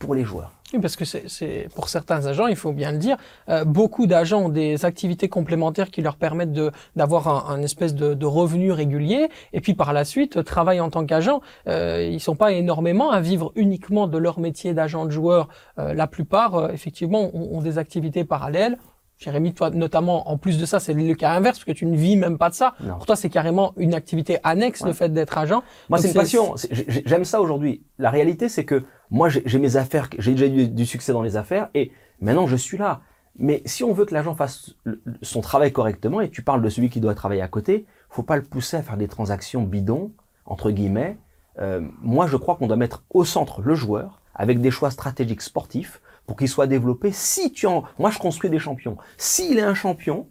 pour. 0.00 0.50
Oui, 0.72 0.80
parce 0.80 0.96
que 0.96 1.04
c'est, 1.04 1.68
pour 1.74 1.88
certains 1.88 2.26
agents, 2.26 2.46
il 2.46 2.56
faut 2.56 2.72
bien 2.72 2.92
le 2.92 2.98
dire, 2.98 3.16
euh, 3.48 3.64
beaucoup 3.64 4.06
d'agents 4.06 4.42
ont 4.42 4.48
des 4.48 4.84
activités 4.84 5.28
complémentaires 5.28 5.90
qui 5.90 6.00
leur 6.00 6.16
permettent 6.16 6.52
d'avoir 6.96 7.28
un, 7.28 7.54
un 7.54 7.62
espèce 7.62 7.94
de, 7.94 8.14
de 8.14 8.26
revenu 8.26 8.72
régulier, 8.72 9.28
et 9.52 9.60
puis 9.60 9.74
par 9.74 9.92
la 9.92 10.04
suite 10.04 10.44
travaillent 10.44 10.80
en 10.80 10.90
tant 10.90 11.04
qu'agent. 11.04 11.40
Euh, 11.66 12.08
ils 12.10 12.20
sont 12.20 12.36
pas 12.36 12.52
énormément 12.52 13.10
à 13.10 13.20
vivre 13.20 13.52
uniquement 13.56 14.06
de 14.06 14.16
leur 14.16 14.38
métier 14.38 14.72
d'agent 14.72 15.04
de 15.06 15.10
joueur. 15.10 15.48
Euh, 15.78 15.92
la 15.92 16.06
plupart, 16.06 16.54
euh, 16.54 16.68
effectivement, 16.72 17.30
ont, 17.34 17.58
ont 17.58 17.60
des 17.60 17.78
activités 17.78 18.24
parallèles. 18.24 18.78
Jérémy, 19.20 19.52
toi, 19.52 19.68
notamment, 19.68 20.30
en 20.30 20.38
plus 20.38 20.56
de 20.56 20.64
ça, 20.64 20.80
c'est 20.80 20.94
le 20.94 21.14
cas 21.14 21.32
inverse, 21.32 21.58
parce 21.58 21.66
que 21.66 21.72
tu 21.72 21.84
ne 21.84 21.94
vis 21.94 22.16
même 22.16 22.38
pas 22.38 22.48
de 22.48 22.54
ça. 22.54 22.72
Non. 22.80 22.94
Pour 22.94 23.04
toi, 23.04 23.16
c'est 23.16 23.28
carrément 23.28 23.74
une 23.76 23.92
activité 23.92 24.38
annexe, 24.44 24.82
le 24.82 24.94
fait 24.94 25.10
d'être 25.10 25.36
agent. 25.36 25.62
Moi, 25.90 25.98
c'est 25.98 26.08
une 26.08 26.14
passion. 26.14 26.54
J'aime 27.04 27.26
ça 27.26 27.42
aujourd'hui. 27.42 27.82
La 27.98 28.08
réalité, 28.08 28.48
c'est 28.48 28.64
que 28.64 28.82
moi, 29.10 29.28
j'ai 29.28 29.58
mes 29.58 29.76
affaires, 29.76 30.08
j'ai 30.18 30.32
déjà 30.32 30.46
eu 30.46 30.68
du 30.68 30.86
succès 30.86 31.12
dans 31.12 31.20
les 31.20 31.36
affaires 31.36 31.68
et 31.74 31.92
maintenant, 32.22 32.46
je 32.46 32.56
suis 32.56 32.78
là. 32.78 33.02
Mais 33.38 33.60
si 33.66 33.84
on 33.84 33.92
veut 33.92 34.06
que 34.06 34.14
l'agent 34.14 34.34
fasse 34.34 34.74
son 35.20 35.42
travail 35.42 35.70
correctement, 35.70 36.22
et 36.22 36.30
tu 36.30 36.40
parles 36.42 36.62
de 36.62 36.68
celui 36.70 36.88
qui 36.88 37.00
doit 37.00 37.14
travailler 37.14 37.42
à 37.42 37.48
côté, 37.48 37.84
faut 38.08 38.22
pas 38.22 38.36
le 38.36 38.42
pousser 38.42 38.78
à 38.78 38.82
faire 38.82 38.96
des 38.96 39.08
transactions 39.08 39.62
bidons, 39.62 40.12
entre 40.46 40.70
guillemets. 40.70 41.18
Euh, 41.58 41.82
moi, 42.00 42.26
je 42.26 42.38
crois 42.38 42.56
qu'on 42.56 42.68
doit 42.68 42.76
mettre 42.76 43.04
au 43.10 43.26
centre 43.26 43.60
le 43.60 43.74
joueur 43.74 44.22
avec 44.34 44.62
des 44.62 44.70
choix 44.70 44.90
stratégiques 44.90 45.42
sportifs 45.42 46.00
pour 46.30 46.36
qu'il 46.36 46.48
soit 46.48 46.68
développé. 46.68 47.10
Si 47.10 47.50
tu 47.50 47.66
moi, 47.98 48.10
je 48.10 48.20
construis 48.20 48.50
des 48.50 48.60
champions. 48.60 48.96
S'il 49.16 49.58
est 49.58 49.62
un 49.62 49.74
champion, 49.74 50.28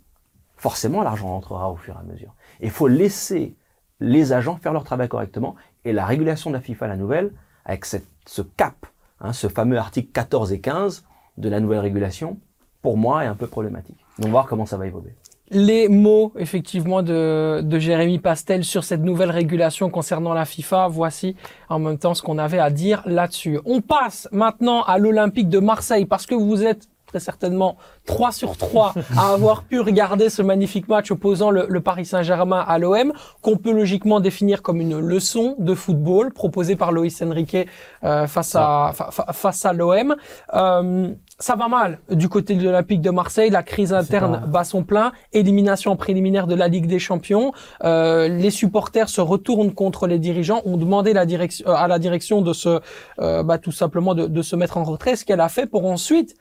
forcément, 0.56 1.04
l'argent 1.04 1.36
entrera 1.36 1.70
au 1.70 1.76
fur 1.76 1.94
et 1.94 2.00
à 2.00 2.04
mesure. 2.04 2.34
Il 2.62 2.70
faut 2.70 2.88
laisser 2.88 3.58
les 4.00 4.32
agents 4.32 4.56
faire 4.56 4.72
leur 4.72 4.86
travail 4.86 5.10
correctement. 5.10 5.58
Et 5.84 5.92
la 5.92 6.06
régulation 6.06 6.52
de 6.52 6.56
la 6.56 6.62
FIFA, 6.62 6.88
la 6.88 6.96
nouvelle, 6.96 7.34
avec 7.66 7.84
ce 7.84 8.42
cap, 8.56 8.86
hein, 9.20 9.34
ce 9.34 9.50
fameux 9.50 9.78
article 9.78 10.10
14 10.14 10.54
et 10.54 10.62
15 10.62 11.04
de 11.36 11.50
la 11.50 11.60
nouvelle 11.60 11.80
régulation, 11.80 12.40
pour 12.82 12.96
moi, 12.96 13.26
est 13.26 13.28
un 13.28 13.36
peu 13.36 13.48
problématique. 13.48 13.98
Donc, 14.20 14.20
on 14.20 14.24
va 14.28 14.32
voir 14.32 14.46
comment 14.48 14.66
ça 14.66 14.78
va 14.78 14.88
évoluer. 14.88 15.18
Les 15.52 15.88
mots 15.88 16.34
effectivement 16.38 17.02
de, 17.02 17.62
de 17.64 17.80
Jérémy 17.80 18.20
Pastel 18.20 18.64
sur 18.64 18.84
cette 18.84 19.02
nouvelle 19.02 19.32
régulation 19.32 19.90
concernant 19.90 20.34
la 20.34 20.46
FIFA. 20.46 20.88
Voici 20.90 21.36
en 21.70 21.80
même 21.80 21.98
temps 21.98 22.14
ce 22.14 22.22
qu'on 22.22 22.38
avait 22.38 22.60
à 22.60 22.70
dire 22.70 23.02
là-dessus. 23.06 23.60
On 23.66 23.82
passe 23.82 24.28
maintenant 24.32 24.84
à 24.84 24.98
l'Olympique 24.98 25.50
de 25.50 25.60
Marseille 25.60 26.06
parce 26.06 26.26
que 26.26 26.36
vous 26.36 26.64
êtes 26.64 26.88
très 27.08 27.20
certainement 27.20 27.76
3 28.06 28.32
sur 28.32 28.56
3 28.56 28.94
à 29.18 29.34
avoir 29.34 29.64
pu 29.64 29.80
regarder 29.80 30.30
ce 30.30 30.44
magnifique 30.44 30.88
match 30.88 31.10
opposant 31.10 31.50
le, 31.50 31.66
le 31.68 31.82
Paris 31.82 32.06
Saint-Germain 32.06 32.64
à 32.68 32.78
l'OM, 32.78 33.12
qu'on 33.42 33.58
peut 33.58 33.72
logiquement 33.72 34.20
définir 34.20 34.62
comme 34.62 34.80
une 34.80 35.00
leçon 35.00 35.56
de 35.58 35.74
football 35.74 36.32
proposée 36.32 36.76
par 36.76 36.92
Loïs 36.92 37.20
Enrique 37.24 37.58
euh, 38.04 38.28
face 38.28 38.56
à 38.56 38.92
fa- 38.94 39.10
fa- 39.10 39.34
face 39.34 39.66
à 39.66 39.74
l'OM. 39.74 40.16
Euh, 40.54 41.10
ça 41.40 41.56
va 41.56 41.68
mal 41.68 42.00
du 42.12 42.28
côté 42.28 42.56
de 42.56 42.64
l'Olympique 42.64 43.02
de 43.02 43.10
Marseille. 43.10 43.50
La 43.50 43.64
crise 43.64 43.94
interne 43.94 44.44
bat 44.48 44.66
son 44.66 44.84
plein. 44.84 45.14
Élimination 45.32 45.96
préliminaire 45.96 46.48
de 46.48 46.56
la 46.56 46.68
Ligue 46.68 46.88
des 46.88 47.00
Champions. 47.00 47.54
Euh, 47.84 48.28
les 48.28 48.52
supporters 48.52 49.10
se 49.10 49.22
retournent 49.22 49.74
contre 49.74 50.06
les 50.06 50.20
dirigeants. 50.20 50.62
Ont 50.66 50.78
demandé 50.78 51.14
la 51.14 51.26
direction, 51.26 51.66
euh, 51.68 51.74
à 51.74 51.88
la 51.88 51.98
direction 51.98 52.42
de 52.42 52.52
se, 52.54 52.82
euh, 53.20 53.44
bah, 53.44 53.58
tout 53.58 53.72
simplement 53.72 54.14
de, 54.16 54.28
de 54.28 54.42
se 54.42 54.56
mettre 54.58 54.78
en 54.78 54.84
retrait. 54.84 55.16
Ce 55.16 55.24
qu'elle 55.24 55.42
a 55.42 55.50
fait 55.50 55.66
pour 55.66 55.86
ensuite 55.86 56.36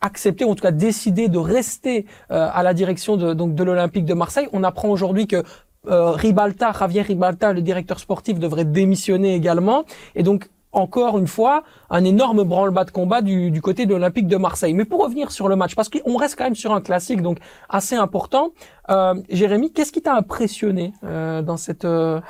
accepter, 0.00 0.44
ou 0.44 0.50
en 0.50 0.54
tout 0.54 0.62
cas 0.62 0.70
décider 0.70 1.28
de 1.28 1.38
rester 1.38 2.06
euh, 2.30 2.48
à 2.52 2.62
la 2.62 2.74
direction 2.74 3.16
de, 3.16 3.34
donc 3.34 3.56
de 3.56 3.64
l'Olympique 3.64 4.04
de 4.04 4.14
Marseille. 4.14 4.48
On 4.52 4.62
apprend 4.62 4.88
aujourd'hui 4.88 5.26
que 5.26 5.42
euh, 5.88 6.10
Ribalta, 6.10 6.72
Javier 6.78 7.02
Ribalta, 7.02 7.52
le 7.52 7.62
directeur 7.62 7.98
sportif, 7.98 8.38
devrait 8.38 8.64
démissionner 8.64 9.34
également. 9.34 9.84
Et 10.14 10.22
donc, 10.22 10.48
encore 10.72 11.18
une 11.18 11.26
fois, 11.26 11.62
un 11.90 12.04
énorme 12.04 12.44
branle-bas 12.44 12.84
de 12.84 12.90
combat 12.90 13.22
du, 13.22 13.50
du 13.50 13.62
côté 13.62 13.86
de 13.86 13.92
l'Olympique 13.92 14.26
de 14.28 14.36
Marseille. 14.36 14.74
Mais 14.74 14.84
pour 14.84 15.02
revenir 15.02 15.30
sur 15.30 15.48
le 15.48 15.56
match, 15.56 15.74
parce 15.74 15.88
qu'on 15.88 16.16
reste 16.16 16.36
quand 16.36 16.44
même 16.44 16.54
sur 16.54 16.72
un 16.74 16.80
classique, 16.80 17.22
donc 17.22 17.38
assez 17.68 17.96
important. 17.96 18.50
Euh, 18.90 19.14
Jérémy, 19.30 19.72
qu'est-ce 19.72 19.92
qui 19.92 20.02
t'a 20.02 20.14
impressionné 20.14 20.92
euh, 21.04 21.40
dans 21.42 21.56
cette 21.56 21.84
euh, 21.86 22.20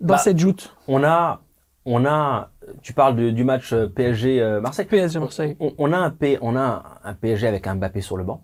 dans 0.00 0.14
Bah, 0.14 0.18
cette 0.18 0.38
joute? 0.38 0.74
On 0.88 1.04
a, 1.04 1.40
on 1.84 2.06
a, 2.06 2.50
tu 2.82 2.92
parles 2.94 3.16
de- 3.16 3.30
du 3.30 3.44
match 3.44 3.72
euh, 3.72 3.86
PSG-Marseille. 3.86 4.86
PSG 4.86 5.18
Marseille 5.18 5.56
On, 5.60 5.72
on 5.78 5.92
a 5.92 5.98
un 5.98 6.10
P, 6.10 6.38
on 6.40 6.56
a 6.56 6.82
un 7.04 7.14
PSG 7.14 7.46
avec 7.46 7.66
un 7.66 7.74
Mbappé 7.74 8.00
sur 8.00 8.16
le 8.16 8.24
banc 8.24 8.42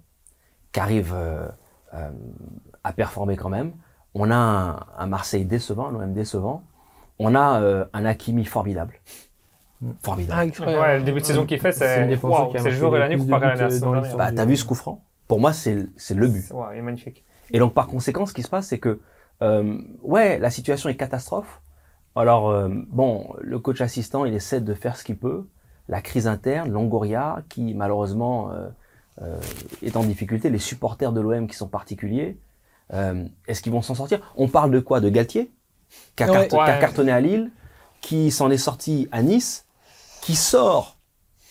qui 0.72 0.80
arrive 0.80 1.14
à 2.84 2.92
performer 2.92 3.36
quand 3.36 3.48
même. 3.48 3.72
On 4.14 4.30
a 4.30 4.36
un, 4.36 4.76
un 4.98 5.06
Marseille 5.06 5.44
décevant, 5.44 5.88
un 5.88 5.94
OM 5.94 6.12
décevant. 6.12 6.62
On 7.18 7.34
a 7.34 7.60
euh, 7.60 7.84
un 7.92 8.04
Hakimi 8.04 8.44
formidable, 8.44 9.00
formidable. 10.02 10.52
Ah, 10.60 10.64
Ouais, 10.64 10.98
le 10.98 11.04
début 11.04 11.20
de 11.20 11.24
saison 11.24 11.46
qu'il 11.46 11.58
fait, 11.58 11.72
C'est 11.72 12.06
c'est 12.06 12.64
le 12.64 12.70
jour 12.70 12.96
et 12.96 13.00
la 13.00 13.08
nuit 13.08 13.18
comparé 13.18 13.46
à 13.46 13.54
la 13.54 13.64
euh, 13.64 13.70
saison 13.70 13.92
dernière. 13.92 14.16
bah, 14.16 14.32
t'as 14.32 14.44
vu 14.44 14.56
ce 14.56 14.64
coup 14.64 14.74
franc 14.74 15.02
Pour 15.26 15.40
moi, 15.40 15.52
c'est 15.52 15.86
c'est 15.96 16.14
le 16.14 16.28
but. 16.28 16.44
Il 16.72 16.78
est 16.78 16.82
magnifique. 16.82 17.24
Et 17.50 17.58
donc, 17.58 17.74
par 17.74 17.86
conséquent, 17.86 18.26
ce 18.26 18.34
qui 18.34 18.42
se 18.42 18.48
passe, 18.48 18.68
c'est 18.68 18.78
que, 18.78 19.00
euh, 19.42 19.78
ouais, 20.02 20.38
la 20.38 20.50
situation 20.50 20.88
est 20.88 20.96
catastrophe. 20.96 21.60
Alors, 22.14 22.50
euh, 22.50 22.68
bon, 22.88 23.34
le 23.40 23.58
coach 23.58 23.80
assistant, 23.80 24.24
il 24.24 24.34
essaie 24.34 24.60
de 24.60 24.74
faire 24.74 24.96
ce 24.96 25.04
qu'il 25.04 25.16
peut. 25.16 25.46
La 25.88 26.02
crise 26.02 26.26
interne, 26.26 26.70
Longoria, 26.70 27.42
qui 27.48 27.72
malheureusement 27.74 28.50
euh, 28.52 28.68
euh, 29.22 29.40
est 29.82 29.96
en 29.96 30.02
difficulté, 30.04 30.50
les 30.50 30.58
supporters 30.58 31.12
de 31.12 31.20
l'OM 31.20 31.46
qui 31.48 31.56
sont 31.56 31.68
particuliers, 31.68 32.36
euh, 32.92 33.24
est-ce 33.46 33.62
qu'ils 33.62 33.72
vont 33.72 33.82
s'en 33.82 33.94
sortir? 33.94 34.20
On 34.36 34.48
parle 34.48 34.70
de 34.70 34.80
quoi? 34.80 35.00
De 35.00 35.08
Galtier, 35.08 35.50
qui 36.16 36.22
a, 36.22 36.26
Ouais. 36.26 36.32
carte- 36.32 36.48
qui 36.50 36.56
a 36.56 36.64
Ouais. 36.74 36.78
cartonné 36.80 37.12
à 37.12 37.20
Lille, 37.20 37.50
qui 38.00 38.30
s'en 38.30 38.50
est 38.50 38.56
sorti 38.58 39.08
à 39.12 39.22
Nice, 39.22 39.66
qui 40.22 40.34
sort 40.36 40.96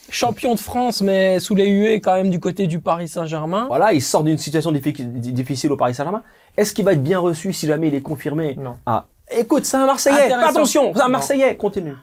Champion 0.10 0.56
de 0.56 0.60
France, 0.60 1.02
mais 1.02 1.38
sous 1.41 1.54
les 1.54 1.67
huées 1.67 2.00
quand 2.00 2.13
même 2.15 2.30
du 2.30 2.39
côté 2.39 2.65
du 2.67 2.80
Paris 2.80 3.10
Saint-Germain. 3.10 3.65
Voilà, 3.67 3.91
il 3.91 4.02
sort 4.02 4.23
d'une 4.23 4.38
situation 4.38 4.71
diffi- 4.71 4.93
difficile 5.19 5.69
au 5.73 5.76
Paris 5.76 5.93
Saint-Germain. 5.93 6.23
Est-ce 6.56 6.73
qu'il 6.73 6.86
va 6.86 6.93
être 6.93 7.04
bien 7.04 7.19
reçu 7.19 7.52
si 7.52 7.67
jamais 7.67 7.89
il 7.89 7.93
est 7.95 8.02
confirmé 8.02 8.56
Non. 8.58 8.78
Ah, 8.86 9.06
écoute, 9.30 9.65
c'est 9.65 9.76
un 9.76 9.86
Marseillais. 9.86 10.23
Intéressant. 10.28 10.50
Attention, 10.50 10.91
c'est 10.95 11.02
un 11.02 11.06
Non. 11.08 11.12
Marseillais. 11.12 11.58
Continue. 11.58 11.95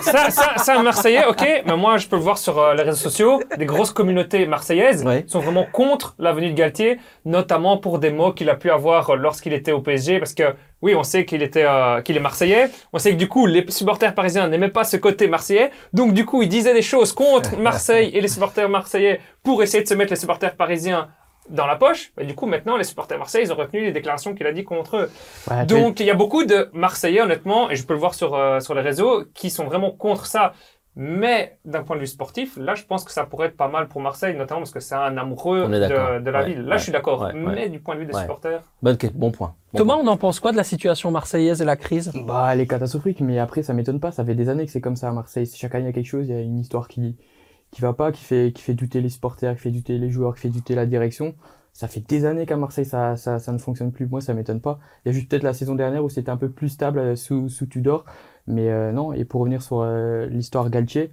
Ça, 0.00 0.30
ça, 0.30 0.58
ça, 0.58 0.78
un 0.78 0.82
Marseillais, 0.82 1.24
ok, 1.26 1.62
mais 1.66 1.76
moi 1.76 1.96
je 1.96 2.06
peux 2.06 2.16
le 2.16 2.22
voir 2.22 2.38
sur 2.38 2.58
euh, 2.58 2.74
les 2.74 2.82
réseaux 2.82 2.96
sociaux, 2.96 3.40
des 3.56 3.66
grosses 3.66 3.92
communautés 3.92 4.46
marseillaises 4.46 5.04
sont 5.26 5.40
vraiment 5.40 5.66
contre 5.72 6.14
la 6.18 6.32
venue 6.32 6.50
de 6.50 6.54
Galtier, 6.54 6.98
notamment 7.24 7.78
pour 7.78 7.98
des 7.98 8.10
mots 8.10 8.32
qu'il 8.32 8.50
a 8.50 8.54
pu 8.54 8.70
avoir 8.70 9.10
euh, 9.10 9.16
lorsqu'il 9.16 9.52
était 9.52 9.72
au 9.72 9.80
PSG, 9.80 10.18
parce 10.18 10.34
que 10.34 10.54
oui, 10.82 10.94
on 10.94 11.02
sait 11.02 11.24
qu'il 11.24 11.42
était, 11.42 11.64
euh, 11.66 12.00
qu'il 12.00 12.16
est 12.16 12.20
Marseillais, 12.20 12.70
on 12.92 12.98
sait 12.98 13.12
que 13.12 13.16
du 13.16 13.28
coup 13.28 13.46
les 13.46 13.64
supporters 13.70 14.14
parisiens 14.14 14.48
n'aimaient 14.48 14.68
pas 14.68 14.84
ce 14.84 14.96
côté 14.96 15.28
Marseillais, 15.28 15.70
donc 15.92 16.12
du 16.14 16.24
coup 16.24 16.42
il 16.42 16.48
disait 16.48 16.74
des 16.74 16.82
choses 16.82 17.12
contre 17.12 17.56
Marseille 17.58 18.10
et 18.14 18.20
les 18.20 18.28
supporters 18.28 18.68
marseillais 18.68 19.20
pour 19.42 19.62
essayer 19.62 19.82
de 19.82 19.88
se 19.88 19.94
mettre 19.94 20.10
les 20.10 20.18
supporters 20.18 20.54
parisiens 20.54 21.08
dans 21.48 21.66
la 21.66 21.76
poche. 21.76 22.12
Et 22.20 22.26
du 22.26 22.34
coup 22.34 22.46
maintenant 22.46 22.76
les 22.76 22.84
supporters 22.84 23.18
marseillais 23.18 23.44
ils 23.44 23.52
ont 23.52 23.56
retenu 23.56 23.80
les 23.82 23.92
déclarations 23.92 24.34
qu'il 24.34 24.46
a 24.46 24.52
dit 24.52 24.64
contre 24.64 24.96
eux. 24.96 25.10
Ouais, 25.50 25.66
Donc 25.66 26.00
il 26.00 26.06
y 26.06 26.10
a 26.10 26.14
beaucoup 26.14 26.44
de 26.44 26.68
Marseillais 26.72 27.22
honnêtement, 27.22 27.70
et 27.70 27.76
je 27.76 27.84
peux 27.86 27.94
le 27.94 28.00
voir 28.00 28.14
sur, 28.14 28.34
euh, 28.34 28.60
sur 28.60 28.74
les 28.74 28.82
réseaux, 28.82 29.24
qui 29.34 29.50
sont 29.50 29.64
vraiment 29.64 29.90
contre 29.90 30.26
ça. 30.26 30.52
Mais 30.96 31.56
d'un 31.64 31.84
point 31.84 31.94
de 31.94 32.00
vue 32.00 32.06
sportif, 32.08 32.56
là 32.56 32.74
je 32.74 32.82
pense 32.82 33.04
que 33.04 33.12
ça 33.12 33.24
pourrait 33.24 33.46
être 33.46 33.56
pas 33.56 33.68
mal 33.68 33.86
pour 33.86 34.00
Marseille, 34.00 34.36
notamment 34.36 34.60
parce 34.62 34.72
que 34.72 34.80
c'est 34.80 34.96
un 34.96 35.16
amoureux 35.16 35.62
de, 35.68 36.18
de 36.18 36.30
la 36.30 36.40
Ouais, 36.40 36.46
ville. 36.46 36.62
Là 36.62 36.72
ouais, 36.72 36.78
je 36.78 36.82
suis 36.82 36.92
d'accord. 36.92 37.22
ouais, 37.22 37.32
mais 37.32 37.46
ouais. 37.62 37.68
du 37.68 37.78
point 37.78 37.94
de 37.94 38.00
vue 38.00 38.06
des 38.06 38.12
Ouais. 38.14 38.22
supporters. 38.22 38.60
Que- 38.98 39.06
bon 39.06 39.30
point. 39.30 39.54
Bon 39.72 39.78
Thomas, 39.78 39.94
point. 39.94 40.02
on 40.04 40.08
en 40.08 40.16
pense 40.16 40.40
quoi 40.40 40.50
de 40.50 40.56
la 40.56 40.64
situation 40.64 41.12
marseillaise 41.12 41.62
et 41.62 41.64
la 41.64 41.76
crise? 41.76 42.10
Bah, 42.26 42.50
elle 42.52 42.60
est 42.60 42.66
catastrophique, 42.66 43.20
mais 43.20 43.38
après, 43.38 43.62
ça 43.62 43.72
m'étonne 43.72 44.00
pas. 44.00 44.10
Ça 44.10 44.24
fait 44.24 44.34
des 44.34 44.48
années 44.48 44.66
que 44.66 44.72
c'est 44.72 44.80
comme 44.80 44.96
ça 44.96 45.08
à 45.08 45.12
Marseille. 45.12 45.48
Chaque 45.54 45.76
année, 45.76 45.84
il 45.84 45.86
y 45.86 45.90
a 45.90 45.92
quelque 45.92 46.06
chose, 46.08 46.26
il 46.28 46.34
y 46.34 46.36
a 46.36 46.40
une 46.40 46.58
histoire 46.58 46.88
qui, 46.88 47.16
qui 47.70 47.80
va 47.82 47.92
pas, 47.92 48.12
qui 48.12 48.24
fait, 48.24 48.52
qui 48.54 48.62
fait 48.62 48.74
douter 48.74 49.00
les 49.00 49.08
supporters, 49.08 49.54
qui 49.56 49.62
fait 49.62 49.70
douter 49.70 49.98
les 49.98 50.10
joueurs, 50.10 50.34
qui 50.34 50.40
fait 50.42 50.48
douter 50.50 50.74
la 50.74 50.86
direction. 50.86 51.34
Ça 51.72 51.88
fait 51.88 52.00
des 52.00 52.24
années 52.24 52.46
qu'à 52.46 52.56
Marseille, 52.56 52.84
ça, 52.84 53.16
ça, 53.16 53.38
ne 53.52 53.58
fonctionne 53.58 53.92
plus. 53.92 54.06
Moi, 54.06 54.20
ça 54.20 54.34
m'étonne 54.34 54.60
pas. 54.60 54.80
Il 55.04 55.08
y 55.08 55.10
a 55.10 55.12
juste 55.12 55.28
peut-être 55.30 55.44
la 55.44 55.54
saison 55.54 55.74
dernière 55.76 56.04
où 56.04 56.08
c'était 56.08 56.30
un 56.30 56.36
peu 56.36 56.50
plus 56.50 56.68
stable 56.70 56.98
euh, 56.98 57.16
sous, 57.16 57.48
Tudor. 57.70 58.04
Mais 58.46 58.68
euh, 58.70 58.92
non, 58.92 59.12
et 59.12 59.24
pour 59.24 59.40
revenir 59.42 59.62
sur 59.62 59.80
euh, 59.82 60.26
l'histoire 60.26 60.68
Galtier, 60.70 61.12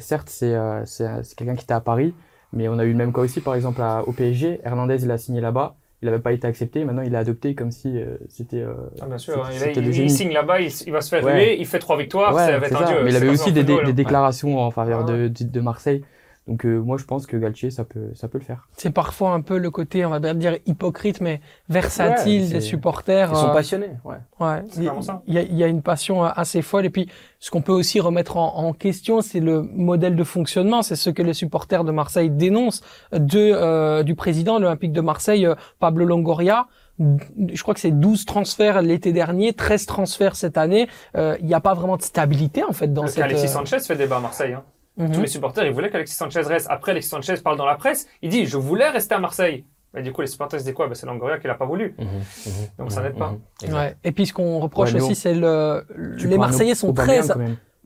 certes, 0.00 0.28
c'est 0.30 0.54
c'est 0.86 1.06
un- 1.06 1.22
c'est 1.22 1.34
quelqu'un 1.36 1.54
qui 1.56 1.64
était 1.64 1.72
à 1.74 1.80
Paris, 1.80 2.14
mais 2.52 2.68
on 2.68 2.78
a 2.78 2.84
eu 2.84 2.90
le 2.92 2.96
même 2.98 3.12
cas 3.12 3.20
aussi, 3.22 3.40
par 3.40 3.54
exemple, 3.54 3.82
au 4.06 4.12
PSG. 4.12 4.60
Hernandez, 4.64 5.02
il 5.04 5.10
a 5.10 5.18
signé 5.18 5.40
là-bas. 5.40 5.79
Il 6.02 6.06
n'avait 6.06 6.18
pas 6.22 6.32
été 6.32 6.46
accepté. 6.46 6.84
Maintenant, 6.84 7.02
il 7.02 7.12
est 7.14 7.18
adopté 7.18 7.54
comme 7.54 7.70
si 7.70 8.00
euh, 8.00 8.16
c'était. 8.28 8.62
euh, 8.62 8.72
Ah, 9.02 9.06
bien 9.06 9.18
sûr, 9.18 9.44
hein. 9.44 9.50
il, 9.76 9.84
il- 9.86 9.98
il 10.04 10.10
signe 10.10 10.32
là-bas, 10.32 10.60
il, 10.60 10.70
il 10.86 10.92
va 10.92 11.02
se 11.02 11.10
faire 11.10 11.22
Ouais. 11.22 11.32
ruer, 11.34 11.56
il 11.60 11.66
fait 11.66 11.78
trois 11.78 11.98
victoires, 11.98 12.34
Ouais, 12.34 12.46
ça 12.46 12.58
va 12.58 12.66
être 12.66 12.82
un 12.82 12.86
dieu. 12.86 12.96
Mais 13.04 13.10
il 13.10 13.16
avait 13.16 13.28
aussi 13.28 13.52
des, 13.52 13.60
football, 13.60 13.84
des 13.84 13.90
hein. 13.90 13.94
déclarations 13.94 14.58
en 14.58 14.70
faveur 14.70 15.00
Ah 15.06 15.10
de, 15.12 15.28
de 15.28 15.60
Marseille. 15.60 16.02
Donc 16.48 16.64
euh, 16.64 16.78
moi 16.78 16.96
je 16.98 17.04
pense 17.04 17.26
que 17.26 17.36
Galtier 17.36 17.70
ça 17.70 17.84
peut 17.84 18.10
ça 18.14 18.26
peut 18.26 18.38
le 18.38 18.44
faire. 18.44 18.66
C'est 18.76 18.90
parfois 18.90 19.32
un 19.32 19.40
peu 19.40 19.58
le 19.58 19.70
côté, 19.70 20.04
on 20.04 20.10
va 20.10 20.18
bien 20.18 20.34
dire 20.34 20.56
hypocrite, 20.66 21.20
mais 21.20 21.40
versatile 21.68 22.42
Ouais, 22.42 22.48
des 22.48 22.60
supporters. 22.60 23.30
Ils 23.32 23.36
sont 23.36 23.48
euh, 23.50 23.52
passionnés. 23.52 23.90
Ouais. 24.04 24.16
Ouais, 24.40 24.62
C'est 24.68 24.78
il 24.78 24.82
clairement 24.82 25.02
ça. 25.02 25.22
il 25.28 25.34
y, 25.34 25.38
a, 25.38 25.42
il 25.42 25.54
y 25.56 25.62
a 25.62 25.68
une 25.68 25.82
passion 25.82 26.24
euh, 26.24 26.28
assez 26.34 26.62
folle. 26.62 26.86
Et 26.86 26.90
puis, 26.90 27.08
ce 27.38 27.50
qu'on 27.50 27.62
peut 27.62 27.72
aussi 27.72 28.00
remettre 28.00 28.36
en, 28.36 28.56
en 28.56 28.72
question, 28.72 29.20
c'est 29.20 29.38
le 29.40 29.62
modèle 29.62 30.16
de 30.16 30.24
fonctionnement. 30.24 30.82
C'est 30.82 30.96
ce 30.96 31.10
que 31.10 31.22
les 31.22 31.34
supporters 31.34 31.84
de 31.84 31.92
Marseille 31.92 32.30
dénoncent 32.30 32.80
de, 33.12 33.52
euh, 33.54 34.02
du 34.02 34.14
président 34.16 34.56
de 34.58 34.64
l'Olympique 34.64 34.92
de 34.92 35.00
Marseille, 35.02 35.46
euh, 35.46 35.54
Pablo 35.78 36.04
Longoria. 36.04 36.66
Je 36.98 37.62
crois 37.62 37.72
que 37.74 37.80
c'est 37.80 37.92
12 37.92 38.26
transferts 38.26 38.82
l'été 38.82 39.12
dernier, 39.12 39.52
13 39.52 39.86
transferts 39.86 40.36
cette 40.36 40.58
année. 40.58 40.88
Euh, 41.16 41.36
Il 41.40 41.46
n'y 41.46 41.54
a 41.54 41.60
pas 41.60 41.74
vraiment 41.74 41.96
de 41.96 42.02
stabilité, 42.02 42.62
en 42.64 42.72
fait, 42.72 42.92
dans 42.92 43.02
Parce 43.02 43.14
cette... 43.14 43.22
qu'Alexis 43.22 43.44
euh, 43.46 43.48
Sanchez 43.48 43.78
fait 43.80 43.96
débat 43.96 44.16
à 44.16 44.20
Marseille. 44.20 44.52
Hein. 44.54 44.62
Mhm. 45.00 45.12
Tous 45.12 45.20
les 45.20 45.26
supporters, 45.26 45.64
ils 45.66 45.72
voulaient 45.72 45.90
qu'Alexis 45.90 46.14
Sanchez 46.14 46.42
reste. 46.42 46.66
Après, 46.70 46.92
Alexis 46.92 47.10
Sanchez 47.10 47.34
parle 47.42 47.56
dans 47.58 47.66
la 47.66 47.76
presse, 47.76 48.06
il 48.22 48.30
dit 48.30 48.46
Je 48.46 48.56
voulais 48.56 48.88
rester 48.88 49.14
à 49.14 49.18
Marseille. 49.18 49.64
Mais 49.92 50.02
du 50.02 50.12
coup, 50.12 50.20
les 50.20 50.28
supporters 50.28 50.60
se 50.60 50.64
disent 50.64 50.74
quoi? 50.74 50.86
Ben, 50.86 50.94
C'est 50.94 51.06
Longoria 51.06 51.38
qui 51.38 51.48
l'a 51.48 51.56
pas 51.56 51.66
voulu. 51.66 51.94
Mhm, 51.98 52.04
mhm, 52.06 52.52
Donc, 52.78 52.92
ça 52.92 53.00
mhm, 53.00 53.06
n'aide 53.08 53.16
pas. 53.18 53.34
mhm. 53.66 53.74
Ouais. 53.74 53.96
Et 54.04 54.12
puis, 54.12 54.26
ce 54.26 54.32
qu'on 54.32 54.60
reproche 54.60 54.94
Ouais, 54.94 55.00
aussi, 55.00 55.16
c'est 55.16 55.34
le... 55.34 55.84
Tu 56.16 56.28
Les 56.28 56.38
Marseillais 56.38 56.76
sont 56.76 56.92
très... 56.92 57.22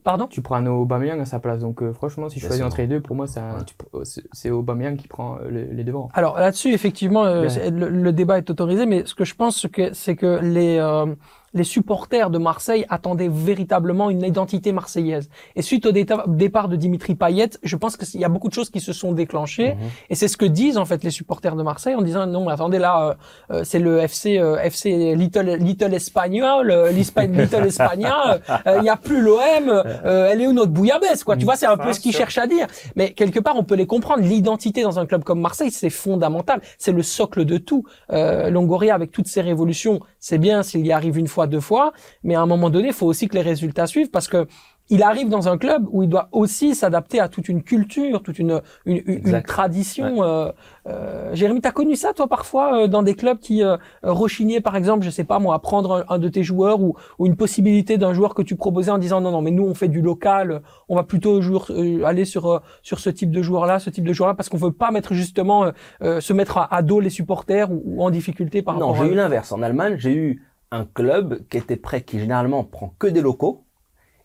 Pardon? 0.05 0.27
Tu 0.27 0.43
prends 0.43 0.57
un 0.57 0.67
Aubameyang 0.67 1.19
à 1.19 1.25
sa 1.25 1.39
place. 1.39 1.59
Donc 1.59 1.81
euh, 1.81 1.91
franchement 1.91 2.29
si 2.29 2.39
je 2.39 2.45
choisis 2.45 2.63
entre 2.63 2.77
les 2.77 2.85
deux 2.85 3.01
pour 3.01 3.15
moi 3.15 3.25
tu 3.27 3.33
pr- 3.39 4.21
c'est 4.31 4.51
Aubameyang 4.51 4.97
qui 4.97 5.07
prend 5.07 5.39
euh, 5.39 5.49
les, 5.49 5.83
devants. 5.83 6.09
Alors 6.13 6.37
là-dessus, 6.39 6.73
effectivement, 6.73 7.25
euh, 7.25 7.47
le, 7.71 7.89
le 7.89 8.13
débat 8.13 8.37
est 8.37 8.47
autorisé, 8.51 8.85
mais 8.85 9.03
ce 9.07 9.15
que 9.15 9.25
je 9.25 9.33
pense, 9.33 9.59
c'est 9.59 9.69
que, 9.69 9.93
c'est 9.95 10.15
que 10.15 10.39
les, 10.43 10.77
euh, 10.77 11.07
les 11.55 11.63
supporters 11.63 12.29
de 12.29 12.37
Marseille 12.37 12.85
attendaient 12.89 13.29
véritablement 13.31 14.11
une 14.11 14.21
identité 14.23 14.71
marseillaise. 14.71 15.29
Et 15.55 15.63
suite 15.63 15.87
au 15.87 15.91
départ 15.91 16.67
de 16.67 16.75
Dimitri 16.75 17.15
Payet, 17.15 17.49
je 17.63 17.75
pense 17.75 17.97
qu'il 17.97 18.19
y 18.19 18.25
a 18.25 18.29
beaucoup 18.29 18.49
de 18.49 18.53
choses 18.53 18.69
qui 18.69 18.79
se 18.81 18.93
sont 18.93 19.11
déclenchées. 19.13 19.73
Mhm. 19.75 19.79
Et 20.11 20.15
c'est 20.15 20.27
ce 20.27 20.37
que 20.37 20.45
disent 20.45 20.77
en 20.77 20.85
fait 20.85 21.03
les 21.03 21.09
supporters 21.09 21.55
de 21.55 21.63
Marseille 21.63 21.95
en 21.95 22.01
disant 22.03 22.27
non, 22.27 22.45
mais 22.45 22.51
attendez 22.51 22.77
là, 22.77 23.07
euh, 23.07 23.13
euh, 23.55 23.61
c'est 23.63 23.79
le 23.79 23.99
FC 23.99 24.37
euh, 24.37 24.57
FC 24.61 25.15
Little 25.15 25.57
Little 25.57 25.93
Espagnol, 25.93 26.69
euh, 26.69 26.91
Little 26.91 27.65
Espagnol. 27.65 28.41
Il 28.77 28.83
y 28.83 28.89
a 28.89 28.97
plus 28.97 29.21
l'OM. 29.21 29.39
euh, 29.69 30.29
elle 30.31 30.41
est 30.41 30.47
où 30.47 30.53
notre 30.53 30.71
bouillabaisse 30.71 31.23
quoi 31.23 31.37
Tu 31.37 31.45
vois, 31.45 31.55
c'est 31.55 31.65
un 31.65 31.77
peu 31.77 31.93
ce 31.93 31.99
qu'ils 31.99 32.13
cherchent 32.15 32.37
à 32.37 32.47
dire. 32.47 32.67
Mais 32.95 33.13
quelque 33.13 33.39
part, 33.39 33.55
on 33.57 33.63
peut 33.63 33.75
les 33.75 33.87
comprendre. 33.87 34.23
L'identité 34.23 34.83
dans 34.83 34.99
un 34.99 35.05
club 35.05 35.23
comme 35.23 35.39
Marseille, 35.39 35.71
c'est 35.71 35.89
fondamental. 35.89 36.61
C'est 36.77 36.91
le 36.91 37.01
socle 37.03 37.45
de 37.45 37.57
tout. 37.57 37.83
Euh, 38.11 38.49
Longoria, 38.49 38.93
avec 38.93 39.11
toutes 39.11 39.27
ses 39.27 39.41
révolutions, 39.41 39.99
c'est 40.19 40.37
bien 40.37 40.63
s'il 40.63 40.85
y 40.85 40.91
arrive 40.91 41.17
une 41.17 41.27
fois, 41.27 41.44
deux 41.47 41.59
fois, 41.59 41.93
mais 42.23 42.35
à 42.35 42.41
un 42.41 42.45
moment 42.45 42.69
donné, 42.69 42.87
il 42.89 42.93
faut 42.93 43.07
aussi 43.07 43.27
que 43.27 43.35
les 43.35 43.41
résultats 43.41 43.87
suivent 43.87 44.09
parce 44.11 44.27
que 44.27 44.47
il 44.91 45.01
arrive 45.01 45.29
dans 45.29 45.47
un 45.47 45.57
club 45.57 45.87
où 45.89 46.03
il 46.03 46.09
doit 46.09 46.29
aussi 46.31 46.75
s'adapter 46.75 47.19
à 47.19 47.27
toute 47.27 47.49
une 47.49 47.63
culture, 47.63 48.21
toute 48.21 48.37
une, 48.37 48.61
une, 48.85 49.01
une- 49.07 49.41
tradition. 49.41 50.21
Euh, 50.23 50.51
euh, 50.87 51.33
Jérémy, 51.33 51.59
t'as 51.59 51.71
connu 51.71 51.95
ça 51.95 52.13
toi 52.13 52.27
parfois 52.27 52.83
euh, 52.83 52.87
dans 52.87 53.01
des 53.01 53.15
clubs 53.15 53.39
qui 53.39 53.63
euh, 53.63 53.77
rechignaient 54.03 54.61
par 54.61 54.75
exemple, 54.75 55.03
je 55.03 55.09
sais 55.09 55.23
pas 55.23 55.39
moi, 55.39 55.55
à 55.55 55.59
prendre 55.59 55.91
un, 56.07 56.13
un 56.13 56.19
de 56.19 56.29
tes 56.29 56.43
joueurs 56.43 56.81
ou, 56.81 56.93
ou 57.17 57.25
une 57.25 57.35
possibilité 57.35 57.97
d'un 57.97 58.13
joueur 58.13 58.35
que 58.35 58.43
tu 58.43 58.55
proposais 58.55 58.91
en 58.91 58.99
disant 58.99 59.21
non 59.21 59.31
non 59.31 59.41
mais 59.41 59.49
nous 59.49 59.63
on 59.65 59.73
fait 59.73 59.87
du 59.87 60.01
local, 60.03 60.61
on 60.87 60.95
va 60.95 61.03
plutôt 61.03 61.41
jour, 61.41 61.65
euh, 61.71 62.03
aller 62.03 62.25
sur 62.25 62.45
euh, 62.45 62.59
sur 62.83 62.99
ce 62.99 63.09
type 63.09 63.31
de 63.31 63.41
joueur 63.41 63.65
là, 63.65 63.79
ce 63.79 63.89
type 63.89 64.05
de 64.05 64.13
joueur 64.13 64.29
là 64.29 64.35
parce 64.35 64.49
qu'on 64.49 64.57
veut 64.57 64.71
pas 64.71 64.91
mettre 64.91 65.15
justement 65.15 65.71
se 66.01 66.33
mettre 66.33 66.59
à, 66.59 66.71
à 66.75 66.83
dos 66.83 66.99
les 66.99 67.09
supporters 67.09 67.71
ou, 67.71 67.81
ou 67.85 68.03
en 68.03 68.11
difficulté 68.11 68.61
par 68.61 68.75
Non, 68.77 68.89
rapport 68.91 69.03
j'ai 69.03 69.09
à 69.09 69.13
eu 69.13 69.15
l'inverse. 69.15 69.51
En 69.51 69.63
Allemagne, 69.63 69.95
j'ai 69.97 70.13
eu 70.13 70.43
un 70.71 70.85
club 70.85 71.47
qui 71.49 71.57
était 71.57 71.75
prêt, 71.75 72.01
qui 72.01 72.19
généralement 72.19 72.63
prend 72.63 72.93
que 72.99 73.07
des 73.07 73.21
locaux, 73.21 73.65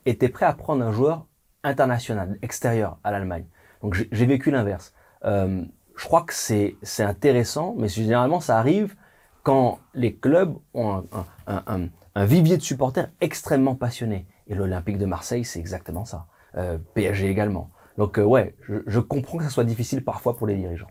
était 0.07 0.29
prêt 0.29 0.47
à 0.47 0.53
prendre 0.53 0.85
un 0.85 0.93
joueur 0.93 1.27
international, 1.63 2.39
extérieur 2.43 2.99
à 3.05 3.11
l'Allemagne. 3.11 3.45
Donc 3.83 3.95
j'ai 4.11 4.27
vécu 4.27 4.51
l'inverse. 4.51 4.95
Euh, 5.25 5.63
je 5.97 6.05
crois 6.05 6.23
que 6.23 6.33
c'est 6.33 6.77
intéressant, 7.01 7.75
mais 7.79 7.89
généralement 7.89 8.41
ça 8.41 8.59
arrive 8.59 8.95
quand 9.43 9.79
les 9.95 10.15
clubs 10.15 10.57
ont 10.75 11.05
un 11.47 12.25
vivier 12.25 12.57
de 12.57 12.63
supporters 12.63 13.11
extrêmement 13.21 13.75
passionnés. 13.75 14.27
Et 14.49 14.55
l'Olympique 14.55 14.99
de 14.99 15.07
Marseille, 15.07 15.45
c'est 15.45 15.61
exactement 15.61 16.05
ça. 16.05 16.27
Euh, 16.57 16.79
PSG 16.95 17.29
également. 17.29 17.71
Donc 17.99 18.19
euh, 18.19 18.25
ouais, 18.25 18.55
je, 18.63 18.77
je 18.87 18.99
comprends 18.99 19.39
que 19.39 19.45
ça 19.45 19.51
soit 19.51 19.65
difficile 19.65 20.03
parfois 20.03 20.37
pour 20.37 20.47
les 20.47 20.57
dirigeants. 20.57 20.91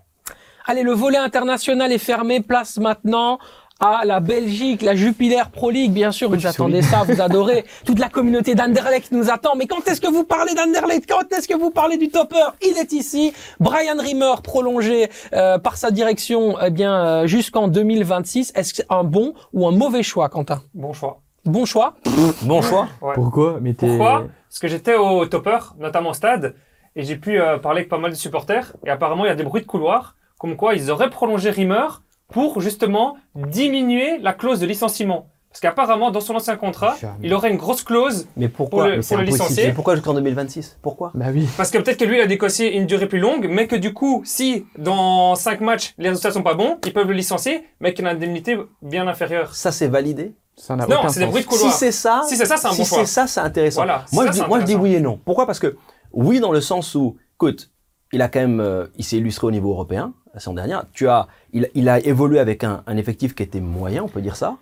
Allez, 0.66 0.84
le 0.84 0.92
volet 0.92 1.18
international 1.18 1.92
est 1.92 1.98
fermé. 1.98 2.42
Place 2.42 2.78
maintenant 2.78 3.40
à 3.80 4.02
la 4.06 4.20
Belgique, 4.20 4.82
la 4.82 4.96
Jupiler 4.96 5.42
Pro 5.52 5.70
League. 5.70 5.92
Bien 5.92 6.12
sûr, 6.12 6.30
vous 6.30 6.46
attendez 6.48 6.82
ça, 6.82 7.04
vous 7.08 7.22
adorez. 7.28 7.66
Toute 7.86 8.00
la 8.00 8.10
communauté 8.10 8.56
d'Anderlecht 8.56 9.12
nous 9.12 9.30
attend. 9.30 9.56
Mais 9.56 9.68
quand 9.68 9.88
est-ce 9.88 10.02
que 10.02 10.10
vous 10.12 10.24
parlez 10.26 10.54
d'Anderlecht? 10.54 11.08
Quand 11.10 11.32
est-ce 11.32 11.48
que 11.48 11.58
vous 11.58 11.72
parlez 11.72 11.98
du 11.98 12.10
topper? 12.10 12.36
Il 12.62 12.78
est 12.78 12.92
ici. 12.92 13.34
Brian 13.60 13.98
Rimmer, 13.98 14.34
prolongé 14.44 15.10
euh, 15.34 15.58
par 15.60 15.78
sa 15.78 15.92
direction 15.92 16.58
eh 16.62 16.70
bien 16.72 16.94
euh, 17.06 17.28
jusqu'en 17.28 17.68
2026. 17.68 18.52
Est-ce 18.56 18.74
que 18.74 18.78
c'est 18.78 18.92
un 18.94 19.04
bon 19.04 19.34
ou 19.54 19.68
un 19.68 19.72
mauvais 19.72 20.04
choix, 20.04 20.30
Quentin? 20.30 20.62
Bon 20.74 20.94
choix. 20.94 21.22
Bon 21.46 21.66
choix? 21.66 21.96
Bon 22.42 22.62
choix. 22.62 22.88
Ouais. 23.02 23.14
Pourquoi? 23.16 23.60
Mais 23.62 23.74
t'es- 23.74 23.88
Pourquoi? 23.88 24.26
Parce 24.50 24.60
que 24.60 24.68
j'étais 24.68 24.96
au 24.96 25.26
topper, 25.26 25.58
notamment 25.80 26.10
au 26.10 26.14
stade, 26.14 26.56
et 26.96 27.04
j'ai 27.04 27.16
pu 27.16 27.40
euh, 27.40 27.58
parler 27.60 27.80
avec 27.82 27.90
pas 27.90 27.98
mal 27.98 28.12
de 28.12 28.16
supporters, 28.16 28.74
et 28.86 28.90
apparemment 28.90 29.24
il 29.26 29.30
y 29.30 29.32
a 29.32 29.36
des 29.36 29.44
bruits 29.44 29.62
de 29.62 29.68
couloir, 29.68 30.16
comme 30.38 30.56
quoi 30.58 30.74
ils 30.74 30.90
auraient 30.92 31.10
prolongé 31.10 31.50
Rimmer 31.50 31.86
pour 32.32 32.62
justement 32.62 33.18
diminuer 33.36 34.18
la 34.20 34.34
clause 34.34 34.60
de 34.60 34.66
licenciement. 34.66 35.30
Parce 35.50 35.62
qu'apparemment, 35.62 36.12
dans 36.12 36.22
son 36.22 36.36
ancien 36.36 36.56
contrat, 36.58 36.96
Jamais. 37.02 37.16
il 37.24 37.34
aurait 37.34 37.50
une 37.50 37.58
grosse 37.58 37.82
clause, 37.82 38.28
Mais 38.38 38.50
pourquoi 38.50 38.84
Pour 38.84 38.84
le- 38.84 38.90
Mais 38.92 38.96
pour 38.98 39.04
c'est 39.06 39.18
le 39.18 39.24
licencier. 39.24 39.66
Mais 39.68 39.74
pourquoi 39.74 39.96
jusqu'en 39.96 40.14
2026 40.14 40.78
Pourquoi? 40.84 41.12
Bah 41.16 41.26
oui. 41.34 41.48
parce 41.58 41.72
que 41.72 41.80
peut-être 41.80 41.98
que 41.98 42.06
lui, 42.06 42.18
il 42.18 42.22
a 42.22 42.28
négocié 42.28 42.78
une 42.78 42.86
durée 42.86 43.08
plus 43.08 43.18
longue, 43.18 43.48
mais 43.50 43.66
que 43.66 43.76
du 43.76 43.92
coup, 43.92 44.22
si 44.26 44.68
dans 44.78 45.34
5 45.34 45.60
matchs, 45.62 45.96
les 45.98 46.10
résultats 46.10 46.30
sont 46.32 46.44
pas 46.44 46.54
bons, 46.54 46.78
ils 46.86 46.94
peuvent 46.94 47.08
le 47.08 47.16
licencier, 47.16 47.64
mais 47.80 47.96
qu'il 47.96 48.06
a 48.06 48.12
une 48.12 48.18
indemnité 48.18 48.60
bien 48.84 49.08
inférieure. 49.08 49.56
Ça 49.56 49.72
c'est 49.72 49.88
validé? 49.88 50.36
Ça 50.56 50.76
n'a 50.76 50.86
Non, 50.86 50.98
aucun 51.00 51.10
c'est 51.10 51.22
des 51.22 51.26
bruits 51.26 51.44
de 51.44 51.50
Si 51.50 51.58
couloir. 51.58 51.74
c'est 51.74 51.92
ça, 51.92 52.22
Si 52.28 52.36
c'est 52.38 52.46
ça, 52.46 52.58
c'est 52.58 52.68
un 52.68 52.72
si 52.72 52.82
bon 52.82 52.86
choix. 52.86 52.98
c'est 53.00 53.06
ça, 53.08 53.26
c'est 53.26 53.40
intéressant. 53.40 53.80
Voilà, 53.82 54.06
moi, 54.14 54.26
ça, 54.26 54.28
je 54.28 54.34
dis, 54.34 54.40
c'est 54.42 54.48
moi, 54.48 54.60
je 54.60 54.66
dis 54.66 54.76
oui 54.76 54.94
et 54.94 55.00
non. 55.00 55.20
Pourquoi? 55.26 55.48
Parce 55.48 55.58
que 55.60 55.78
oui, 56.14 56.40
dans 56.40 56.52
le 56.52 56.62
sens 56.62 56.94
où, 56.94 57.16
écoute, 57.38 57.72
il 58.12 58.22
a 58.22 58.28
quand 58.28 58.40
même, 58.42 58.60
euh, 58.60 58.86
il 58.98 59.04
s'est 59.04 59.18
illustré 59.18 59.48
au 59.48 59.52
niveau 59.52 59.72
européen 59.72 60.14
la 60.34 60.40
saison 60.40 60.54
dernière. 60.54 60.86
Tu 60.94 61.08
as, 61.08 61.28
il, 61.54 61.70
il 61.74 61.90
a 61.90 62.00
évolué 62.00 62.40
avec 62.40 62.64
un, 62.64 62.84
un 62.88 62.98
effectif 62.98 63.36
qui 63.36 63.44
était 63.44 63.62
moyen, 63.62 64.04
on 64.04 64.08
peut 64.08 64.22
dire 64.22 64.36
ça. 64.36 64.58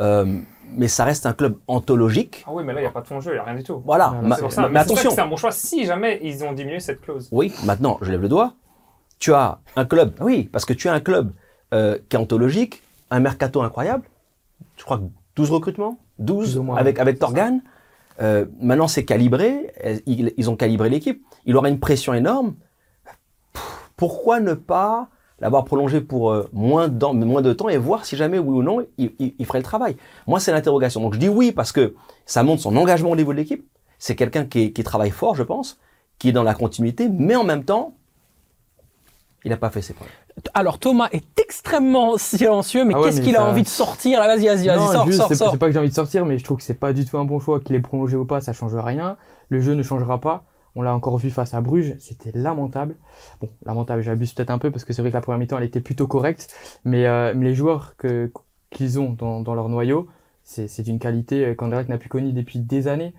Euh, 0.00 0.40
mais 0.76 0.88
ça 0.88 1.04
reste 1.04 1.24
un 1.26 1.32
club 1.34 1.56
anthologique. 1.68 2.44
Ah 2.46 2.50
oui, 2.52 2.64
mais 2.64 2.72
là, 2.72 2.80
il 2.80 2.82
n'y 2.82 2.88
a 2.88 2.92
pas 2.92 3.00
de 3.02 3.06
fond 3.06 3.18
de 3.18 3.22
jeu, 3.22 3.30
il 3.30 3.34
n'y 3.34 3.40
a 3.40 3.44
rien 3.44 3.54
du 3.54 3.62
tout. 3.62 3.80
Voilà. 3.84 4.14
Ma- 4.22 4.36
pour 4.36 4.50
ça. 4.52 4.62
mais 4.62 4.70
Mais, 4.70 4.80
attention. 4.80 5.10
c'est 5.10 5.20
un 5.20 5.28
bon 5.28 5.36
choix 5.36 5.52
si 5.52 5.84
jamais 5.84 6.18
ils 6.22 6.42
ont 6.44 6.52
diminué 6.52 6.80
cette 6.80 7.00
clause. 7.00 7.28
Oui, 7.30 7.52
maintenant, 7.64 7.98
je 8.02 8.10
lève 8.10 8.20
le 8.22 8.28
doigt. 8.28 8.54
Tu 9.20 9.32
as 9.32 9.58
un 9.76 9.84
club, 9.84 10.14
oui, 10.20 10.48
parce 10.52 10.64
que 10.64 10.72
tu 10.72 10.88
as 10.88 10.92
un 10.92 11.00
club 11.00 11.30
euh, 11.72 11.98
qui 12.08 12.16
est 12.16 12.18
anthologique, 12.18 12.82
un 13.10 13.20
mercato 13.20 13.62
incroyable. 13.62 14.04
Je 14.76 14.84
crois 14.84 14.98
que 14.98 15.04
12 15.36 15.50
recrutements, 15.52 15.98
12 16.18 16.44
Plus 16.52 16.58
ou 16.58 16.62
moins, 16.64 16.76
avec, 16.76 16.98
avec 16.98 17.18
Torgan. 17.20 17.60
Euh, 18.20 18.46
maintenant, 18.60 18.88
c'est 18.88 19.04
calibré. 19.04 19.72
Ils, 20.06 20.32
ils 20.36 20.50
ont 20.50 20.56
calibré 20.56 20.88
l'équipe. 20.88 21.22
Il 21.46 21.56
aura 21.56 21.68
une 21.68 21.78
pression 21.80 22.14
énorme. 22.14 22.54
Pourquoi 23.96 24.40
ne 24.40 24.54
pas 24.54 25.08
l'avoir 25.40 25.64
prolongé 25.64 26.00
pour 26.00 26.30
euh, 26.32 26.48
moins, 26.52 26.88
de, 26.88 27.06
moins 27.06 27.42
de 27.42 27.52
temps 27.52 27.68
et 27.68 27.76
voir 27.76 28.04
si 28.04 28.16
jamais, 28.16 28.38
oui 28.38 28.58
ou 28.58 28.62
non, 28.62 28.86
il, 28.98 29.12
il- 29.18 29.34
il 29.38 29.46
ferait 29.46 29.58
le 29.58 29.64
travail 29.64 29.96
Moi, 30.26 30.40
c'est 30.40 30.52
l'interrogation. 30.52 31.00
Donc, 31.00 31.14
je 31.14 31.18
dis 31.18 31.28
oui 31.28 31.52
parce 31.52 31.72
que 31.72 31.94
ça 32.26 32.42
montre 32.42 32.62
son 32.62 32.76
engagement 32.76 33.10
au 33.10 33.16
niveau 33.16 33.32
de 33.32 33.38
l'équipe. 33.38 33.66
C'est 33.98 34.16
quelqu'un 34.16 34.44
qui, 34.46 34.72
travaille 34.72 35.10
fort, 35.10 35.34
je 35.34 35.42
pense, 35.42 35.78
qui 36.18 36.28
est 36.28 36.32
dans 36.32 36.42
la 36.42 36.54
continuité, 36.54 37.08
mais 37.08 37.36
en 37.36 37.44
même 37.44 37.64
temps, 37.64 37.94
il 39.44 39.50
n'a 39.50 39.56
pas 39.56 39.70
fait 39.70 39.82
ses 39.82 39.92
preuves. 39.94 40.08
Alors 40.52 40.78
Thomas 40.78 41.08
est 41.12 41.38
extrêmement 41.38 42.16
silencieux, 42.16 42.84
mais 42.84 42.94
Ah 42.96 43.00
ouais, 43.00 43.06
qu'est-ce 43.06 43.20
qu'il 43.20 43.36
a 43.36 43.44
envie 43.44 43.62
de 43.62 43.68
sortir? 43.68 44.18
Là 44.20 44.26
Vas-y, 44.26 44.46
vas-y, 44.46 44.66
vas-y, 44.66 45.06
juste, 45.06 45.22
c'est 45.28 45.34
sors. 45.36 45.52
c'est 45.52 45.58
pas 45.58 45.66
que 45.66 45.72
j'ai 45.72 45.78
envie 45.78 45.90
de 45.90 45.94
sortir, 45.94 46.26
mais 46.26 46.38
je 46.38 46.44
trouve 46.44 46.56
que 46.56 46.64
c'est 46.64 46.74
pas 46.74 46.92
du 46.92 47.04
tout 47.04 47.18
un 47.18 47.24
bon 47.24 47.38
choix. 47.38 47.60
Qu'il 47.60 47.76
est 47.76 47.80
prolongé 47.80 48.16
ou 48.16 48.24
pas, 48.24 48.40
ça 48.40 48.52
change 48.52 48.74
rien. 48.74 49.16
Le 49.48 49.60
jeu 49.60 49.74
ne 49.74 49.82
changera 49.82 50.20
pas. 50.20 50.44
On 50.76 50.82
l'a 50.82 50.94
encore 50.94 51.18
vu 51.18 51.30
face 51.30 51.54
à 51.54 51.60
Bruges, 51.60 51.94
c'était 51.98 52.32
lamentable. 52.34 52.96
Bon, 53.40 53.48
lamentable, 53.64 54.02
j'abuse 54.02 54.32
peut-être 54.32 54.50
un 54.50 54.58
peu 54.58 54.70
parce 54.70 54.84
que 54.84 54.92
c'est 54.92 55.02
vrai 55.02 55.10
que 55.10 55.16
la 55.16 55.20
première 55.20 55.38
mi-temps 55.38 55.58
elle 55.58 55.64
était 55.64 55.80
plutôt 55.80 56.06
correcte, 56.06 56.52
mais, 56.84 57.06
euh, 57.06 57.32
mais 57.36 57.46
les 57.46 57.54
joueurs 57.54 57.94
que 57.96 58.30
qu'ils 58.70 58.98
ont 58.98 59.10
dans, 59.12 59.40
dans 59.40 59.54
leur 59.54 59.68
noyau, 59.68 60.08
c'est 60.42 60.66
c'est 60.66 60.82
d'une 60.82 60.98
qualité 60.98 61.46
euh, 61.46 61.54
qu'Anderlecht 61.54 61.88
n'a 61.88 61.98
plus 61.98 62.08
connue 62.08 62.32
depuis 62.32 62.58
des 62.58 62.88
années. 62.88 63.14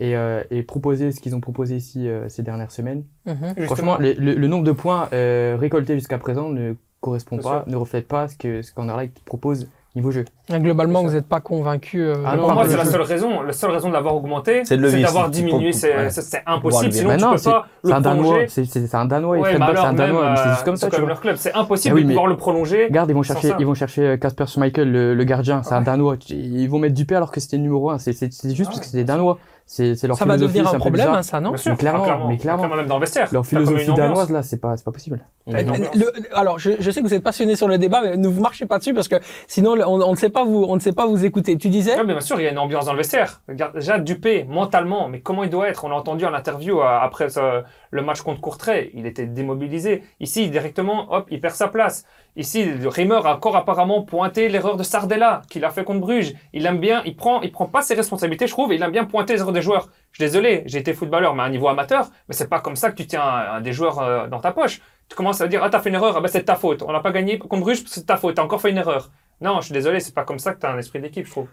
Et, 0.00 0.14
euh, 0.16 0.44
et 0.52 0.62
proposer 0.62 1.10
ce 1.10 1.18
qu'ils 1.20 1.34
ont 1.34 1.40
proposé 1.40 1.74
ici 1.74 2.06
euh, 2.06 2.28
ces 2.28 2.44
dernières 2.44 2.70
semaines, 2.70 3.02
Mhm. 3.26 3.64
Franchement, 3.64 3.98
les- 3.98 4.14
le, 4.14 4.34
le 4.34 4.46
nombre 4.46 4.62
de 4.62 4.70
points 4.70 5.08
euh, 5.12 5.56
récoltés 5.58 5.94
jusqu'à 5.94 6.18
présent 6.18 6.50
ne 6.50 6.74
correspond 7.00 7.34
Bien 7.36 7.42
pas, 7.42 7.62
sûr. 7.64 7.68
ne 7.72 7.76
reflète 7.76 8.06
pas 8.06 8.28
ce 8.28 8.36
que 8.36 8.62
ce 8.62 8.72
qu'Anderlecht 8.72 9.18
propose 9.24 9.68
niveau 9.96 10.10
jeu. 10.10 10.24
Globalement, 10.50 11.02
vous 11.02 11.10
n'êtes 11.10 11.26
pas 11.26 11.40
convaincu. 11.40 12.00
euh, 12.02 12.14
Ah 12.24 12.36
Pour 12.36 12.52
moi, 12.52 12.64
c'est 12.68 12.76
la 12.76 12.84
seule 12.84 13.02
raison. 13.02 13.42
La 13.42 13.52
seule 13.52 13.70
raison 13.70 13.88
de 13.88 13.94
l'avoir 13.94 14.14
augmenté, 14.16 14.62
C'est 14.64 14.76
d'avoir 14.76 15.28
diminué. 15.30 15.72
C'est 15.72 15.88
ouais. 15.96 16.08
impossible. 16.46 16.86
le 16.86 16.92
Sinon, 16.92 17.10
tu 17.10 17.16
Mais 17.16 17.16
non, 17.22 17.34
peux 17.34 17.42
pas 17.42 17.66
C'est 17.82 17.88
le 17.90 17.94
un 17.94 18.00
Danois, 18.00 18.24
prolonger. 18.24 18.46
c'est 18.48 18.94
un 18.94 19.04
Danois, 19.06 19.36
et 19.36 19.40
Ouais, 19.40 19.58
Ball, 19.58 19.76
c'est 19.76 19.84
un 19.84 19.92
Danois, 19.94 20.34
c'est 20.36 20.42
euh, 20.48 20.50
juste 20.52 20.64
comme 20.64 20.76
ça, 20.76 20.86
c'est 20.86 20.90
tu 20.90 20.96
comme 20.96 21.04
vois. 21.04 21.08
leur 21.14 21.20
club. 21.20 21.36
C'est 21.36 21.54
impossible 21.54 21.92
Ah 21.92 21.96
oui, 21.96 22.02
de 22.04 22.08
pouvoir 22.08 22.26
le 22.26 22.36
prolonger. 22.36 22.84
Regarde, 22.84 23.10
ils 23.10 23.14
vont 23.14 23.22
chercher, 23.22 23.52
ils 23.58 23.66
vont 23.66 23.74
chercher 23.74 24.18
Casper 24.20 24.46
Schmeichel, 24.46 24.90
le, 24.90 25.14
le 25.14 25.24
gardien, 25.24 25.62
c'est 25.62 25.74
un 25.74 25.78
Ouais. 25.78 25.84
Danois. 25.84 26.16
Ils 26.28 26.68
vont 26.68 26.78
mettre 26.78 26.94
du 26.94 27.04
P 27.04 27.14
alors 27.16 27.30
que 27.32 27.40
c'était 27.40 27.56
le 27.56 27.62
numéro 27.62 27.90
1. 27.90 27.98
C'est 27.98 28.12
juste 28.12 28.60
Ah 28.60 28.64
parce 28.66 28.80
que 28.80 28.86
c'est 28.86 28.96
des 28.96 29.04
Danois. 29.04 29.38
C'est 29.70 29.94
c'est 29.96 30.06
leur 30.06 30.16
Ça 30.16 30.24
va 30.24 30.32
philosophie, 30.34 30.54
devenir 30.54 30.70
c'est 30.70 30.76
un 30.76 30.78
peu 30.78 30.80
problème, 30.80 31.08
hein, 31.10 31.22
ça, 31.22 31.40
non 31.40 31.54
sûr, 31.58 31.72
Mais 31.72 31.76
clairement, 31.76 32.06
ah, 32.08 32.24
mais 32.26 32.38
clairement. 32.38 32.68
même 32.74 32.86
dans 32.86 32.98
le. 32.98 33.04
Leur 33.30 33.44
philosophie 33.44 33.92
danoise 33.92 34.30
là, 34.30 34.42
c'est 34.42 34.56
pas, 34.56 34.74
c'est 34.78 34.84
pas 34.84 34.92
possible. 34.92 35.20
Euh, 35.46 35.62
Non, 35.62 35.74
non. 35.76 35.90
le- 35.94 36.10
alors, 36.32 36.58
je, 36.58 36.70
je 36.78 36.90
sais 36.90 37.02
que 37.02 37.06
vous 37.06 37.12
êtes 37.12 37.22
passionné 37.22 37.54
sur 37.54 37.68
le 37.68 37.76
débat, 37.76 38.00
mais 38.02 38.16
ne 38.16 38.28
vous 38.28 38.40
marchez 38.40 38.64
pas 38.64 38.78
dessus 38.78 38.94
parce 38.94 39.08
que 39.08 39.16
sinon, 39.46 39.74
on, 39.86 40.00
on 40.00 40.10
ne 40.12 40.16
sait 40.16 40.30
pas 40.30 40.44
vous, 40.44 40.64
on 40.66 40.74
ne 40.74 40.80
sait 40.80 40.92
pas 40.92 41.06
vous 41.06 41.22
écouter. 41.26 41.58
Tu 41.58 41.68
disais 41.68 41.96
Ouais, 41.96 42.04
mais 42.04 42.14
bien 42.14 42.22
sûr, 42.22 42.40
il 42.40 42.44
y 42.44 42.46
a 42.46 42.50
une 42.50 42.58
ambiance 42.58 42.86
dans 42.86 42.92
le 42.92 42.98
vestiaire. 42.98 43.42
Regarde, 43.46 43.74
déjà, 43.74 43.98
Dupé, 43.98 44.44
mentalement, 44.48 45.10
mais 45.10 45.20
comment 45.20 45.44
il 45.44 45.50
doit 45.50 45.68
être? 45.68 45.84
On 45.84 45.90
l'a 45.90 45.96
entendu 45.96 46.24
en 46.24 46.32
interview 46.32 46.80
euh, 46.80 46.84
après 47.02 47.28
ce- 47.28 47.62
le 47.90 48.02
match 48.02 48.22
contre 48.22 48.40
Courtrai. 48.40 48.90
Il 48.94 49.04
était 49.04 49.26
démobilisé. 49.26 50.02
Ici, 50.18 50.48
directement, 50.48 51.12
hop, 51.12 51.26
il 51.30 51.42
perd 51.42 51.54
sa 51.54 51.68
place. 51.68 52.04
Ici, 52.38 52.70
Reimer 52.84 53.20
a 53.24 53.34
encore 53.34 53.56
apparemment 53.56 54.02
pointé 54.02 54.48
l'erreur 54.48 54.76
de 54.76 54.84
Sardella 54.84 55.42
qu'il 55.50 55.64
a 55.64 55.70
fait 55.70 55.82
contre 55.82 55.98
Bruges. 55.98 56.34
Il 56.52 56.66
aime 56.66 56.78
bien, 56.78 57.02
il 57.04 57.16
prend, 57.16 57.40
il 57.40 57.50
prend 57.50 57.66
pas 57.66 57.82
ses 57.82 57.94
responsabilités, 57.94 58.46
je 58.46 58.52
trouve, 58.52 58.70
et 58.70 58.76
il 58.76 58.82
aime 58.84 58.92
bien 58.92 59.06
pointer 59.06 59.32
les 59.32 59.40
erreurs 59.40 59.52
des 59.52 59.60
joueurs. 59.60 59.88
Je 60.12 60.22
suis 60.22 60.30
désolé, 60.30 60.62
j'ai 60.66 60.78
été 60.78 60.94
footballeur, 60.94 61.34
mais 61.34 61.42
à 61.42 61.46
un 61.46 61.50
niveau 61.50 61.66
amateur, 61.66 62.08
mais 62.28 62.34
c'est 62.34 62.48
pas 62.48 62.60
comme 62.60 62.76
ça 62.76 62.92
que 62.92 62.96
tu 62.96 63.08
tiens 63.08 63.24
un, 63.24 63.60
des 63.60 63.72
joueurs 63.72 63.98
euh, 63.98 64.28
dans 64.28 64.38
ta 64.38 64.52
poche. 64.52 64.80
Tu 65.08 65.16
commences 65.16 65.40
à 65.40 65.48
dire, 65.48 65.64
ah, 65.64 65.68
t'as 65.68 65.80
fait 65.80 65.88
une 65.88 65.96
erreur, 65.96 66.16
ah, 66.16 66.20
ben, 66.20 66.28
c'est 66.28 66.44
ta 66.44 66.54
faute. 66.54 66.82
On 66.82 66.92
n'a 66.92 67.00
pas 67.00 67.10
gagné 67.10 67.38
contre 67.38 67.60
Bruges, 67.60 67.82
c'est 67.86 68.06
ta 68.06 68.16
faute. 68.16 68.36
T'as 68.36 68.44
encore 68.44 68.60
fait 68.60 68.70
une 68.70 68.78
erreur. 68.78 69.10
Non, 69.40 69.60
je 69.60 69.66
suis 69.66 69.72
désolé, 69.72 70.00
c'est 70.00 70.14
pas 70.14 70.24
comme 70.24 70.40
ça 70.40 70.52
que 70.52 70.58
t'as 70.58 70.72
un 70.72 70.78
esprit 70.78 71.00
d'équipe, 71.00 71.24
je 71.24 71.30
trouve. 71.30 71.46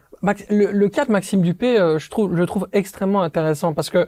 Le, 0.50 0.88
cas 0.88 1.06
de 1.06 1.12
Maxime 1.12 1.44
Dupé, 1.44 1.80
euh, 1.80 2.00
je 2.00 2.10
trouve, 2.10 2.36
je 2.36 2.42
trouve 2.44 2.68
extrêmement 2.74 3.22
intéressant 3.22 3.76
parce 3.76 3.92
que 3.92 4.08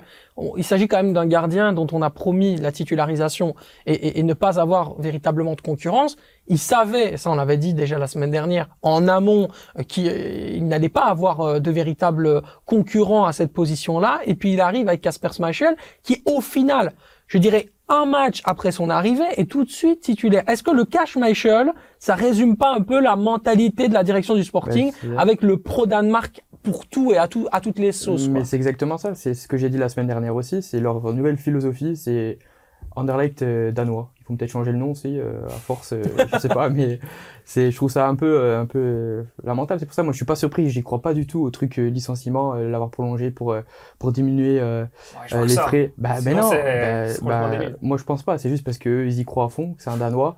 il 0.56 0.64
s'agit 0.64 0.88
quand 0.88 0.98
même 0.98 1.14
d'un 1.14 1.28
gardien 1.28 1.74
dont 1.74 1.86
on 1.92 2.02
a 2.02 2.10
promis 2.10 2.58
la 2.58 2.72
titularisation 2.72 3.56
et, 3.86 4.24
ne 4.24 4.34
pas 4.34 4.60
avoir 4.60 5.00
véritablement 5.00 5.54
de 5.54 5.62
concurrence. 5.62 6.16
Il 6.48 6.58
savait, 6.58 7.18
ça 7.18 7.30
on 7.30 7.36
l'avait 7.36 7.58
dit 7.58 7.76
déjà 7.76 8.00
la 8.00 8.08
semaine 8.08 8.32
dernière, 8.32 8.68
en 8.82 9.08
amont, 9.08 9.50
euh, 9.78 9.84
qu'il 9.84 10.68
n'allait 10.68 10.90
pas 10.90 11.06
avoir 11.06 11.42
euh, 11.42 11.60
de 11.60 11.70
véritable 11.70 12.42
concurrent 12.66 13.26
à 13.26 13.34
cette 13.34 13.54
position-là. 13.54 14.22
Et 14.26 14.34
puis 14.34 14.54
il 14.54 14.62
arrive 14.62 14.88
avec 14.88 15.02
Casper 15.02 15.30
Schmeichel, 15.34 15.76
qui 16.02 16.24
au 16.26 16.42
final, 16.42 16.94
je 17.28 17.38
dirais, 17.38 17.70
un 17.90 18.06
match 18.06 18.42
après 18.44 18.72
son 18.72 18.90
arrivée 18.90 19.26
est 19.38 19.50
tout 19.50 19.64
de 19.64 19.70
suite 19.70 20.02
titulaire. 20.02 20.44
Est-ce 20.48 20.64
que 20.64 20.72
le 20.72 20.86
cas 20.86 21.06
Schmeichel, 21.06 21.72
ça 22.00 22.16
résume 22.16 22.58
pas 22.58 22.74
un 22.74 22.82
peu 22.82 23.00
la 23.00 23.16
mentalité 23.16 23.88
de 23.88 23.94
la 23.94 24.04
direction 24.04 24.36
du 24.36 24.44
Sporting 24.44 24.92
avec 25.18 25.42
le 25.42 25.58
pro 25.58 25.86
Danemark 25.86 26.44
pour 26.64 26.88
tout 26.88 27.14
et 27.14 27.18
à 27.18 27.28
tout 27.28 27.48
à 27.52 27.62
toutes 27.62 27.80
les 27.80 27.94
sauces. 27.94 28.28
Mais 28.28 28.44
c'est 28.44 28.58
exactement 28.58 28.98
ça. 28.98 29.16
C'est 29.16 29.34
ce 29.34 29.48
que 29.48 29.58
j'ai 29.58 29.70
dit 29.70 29.78
la 29.78 29.90
semaine 29.90 30.08
dernière 30.08 30.36
aussi. 30.36 30.62
C'est 30.62 30.80
leur 30.80 31.02
nouvelle 31.14 31.38
philosophie. 31.38 31.96
C'est 31.96 32.40
Anderlecht 32.98 33.42
euh, 33.42 33.72
danois. 33.72 34.10
Ils 34.20 34.26
vont 34.28 34.36
peut-être 34.36 34.52
changer 34.52 34.72
le 34.74 34.78
nom 34.78 34.92
aussi 34.92 35.20
euh, 35.20 35.46
à 35.46 35.50
force. 35.52 35.94
euh, 35.94 36.04
je 36.34 36.40
sais 36.40 36.50
pas, 36.50 36.70
mais 36.72 37.00
c'est. 37.46 37.72
Je 37.72 37.76
trouve 37.78 37.90
ça 37.90 38.08
un 38.08 38.16
peu 38.16 38.26
euh, 38.40 38.60
un 38.62 38.66
peu 38.66 39.26
lamentable. 39.44 39.80
C'est 39.80 39.86
pour 39.86 39.96
ça 39.96 40.04
moi 40.04 40.12
je 40.12 40.18
suis 40.18 40.26
pas 40.26 40.36
surpris. 40.36 40.70
J'y 40.70 40.84
crois 40.84 41.02
pas 41.02 41.14
du 41.14 41.26
tout 41.28 41.40
au 41.42 41.50
truc 41.52 41.80
euh, 41.80 41.88
licenciement, 41.90 42.54
euh, 42.56 42.70
l'avoir 42.70 42.90
prolongé 42.90 43.32
pour 43.32 43.54
euh, 43.54 43.62
pour 44.00 44.12
diminuer 44.12 44.60
euh, 44.60 44.86
Ouais, 45.32 45.46
les 45.46 45.56
frais. 45.56 45.94
Bah, 45.98 46.16
mais 46.26 46.34
non. 46.34 46.50
bah, 46.50 47.50
bah, 47.50 47.60
moi 47.82 47.98
je 47.98 48.04
pense 48.04 48.24
pas. 48.24 48.38
C'est 48.38 48.50
juste 48.50 48.64
parce 48.66 48.78
que 48.78 48.90
eux, 48.90 49.08
ils 49.08 49.20
y 49.20 49.26
croient 49.26 49.46
à 49.46 49.50
fond. 49.50 49.76
C'est 49.78 49.90
un 49.90 49.98
danois. 49.98 50.36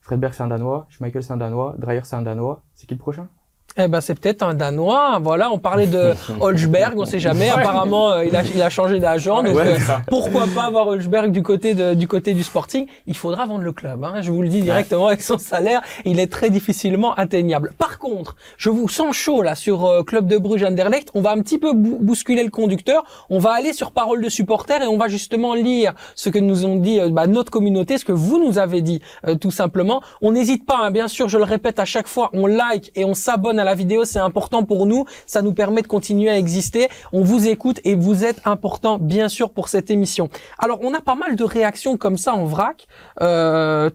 Fredberg 0.00 0.32
c'est 0.34 0.42
un 0.42 0.48
danois. 0.48 0.86
Schmeichel 0.90 1.22
c'est 1.22 1.32
un 1.32 1.36
danois. 1.36 1.74
Dreyer 1.78 2.00
c'est 2.04 2.16
un 2.16 2.22
danois. 2.22 2.62
C'est 2.74 2.86
qui 2.86 2.94
le 2.94 3.00
prochain? 3.00 3.28
Eh 3.76 3.86
ben 3.86 4.00
c'est 4.00 4.18
peut-être 4.18 4.42
un 4.42 4.52
Danois. 4.54 5.20
Voilà, 5.22 5.50
on 5.52 5.58
parlait 5.58 5.86
de 5.86 6.12
Holzberg, 6.40 6.98
on 6.98 7.04
sait 7.04 7.20
jamais. 7.20 7.48
Apparemment, 7.50 8.10
euh, 8.12 8.24
il 8.24 8.34
a 8.34 8.42
il 8.42 8.60
a 8.60 8.68
changé 8.68 8.98
d'agent. 8.98 9.42
donc 9.44 9.54
Ouais, 9.54 9.74
euh, 9.74 9.94
pourquoi 10.08 10.46
pas 10.52 10.64
avoir 10.64 10.88
Holzberg 10.88 11.30
du 11.30 11.42
côté 11.42 11.74
de, 11.74 11.94
du 11.94 12.08
côté 12.08 12.34
du 12.34 12.42
Sporting? 12.42 12.86
Il 13.06 13.16
faudra 13.16 13.46
vendre 13.46 13.62
le 13.62 13.72
club. 13.72 14.02
Hein, 14.04 14.22
je 14.22 14.32
vous 14.32 14.42
le 14.42 14.48
dis 14.48 14.60
directement 14.62 15.06
avec 15.06 15.22
son 15.22 15.38
salaire, 15.38 15.82
il 16.04 16.18
est 16.18 16.30
très 16.30 16.50
difficilement 16.50 17.14
atteignable. 17.14 17.72
Par 17.78 17.98
contre, 17.98 18.34
je 18.56 18.70
vous 18.70 18.88
sens 18.88 19.14
chaud 19.16 19.40
là 19.40 19.54
sur 19.54 19.84
euh, 19.86 20.02
club 20.02 20.26
de 20.26 20.36
Bruges 20.36 20.64
Anderlecht. 20.64 21.10
On 21.14 21.20
va 21.20 21.30
un 21.30 21.40
petit 21.40 21.58
peu 21.58 21.72
bou- 21.72 21.98
bousculer 22.00 22.42
le 22.42 22.50
conducteur. 22.50 23.04
On 23.30 23.38
va 23.38 23.52
aller 23.52 23.72
sur 23.72 23.92
parole 23.92 24.20
de 24.22 24.28
supporters 24.28 24.82
et 24.82 24.88
on 24.88 24.98
va 24.98 25.06
justement 25.06 25.54
lire 25.54 25.94
ce 26.16 26.28
que 26.28 26.40
nous 26.40 26.66
ont 26.66 26.76
dit 26.76 26.98
bah, 27.10 27.28
notre 27.28 27.52
communauté, 27.52 27.98
ce 27.98 28.04
que 28.04 28.12
vous 28.12 28.44
nous 28.44 28.58
avez 28.58 28.82
dit 28.82 29.00
euh, 29.28 29.36
tout 29.36 29.52
simplement. 29.52 30.02
On 30.22 30.32
n'hésite 30.32 30.66
pas, 30.66 30.78
hein, 30.82 30.90
bien 30.90 31.06
sûr, 31.06 31.28
je 31.28 31.38
le 31.38 31.44
répète 31.44 31.78
à 31.78 31.84
chaque 31.84 32.08
fois, 32.08 32.30
on 32.32 32.46
like 32.46 32.90
et 32.96 33.04
on 33.04 33.14
s'abonne 33.14 33.59
à 33.60 33.64
la 33.64 33.74
vidéo, 33.74 34.04
c'est 34.04 34.18
important 34.18 34.64
pour 34.64 34.86
nous, 34.86 35.04
ça 35.26 35.42
nous 35.42 35.52
permet 35.52 35.82
de 35.82 35.86
continuer 35.86 36.30
à 36.30 36.36
exister. 36.36 36.88
On 37.12 37.22
vous 37.22 37.46
écoute 37.46 37.80
et 37.84 37.94
vous 37.94 38.24
êtes 38.24 38.40
important, 38.44 38.98
bien 38.98 39.28
sûr, 39.28 39.50
pour 39.50 39.68
cette 39.68 39.90
émission. 39.90 40.28
Alors, 40.58 40.80
on 40.82 40.92
a 40.94 41.00
pas 41.00 41.14
mal 41.14 41.36
de 41.36 41.44
réactions 41.44 41.96
comme 41.96 42.16
ça 42.16 42.34
en 42.34 42.44
vrac, 42.44 42.86
euh, 43.20 43.90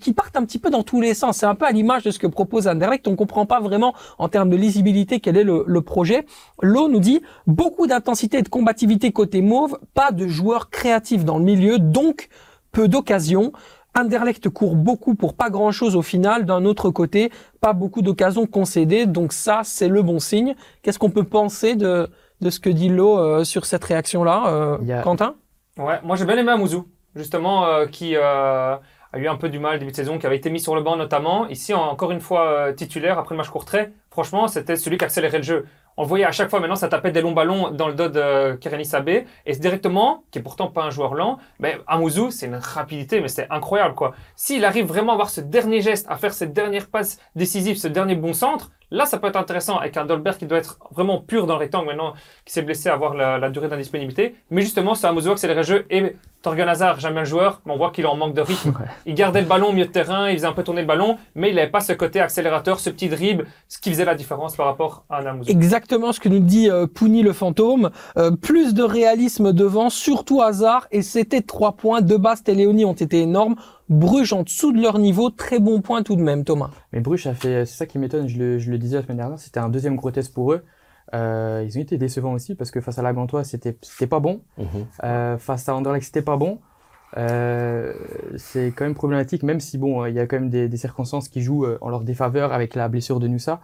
qui 0.00 0.12
partent 0.12 0.36
un 0.36 0.44
petit 0.44 0.58
peu 0.58 0.70
dans 0.70 0.82
tous 0.82 1.00
les 1.00 1.14
sens. 1.14 1.38
C'est 1.38 1.46
un 1.46 1.54
peu 1.54 1.66
à 1.66 1.70
l'image 1.70 2.04
de 2.04 2.10
ce 2.10 2.18
que 2.18 2.26
propose 2.26 2.68
Anderlecht. 2.68 3.06
On 3.08 3.16
comprend 3.16 3.46
pas 3.46 3.60
vraiment 3.60 3.94
en 4.18 4.28
termes 4.28 4.50
de 4.50 4.56
lisibilité 4.56 5.20
quel 5.20 5.36
est 5.36 5.44
le, 5.44 5.64
le 5.66 5.80
projet. 5.82 6.26
L'eau 6.62 6.88
nous 6.88 7.00
dit 7.00 7.20
beaucoup 7.46 7.86
d'intensité 7.86 8.38
et 8.38 8.42
de 8.42 8.48
combativité 8.48 9.12
côté 9.12 9.42
mauve, 9.42 9.78
pas 9.94 10.12
de 10.12 10.26
joueurs 10.26 10.70
créatifs 10.70 11.24
dans 11.24 11.38
le 11.38 11.44
milieu, 11.44 11.78
donc 11.78 12.28
peu 12.72 12.88
d'occasions. 12.88 13.52
Anderlecht 13.96 14.48
court 14.48 14.76
beaucoup 14.76 15.14
pour 15.14 15.34
pas 15.34 15.50
grand 15.50 15.70
chose 15.72 15.96
au 15.96 16.02
final. 16.02 16.44
D'un 16.44 16.64
autre 16.64 16.90
côté, 16.90 17.30
pas 17.60 17.72
beaucoup 17.72 18.02
d'occasions 18.02 18.46
concédées. 18.46 19.06
Donc 19.06 19.32
ça, 19.32 19.60
c'est 19.64 19.88
le 19.88 20.02
bon 20.02 20.18
signe. 20.18 20.54
Qu'est-ce 20.82 20.98
qu'on 20.98 21.10
peut 21.10 21.24
penser 21.24 21.76
de, 21.76 22.08
de 22.40 22.50
ce 22.50 22.60
que 22.60 22.70
dit 22.70 22.88
Lo 22.88 23.18
euh, 23.18 23.44
sur 23.44 23.66
cette 23.66 23.84
réaction-là, 23.84 24.44
euh, 24.48 24.78
Quentin? 25.02 25.34
Ouais, 25.78 26.00
moi 26.04 26.16
j'ai 26.16 26.24
bien 26.24 26.36
aimé 26.36 26.52
Amouzou, 26.52 26.86
justement, 27.16 27.66
euh, 27.66 27.86
qui 27.86 28.14
euh, 28.16 28.76
a 28.76 29.18
eu 29.18 29.26
un 29.28 29.36
peu 29.36 29.48
du 29.48 29.58
mal 29.58 29.78
début 29.78 29.90
de 29.90 29.96
saison, 29.96 30.18
qui 30.18 30.26
avait 30.26 30.36
été 30.36 30.50
mis 30.50 30.60
sur 30.60 30.74
le 30.74 30.82
banc 30.82 30.96
notamment. 30.96 31.48
Ici, 31.48 31.74
en- 31.74 31.82
encore 31.82 32.10
une 32.12 32.20
fois 32.20 32.46
euh, 32.46 32.72
titulaire 32.72 33.18
après 33.18 33.34
le 33.34 33.38
match 33.38 33.48
courtrai. 33.50 33.92
Franchement, 34.10 34.46
c'était 34.48 34.76
celui 34.76 34.98
qui 34.98 35.04
accélérait 35.04 35.38
le 35.38 35.44
jeu. 35.44 35.66
On 35.96 36.04
voyait 36.04 36.24
à 36.24 36.32
chaque 36.32 36.50
fois 36.50 36.58
maintenant, 36.60 36.76
ça 36.76 36.88
tapait 36.88 37.12
des 37.12 37.20
longs 37.20 37.32
ballons 37.32 37.70
dans 37.70 37.86
le 37.86 37.94
dos 37.94 38.08
de 38.08 38.54
Kereni 38.56 38.84
Sabé. 38.84 39.26
Et 39.46 39.52
directement, 39.52 40.24
qui 40.30 40.40
est 40.40 40.42
pourtant 40.42 40.68
pas 40.68 40.82
un 40.82 40.90
joueur 40.90 41.14
lent, 41.14 41.38
mais 41.60 41.78
Amouzou, 41.86 42.30
c'est 42.30 42.46
une 42.46 42.56
rapidité, 42.56 43.20
mais 43.20 43.28
c'est 43.28 43.46
incroyable 43.50 43.94
quoi. 43.94 44.14
S'il 44.34 44.64
arrive 44.64 44.86
vraiment 44.86 45.12
à 45.12 45.14
avoir 45.14 45.30
ce 45.30 45.40
dernier 45.40 45.80
geste, 45.80 46.06
à 46.08 46.16
faire 46.16 46.34
cette 46.34 46.52
dernière 46.52 46.88
passe 46.88 47.18
décisive, 47.36 47.76
ce 47.76 47.88
dernier 47.88 48.16
bon 48.16 48.32
centre, 48.32 48.70
là 48.90 49.06
ça 49.06 49.18
peut 49.18 49.28
être 49.28 49.36
intéressant 49.36 49.78
avec 49.78 49.96
un 49.96 50.04
Dolberg 50.04 50.36
qui 50.36 50.46
doit 50.46 50.58
être 50.58 50.78
vraiment 50.92 51.20
pur 51.20 51.46
dans 51.46 51.54
le 51.54 51.60
rectangle 51.60 51.86
maintenant, 51.86 52.14
qui 52.44 52.52
s'est 52.52 52.62
blessé 52.62 52.88
à 52.88 52.94
avoir 52.94 53.14
la, 53.14 53.38
la 53.38 53.50
durée 53.50 53.68
d'indisponibilité. 53.68 54.34
Mais 54.50 54.62
justement, 54.62 54.94
c'est 54.94 55.06
Amouzou 55.06 55.32
accélérer 55.32 55.60
le 55.60 55.66
jeu 55.66 55.86
et 55.90 56.16
Torgan 56.42 56.68
Hazard, 56.68 57.00
j'aime 57.00 57.14
bien 57.14 57.22
le 57.22 57.26
joueur, 57.26 57.62
mais 57.64 57.72
on 57.72 57.78
voit 57.78 57.90
qu'il 57.90 58.06
en 58.06 58.16
manque 58.16 58.34
de 58.34 58.42
rythme. 58.42 58.68
Ouais. 58.78 58.86
Il 59.06 59.14
gardait 59.14 59.40
le 59.40 59.46
ballon 59.46 59.68
au 59.68 59.72
milieu 59.72 59.86
de 59.86 59.90
terrain, 59.90 60.28
il 60.28 60.36
faisait 60.36 60.46
un 60.46 60.52
peu 60.52 60.62
tourner 60.62 60.82
le 60.82 60.86
ballon, 60.86 61.16
mais 61.34 61.48
il 61.48 61.54
n'avait 61.54 61.70
pas 61.70 61.80
ce 61.80 61.94
côté 61.94 62.20
accélérateur, 62.20 62.80
ce 62.80 62.90
petit 62.90 63.08
dribble, 63.08 63.46
ce 63.66 63.78
qui 63.78 63.88
faisait 63.88 64.04
la 64.04 64.14
différence 64.14 64.54
par 64.54 64.66
rapport 64.66 65.04
à 65.08 65.20
un. 65.20 65.40
Exactement 65.40 66.12
ce 66.12 66.20
que 66.20 66.28
nous 66.28 66.40
dit 66.40 66.68
euh, 66.68 66.86
Pouni 66.86 67.22
le 67.22 67.32
fantôme. 67.32 67.90
Euh, 68.18 68.30
plus 68.30 68.74
de 68.74 68.82
réalisme 68.82 69.54
devant, 69.54 69.88
surtout 69.88 70.42
hasard, 70.42 70.86
et 70.90 71.00
c'était 71.00 71.40
trois 71.40 71.72
points. 71.72 72.02
De 72.02 72.16
Bast 72.16 72.46
et 72.50 72.54
Léonie 72.54 72.84
ont 72.84 72.92
été 72.92 73.20
énormes. 73.20 73.56
Bruges 73.88 74.32
en 74.32 74.42
dessous 74.42 74.72
de 74.72 74.80
leur 74.80 74.98
niveau, 74.98 75.30
très 75.30 75.58
bon 75.58 75.80
point 75.82 76.02
tout 76.02 76.16
de 76.16 76.22
même, 76.22 76.44
Thomas. 76.44 76.70
Mais 76.92 77.00
Bruges 77.00 77.26
a 77.26 77.34
fait, 77.34 77.66
c'est 77.66 77.76
ça 77.76 77.86
qui 77.86 77.98
m'étonne, 77.98 78.28
je 78.28 78.38
le, 78.38 78.58
je 78.58 78.70
le 78.70 78.78
disais 78.78 78.96
la 78.96 79.02
semaine 79.02 79.18
dernière, 79.18 79.38
c'était 79.38 79.60
un 79.60 79.68
deuxième 79.68 79.96
gros 79.96 80.10
test 80.10 80.32
pour 80.32 80.52
eux. 80.52 80.64
Euh, 81.14 81.62
ils 81.66 81.76
ont 81.76 81.82
été 81.82 81.98
décevants 81.98 82.32
aussi 82.32 82.54
parce 82.54 82.70
que 82.70 82.80
face 82.80 82.98
à 82.98 83.02
la 83.02 83.12
Gantoise, 83.12 83.48
c'était 83.48 83.76
c'était 83.82 84.06
pas 84.06 84.20
bon. 84.20 84.40
Mhm. 84.58 84.66
Euh, 85.04 85.36
face 85.38 85.68
à 85.68 85.74
Anderlecht, 85.74 86.06
c'était 86.06 86.22
pas 86.22 86.36
bon. 86.38 86.60
Euh, 87.16 87.92
c'est 88.36 88.72
quand 88.74 88.84
même 88.84 88.94
problématique, 88.94 89.42
même 89.44 89.60
si 89.60 89.78
bon, 89.78 90.02
euh, 90.02 90.08
il 90.08 90.16
y 90.16 90.18
a 90.18 90.26
quand 90.26 90.36
même 90.40 90.50
des, 90.50 90.68
des 90.68 90.76
circonstances 90.76 91.28
qui 91.28 91.42
jouent 91.42 91.64
euh, 91.66 91.78
en 91.80 91.88
leur 91.90 92.00
défaveur 92.02 92.52
avec 92.52 92.74
la 92.74 92.88
blessure 92.88 93.20
de 93.20 93.28
Nusa. 93.28 93.60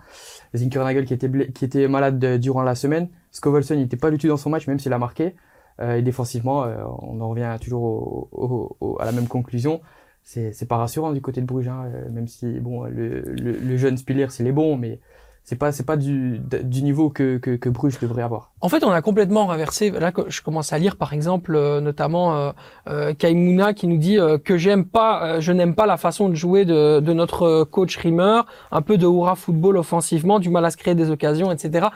Zinkernagel 0.55 1.05
qui 1.05 1.15
était 1.15 1.31
qui 1.53 1.65
était 1.65 1.89
malade 1.89 2.19
de- 2.19 2.37
durant 2.37 2.63
la 2.63 2.75
semaine. 2.75 3.09
Scovelson, 3.33 3.75
il 3.75 3.83
était 3.83 3.97
pas 3.97 4.11
du 4.11 4.19
tout 4.19 4.29
dans 4.29 4.37
son 4.37 4.51
match, 4.51 4.67
même 4.69 4.79
s'il 4.79 4.93
a 4.93 4.99
marqué. 4.99 5.35
Euh, 5.81 5.97
et 5.97 6.03
défensivement, 6.03 6.65
euh, 6.65 6.77
on 7.01 7.21
en 7.21 7.29
revient 7.31 7.57
toujours 7.61 7.83
au- 7.83 8.29
au- 8.33 8.77
au- 8.81 9.01
à 9.01 9.07
la 9.07 9.13
même 9.13 9.27
conclusion. 9.29 9.81
C'est 10.23 10.53
c'est 10.53 10.67
pas 10.67 10.77
rassurant 10.77 11.13
du 11.13 11.21
côté 11.21 11.41
de 11.41 11.47
Bruges, 11.47 11.69
hein, 11.69 11.85
euh, 11.87 12.11
même 12.11 12.29
si 12.29 12.61
bon, 12.61 12.85
le, 12.85 13.21
le, 13.21 13.53
le 13.53 13.77
jeune 13.77 13.97
Spiller, 13.97 14.27
il 14.39 14.47
est 14.47 14.53
bon, 14.53 14.77
mais 14.77 15.01
c'est 15.43 15.57
pas 15.57 15.73
c'est 15.73 15.87
pas 15.87 15.97
du, 15.97 16.39
du 16.39 16.83
niveau 16.83 17.11
que, 17.11 17.39
que, 17.39 17.57
que 17.57 17.69
Bruges 17.69 17.99
devrait 17.99 18.23
avoir. 18.23 18.53
En 18.61 18.69
fait, 18.69 18.85
on 18.85 18.91
a 18.91 19.03
complètement 19.03 19.47
renversé. 19.47 19.91
Là, 19.91 20.13
je 20.29 20.43
commence 20.43 20.73
à 20.73 20.79
lire, 20.79 20.97
par 20.97 21.13
exemple, 21.13 21.55
euh, 21.57 21.81
notamment 21.81 22.37
euh, 22.37 22.53
euh, 22.89 23.15
Kaimouna 23.15 23.75
qui 23.75 23.87
nous 23.87 23.97
dit 23.97 24.19
que 24.45 24.57
j'aime 24.57 24.85
pas, 24.85 25.41
je 25.41 25.53
n'aime 25.53 25.75
pas 25.75 25.87
la 25.87 25.97
façon 25.97 26.29
de 26.29 26.35
jouer 26.35 26.65
de, 26.65 27.01
de 27.01 27.13
notre 27.13 27.65
coach 27.65 27.97
Rimmer, 27.97 28.43
un 28.71 28.83
peu 28.83 28.99
de 28.99 29.07
hurrah 29.07 29.35
football 29.35 29.77
offensivement, 29.77 30.39
du 30.39 30.51
mal 30.51 30.65
à 30.65 30.71
se 30.71 30.77
créer 30.77 30.95
des 30.95 31.11
occasions, 31.11 31.51
etc. 31.51 31.89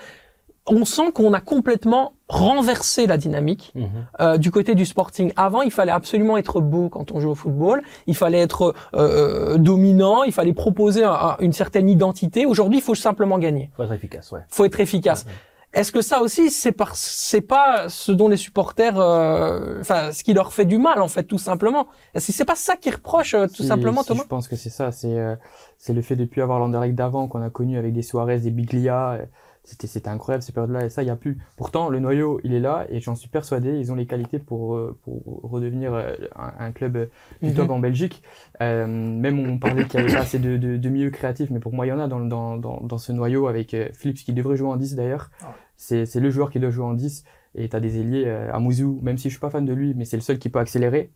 On 0.66 0.86
sent 0.86 1.12
qu'on 1.12 1.34
a 1.34 1.40
complètement 1.40 2.14
renversé 2.28 3.06
la 3.06 3.18
dynamique 3.18 3.72
Mhm. 3.74 3.88
euh, 4.20 4.38
du 4.38 4.50
côté 4.50 4.74
du 4.74 4.86
sporting. 4.86 5.30
Avant, 5.36 5.60
il 5.60 5.70
fallait 5.70 5.92
absolument 5.92 6.38
être 6.38 6.62
beau 6.62 6.88
quand 6.88 7.12
on 7.12 7.20
joue 7.20 7.30
au 7.30 7.34
football. 7.34 7.82
Il 8.06 8.16
fallait 8.16 8.40
être 8.40 8.74
euh, 8.94 9.58
dominant. 9.58 10.22
Il 10.22 10.32
fallait 10.32 10.54
proposer 10.54 11.04
un- 11.04 11.12
un- 11.12 11.36
une 11.40 11.52
certaine 11.52 11.90
identité. 11.90 12.46
Aujourd'hui, 12.46 12.78
il 12.78 12.82
faut 12.82 12.94
simplement 12.94 13.38
gagner. 13.38 13.70
Faut 13.76 13.82
être 13.82 13.92
efficace, 13.92 14.32
ouais. 14.32 14.40
faut 14.48 14.64
être 14.64 14.80
efficace. 14.80 15.26
Est-ce 15.74 15.90
que 15.92 16.00
ça 16.02 16.22
aussi, 16.22 16.50
c'est 16.50 16.70
par, 16.72 16.94
c'est 16.94 17.40
pas 17.40 17.88
ce 17.88 18.12
dont 18.12 18.28
les 18.28 18.36
supporters, 18.36 18.98
euh, 18.98 19.80
enfin, 19.80 20.12
ce 20.12 20.22
qui 20.22 20.32
leur 20.32 20.52
fait 20.52 20.64
du 20.64 20.78
mal 20.78 21.02
en 21.02 21.08
fait, 21.08 21.24
tout 21.24 21.36
simplement? 21.36 21.88
Est-ce 22.14 22.28
que 22.28 22.32
c'est 22.32 22.44
pas 22.44 22.54
ça 22.54 22.76
qu'ils 22.76 22.94
reprochent, 22.94 23.34
euh, 23.34 23.48
tout 23.48 23.64
Si- 23.64 23.66
simplement, 23.66 24.02
si 24.02 24.08
Thomas? 24.08 24.22
Je 24.22 24.28
pense 24.28 24.46
que 24.48 24.54
c'est 24.56 24.70
ça. 24.70 24.92
C'est 24.92 25.18
euh, 25.18 25.34
c'est 25.76 25.92
le 25.92 26.00
fait 26.00 26.14
de 26.16 26.24
plus 26.24 26.40
avoir 26.42 26.58
l'Anderlecht 26.60 26.94
d'avant 26.94 27.26
qu'on 27.26 27.42
a 27.42 27.50
connu 27.50 27.76
avec 27.76 27.92
des 27.92 28.02
Suarez, 28.02 28.38
des 28.38 28.50
Biglia. 28.52 29.10
euh, 29.20 29.24
C'était 29.66 29.86
c'était 29.86 30.08
incroyable 30.10 30.42
ces 30.42 30.52
périodes-là 30.52 30.84
et 30.84 30.90
ça 30.90 31.02
il 31.02 31.06
y 31.06 31.10
a 31.10 31.16
plus. 31.16 31.38
Pourtant 31.56 31.88
le 31.88 31.98
noyau 31.98 32.38
il 32.44 32.52
est 32.52 32.60
là 32.60 32.84
et 32.90 33.00
j'en 33.00 33.14
suis 33.14 33.30
persuadé 33.30 33.78
ils 33.78 33.90
ont 33.90 33.94
les 33.94 34.04
qualités 34.06 34.38
pour 34.38 34.74
euh, 34.76 34.96
pour 35.04 35.22
redevenir 35.42 35.94
euh, 35.94 36.12
un, 36.36 36.52
un 36.66 36.72
club 36.72 36.96
euh, 36.96 37.06
du 37.42 37.50
Mhm. 37.50 37.54
top 37.54 37.70
en 37.70 37.78
Belgique. 37.78 38.22
Euh, 38.60 38.86
même 38.86 39.38
on 39.40 39.58
parlait 39.58 39.86
qu'il 39.86 40.00
y 40.00 40.02
avait 40.02 40.12
pas 40.12 40.20
assez 40.20 40.38
de, 40.38 40.56
de, 40.58 40.76
de 40.76 40.88
milieux 40.90 41.10
créatifs 41.10 41.48
mais 41.50 41.60
pour 41.60 41.72
moi 41.72 41.86
il 41.86 41.88
y 41.88 41.92
en 41.92 41.98
a 41.98 42.08
dans 42.08 42.20
dans 42.20 42.56
dans, 42.58 42.80
dans 42.82 42.98
ce 42.98 43.12
noyau 43.12 43.46
avec 43.48 43.74
Phillips 43.94 44.18
qui 44.24 44.32
devrait 44.34 44.56
jouer 44.56 44.68
en 44.68 44.76
10 44.76 44.96
d'ailleurs. 44.96 45.30
Ah. 45.42 45.54
C'est 45.76 46.04
c'est 46.06 46.20
le 46.20 46.30
joueur 46.30 46.50
qui 46.50 46.60
doit 46.60 46.70
jouer 46.70 46.84
en 46.84 46.94
10 46.94 47.24
et 47.54 47.68
t'as 47.68 47.80
des 47.80 47.98
ailiers 48.00 48.24
euh, 48.26 48.52
Amouzou 48.52 49.00
même 49.02 49.16
si 49.18 49.28
je 49.28 49.34
suis 49.34 49.40
pas 49.40 49.50
fan 49.50 49.64
de 49.64 49.72
lui 49.72 49.94
mais 49.96 50.04
c'est 50.04 50.16
le 50.16 50.22
seul 50.22 50.38
qui 50.38 50.50
peut 50.50 50.58
accélérer. 50.58 51.10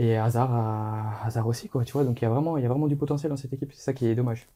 Et 0.00 0.16
Hazard, 0.16 0.54
a- 0.54 1.26
Hazard 1.26 1.46
aussi, 1.48 1.68
quoi, 1.68 1.82
tu 1.84 1.92
vois. 1.92 2.04
Donc 2.04 2.20
il 2.20 2.24
y 2.24 2.26
a 2.26 2.30
vraiment, 2.30 2.56
il 2.56 2.62
y 2.62 2.66
a 2.66 2.68
vraiment 2.68 2.86
du 2.86 2.94
potentiel 2.96 3.30
dans 3.30 3.36
cette 3.36 3.52
équipe. 3.52 3.70
C'est 3.74 3.82
ça 3.82 3.92
qui 3.92 4.06
est 4.08 4.14
dommage. 4.14 4.46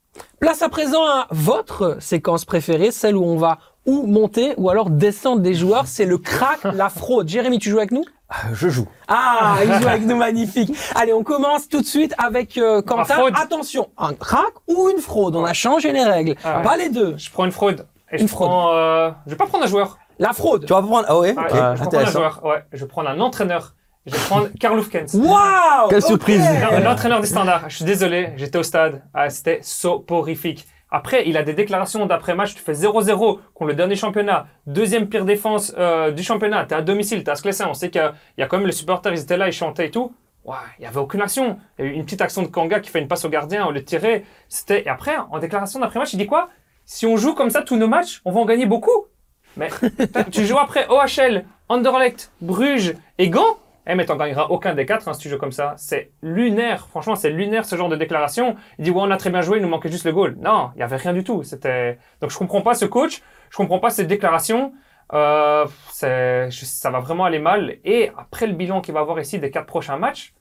Place 0.41 0.63
à 0.63 0.69
présent 0.69 1.03
à 1.05 1.27
votre 1.31 1.97
séquence 2.01 2.45
préférée, 2.45 2.91
celle 2.93 3.17
où 3.17 3.25
on 3.25 3.37
va 3.37 3.59
ou 3.85 4.07
monter 4.07 4.55
ou 4.59 4.71
alors 4.71 4.89
descendre 4.91 5.43
des 5.43 5.55
joueurs. 5.55 5.87
C'est 5.89 6.05
le 6.05 6.19
crack, 6.19 6.63
la 6.65 6.89
fraude. 6.89 7.29
Jérémy, 7.29 7.59
tu 7.59 7.71
joues 7.71 7.79
avec 7.79 7.91
nous? 7.91 8.05
Ah, 8.29 8.37
Je 8.53 8.69
joue. 8.69 8.87
Ah, 9.09 9.57
il 9.65 9.73
joue 9.83 9.89
avec 9.89 10.05
nous, 10.07 10.17
magnifique. 10.17 10.73
Allez, 10.95 11.13
on 11.13 11.25
commence 11.25 11.69
tout 11.69 11.81
de 11.81 11.87
suite 11.87 12.15
avec 12.19 12.57
euh, 12.57 12.81
Quentin. 12.81 13.15
fraude. 13.17 13.35
Attention, 13.37 13.91
un 13.99 14.15
crack 14.15 14.53
ou 14.69 14.91
une 14.91 15.01
fraude? 15.03 15.35
On 15.35 15.45
a 15.45 15.53
changé 15.55 15.91
les 15.93 16.05
règles. 16.05 16.37
Ah 16.45 16.59
ouais. 16.59 16.63
Pas 16.63 16.77
les 16.77 16.89
deux. 16.89 17.17
Je 17.19 17.31
prends 17.31 17.45
une 17.45 17.51
fraude. 17.53 17.87
Et 18.13 18.21
Une 18.21 18.29
je 18.29 18.33
prends. 18.33 18.73
Euh, 18.75 19.11
je 19.27 19.31
vais 19.33 19.37
pas 19.37 19.47
prendre 19.47 19.65
un 19.65 19.69
joueur. 19.69 19.99
La 20.21 20.33
fraude. 20.33 20.67
Tu 20.67 20.73
vas 20.73 20.83
prendre. 20.83 21.07
Ah 21.09 21.19
ouais, 21.19 21.31
je 21.31 21.33
vais 21.35 21.51
prendre 21.75 21.99
un 21.99 22.05
joueur. 22.05 22.41
Ouais, 22.45 22.65
je 22.73 22.79
vais 22.85 22.89
prendre 22.89 23.09
un 23.11 23.19
entraîneur. 23.21 23.75
Je 24.07 24.13
vais 24.13 24.19
prendre 24.19 24.49
Karl 24.59 24.79
Hufkens. 24.79 25.15
Waouh 25.15 25.89
Quelle 25.89 26.03
surprise. 26.03 26.43
L'entraîneur 26.83 27.21
des 27.21 27.27
standards. 27.29 27.69
Je 27.71 27.77
suis 27.77 27.85
désolé, 27.85 28.31
j'étais 28.37 28.59
au 28.59 28.63
stade. 28.63 29.03
Ah, 29.15 29.31
c'était 29.31 29.61
soporifique. 29.63 30.67
Après, 30.91 31.23
il 31.27 31.37
a 31.37 31.43
des 31.43 31.55
déclarations 31.55 32.05
d'après-match. 32.05 32.55
Tu 32.55 32.61
fais 32.61 32.73
0-0 32.75 33.39
contre 33.55 33.69
le 33.69 33.75
dernier 33.75 33.97
championnat. 33.97 34.47
Deuxième 34.67 35.09
pire 35.09 35.25
défense 35.25 35.73
euh, 35.79 36.11
du 36.11 36.23
championnat. 36.23 36.65
T'es 36.67 36.75
à 36.75 36.83
domicile, 36.83 37.25
t'es 37.25 37.31
à 37.31 37.35
Sclessin. 37.37 37.67
On 37.69 37.75
sait 37.75 37.91
qu'il 37.91 38.01
y 38.01 38.05
a- 38.05 38.13
il 38.37 38.41
y 38.41 38.45
a 38.45 38.47
quand 38.47 38.59
même 38.59 38.67
les 38.67 38.73
supporters, 38.73 39.13
ils 39.13 39.21
étaient 39.21 39.37
là, 39.39 39.47
ils 39.49 39.53
chantaient 39.53 39.87
et 39.87 39.91
tout. 39.91 40.13
Ouais, 40.45 40.57
il 40.79 40.83
y 40.83 40.87
avait 40.87 40.99
aucune 40.99 41.23
action. 41.23 41.59
Il 41.79 41.85
y 41.85 41.89
a 41.89 41.91
eu 41.93 41.95
une 41.95 42.05
petite 42.05 42.21
action 42.21 42.43
de 42.43 42.49
Kanga 42.49 42.81
qui 42.81 42.91
fait 42.91 42.99
une 42.99 43.09
passe 43.09 43.25
au 43.25 43.29
gardien, 43.31 43.65
on 43.67 43.71
le 43.71 43.83
tirait. 43.85 44.25
C'était, 44.49 44.83
et 44.83 44.89
après, 44.89 45.15
en 45.31 45.39
déclaration 45.39 45.79
d'après-match, 45.81 46.13
il 46.13 46.19
dit 46.19 46.27
quoi? 46.27 46.49
Si 46.85 47.07
on 47.07 47.17
joue 47.17 47.33
comme 47.35 47.49
ça 47.51 47.63
tous 47.63 47.77
nos 47.77 47.87
matchs, 47.89 48.21
on 48.25 48.33
va 48.33 48.41
en 48.41 48.45
gagner 48.45 48.67
beaucoup. 48.67 49.07
Mais 49.57 49.69
tu 50.33 50.45
joues 50.45 50.59
après 50.59 50.87
OHL, 50.89 51.45
Anderlecht, 51.69 52.33
Bruges 52.41 52.95
et 53.19 53.31
Gand? 53.31 53.57
Eh, 53.87 53.95
mais 53.97 54.05
t'en 54.07 54.17
gagneras 54.17 54.47
aucun 54.51 54.75
des 54.75 54.87
quatre 54.87 55.09
hein, 55.09 55.13
si 55.15 55.21
tu 55.23 55.29
joues 55.29 55.39
comme 55.39 55.51
ça. 55.53 55.75
C'est 55.77 56.13
lunaire. 56.23 56.87
Franchement, 56.89 57.17
c'est 57.17 57.31
lunaire 57.31 57.65
ce 57.65 57.75
genre 57.77 57.89
de 57.89 57.97
déclaration. 57.97 58.55
Il 58.79 58.85
dit, 58.85 58.91
ouais, 58.91 59.01
on 59.03 59.11
a 59.11 59.17
très 59.17 59.31
bien 59.31 59.43
joué, 59.43 59.59
il 59.59 59.63
nous 59.63 59.69
manquait 59.69 59.91
juste 59.91 60.05
le 60.05 60.13
goal. 60.13 60.37
Non, 60.41 60.71
il 60.77 60.81
y 60.81 60.83
avait 60.83 60.97
rien 60.97 61.13
du 61.13 61.25
tout. 61.25 61.43
C'était, 61.43 61.99
donc 62.21 62.31
je 62.31 62.39
comprends 62.39 62.63
pas 62.63 62.75
ce 62.75 62.85
coach. 62.85 63.23
Je 63.51 63.57
comprends 63.57 63.81
pas 63.81 63.91
cette 63.91 64.07
déclaration. 64.07 64.73
Euh, 65.13 65.67
c'est, 65.93 66.49
ça 66.53 66.91
va 66.91 67.01
vraiment 67.01 67.25
aller 67.25 67.41
mal. 67.41 67.77
Et 67.85 68.11
après 68.17 68.47
le 68.47 68.55
bilan 68.55 68.81
qu'il 68.81 68.95
va 68.95 69.01
avoir 69.01 69.19
ici 69.21 69.39
des 69.39 69.51
quatre 69.51 69.67
prochains 69.67 69.97
matchs, 69.97 70.33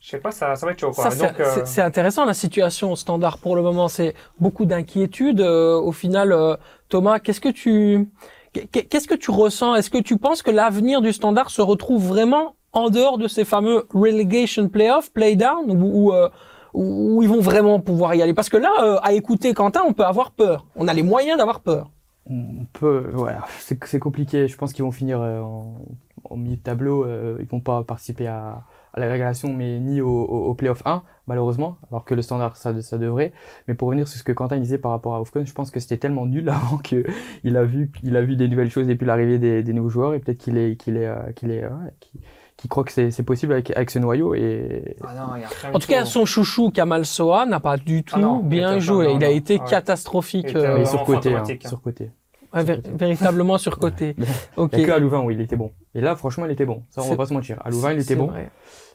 je 0.00 0.08
sais 0.08 0.18
pas, 0.18 0.30
ça, 0.30 0.54
ça 0.56 0.64
va 0.64 0.72
être 0.72 0.80
chaud, 0.80 0.92
quoi. 0.92 1.04
Ça, 1.04 1.10
c'est 1.10 1.26
donc, 1.26 1.40
euh, 1.40 1.62
c'est- 1.66 1.82
intéressant 1.82 2.24
la 2.24 2.32
situation 2.32 2.92
au 2.92 2.96
standard 2.96 3.36
pour 3.38 3.54
le 3.56 3.60
moment. 3.62 3.88
C'est 3.88 4.14
beaucoup 4.38 4.64
d'inquiétude. 4.64 5.42
Euh, 5.42 5.74
au 5.78 5.92
final, 5.92 6.32
euh, 6.32 6.56
Thomas, 6.88 7.18
qu'est-ce 7.18 7.40
que 7.42 7.50
tu 7.50 8.08
qu'est- 8.54 8.84
qu'est-ce 8.88 9.06
que 9.06 9.14
tu 9.14 9.30
ressens? 9.30 9.74
Est-ce 9.74 9.90
que 9.90 9.98
tu 9.98 10.16
penses 10.16 10.40
que 10.42 10.50
l'avenir 10.50 11.02
du 11.02 11.12
standard 11.12 11.50
se 11.50 11.60
retrouve 11.60 12.06
vraiment 12.06 12.56
en 12.72 12.90
dehors 12.90 13.18
de 13.18 13.28
ces 13.28 13.44
fameux 13.44 13.86
relegation 13.92 14.68
playoff, 14.68 15.12
play 15.12 15.36
down, 15.36 15.70
où, 15.70 16.10
où, 16.10 16.12
euh, 16.12 16.28
ils 16.74 17.28
vont 17.28 17.40
vraiment 17.40 17.80
pouvoir 17.80 18.14
y 18.14 18.22
aller 18.22 18.34
Parce 18.34 18.48
que 18.48 18.56
là, 18.56 18.70
euh, 18.82 18.98
à 19.02 19.12
écouter 19.12 19.54
Quentin, 19.54 19.82
on 19.86 19.92
peut 19.92 20.04
avoir 20.04 20.30
peur. 20.30 20.66
On 20.76 20.88
a 20.88 20.94
les 20.94 21.02
moyens 21.02 21.38
d'avoir 21.38 21.60
peur. 21.60 21.90
On 22.26 22.66
peut, 22.72 23.10
ouais, 23.14 23.34
c'est 23.58 23.98
compliqué. 23.98 24.46
Je 24.46 24.56
pense 24.56 24.72
qu'ils 24.72 24.84
vont 24.84 24.92
finir 24.92 25.20
euh, 25.20 25.40
en, 25.40 26.36
milieu 26.36 26.56
de 26.56 26.62
tableau. 26.62 27.04
Euh, 27.04 27.38
ils 27.40 27.46
vont 27.46 27.60
pas 27.60 27.82
participer 27.82 28.28
à, 28.28 28.64
la 28.94 29.08
régulation, 29.08 29.52
mais 29.52 29.80
ni 29.80 30.00
au, 30.00 30.08
au, 30.08 30.46
au 30.46 30.54
playoff 30.54 30.82
1, 30.84 31.02
malheureusement, 31.26 31.78
alors 31.90 32.04
que 32.04 32.14
le 32.14 32.22
standard, 32.22 32.56
ça, 32.56 32.72
devrait. 32.72 33.32
Mais 33.66 33.74
pour 33.74 33.88
revenir 33.88 34.06
sur 34.06 34.18
ce 34.18 34.24
que 34.24 34.32
Quentin 34.32 34.58
disait 34.58 34.78
par 34.78 34.92
rapport 34.92 35.14
à 35.14 35.20
Ofcon, 35.20 35.44
je 35.44 35.52
pense 35.52 35.70
que 35.70 35.80
c'était 35.80 35.96
tellement 35.96 36.26
nul 36.26 36.48
avant 36.50 36.78
que 36.78 37.04
il 37.42 37.56
a 37.56 37.64
vu, 37.64 37.90
il 38.02 38.16
a 38.16 38.22
vu 38.22 38.36
des 38.36 38.48
nouvelles 38.48 38.70
choses 38.70 38.86
depuis 38.86 39.06
l'arrivée 39.06 39.38
des, 39.38 39.72
nouveaux 39.72 39.88
joueurs 39.90 40.14
et 40.14 40.20
peut-être 40.20 40.38
qu'il 40.38 40.56
est, 40.56 40.76
qu'il 40.76 40.96
est, 40.96 41.06
euh, 41.06 41.32
qu'il 41.32 41.50
est, 41.50 41.64
qu'il 42.00 42.20
qu'il 42.60 42.68
croit 42.70 42.84
que 42.84 42.92
c'est 42.92 43.22
possible 43.22 43.52
avec, 43.54 43.70
avec 43.74 43.90
ce 43.90 43.98
noyau 43.98 44.34
et 44.34 44.96
ah 45.02 45.14
non, 45.14 45.36
il 45.36 45.40
y 45.40 45.44
a 45.44 45.48
rien 45.48 45.72
En 45.74 45.78
tout 45.78 45.86
cas, 45.88 46.02
tout. 46.02 46.08
son 46.08 46.24
chouchou 46.26 46.70
Kamal 46.70 47.06
Soa 47.06 47.46
n'a 47.46 47.58
pas 47.60 47.76
du 47.76 48.04
tout 48.04 48.14
Ah 48.16 48.20
non, 48.20 48.40
il 48.42 48.48
bien 48.48 48.78
joué. 48.78 49.06
non, 49.08 49.16
il 49.16 49.24
a 49.24 49.30
été 49.30 49.56
ah 49.58 49.64
ouais. 49.64 49.70
catastrophique, 49.70 50.46
Il 50.48 50.50
était 50.50 50.58
euh, 50.58 50.62
mais 50.78 50.84
vraiment 50.84 50.86
sur 50.86 51.04
côté, 51.04 51.34
hein, 51.34 51.42
hein. 51.48 51.68
sur 51.68 51.80
côté. 51.80 52.10
ouais, 52.54 52.62
vé- 52.64 52.82
véritablement 52.96 53.56
surcoté. 53.58 54.14
Ok. 54.56 54.70
Il 54.74 54.80
y 54.80 54.84
a 54.84 54.86
que 54.86 54.92
à 54.92 54.98
Louvain 54.98 55.20
où 55.20 55.30
il 55.30 55.40
était 55.40 55.56
bon. 55.56 55.72
Et 55.94 56.00
là, 56.00 56.14
franchement, 56.16 56.44
il 56.46 56.52
était 56.52 56.66
bon. 56.66 56.82
Ça, 56.90 57.02
on 57.02 57.08
va 57.08 57.16
pas 57.16 57.26
se 57.26 57.32
mentir. 57.34 57.56
À 57.64 57.70
Louvain, 57.70 57.92
il 57.92 58.00
était 58.00 58.14
bon, 58.16 58.26
vrai. 58.26 58.50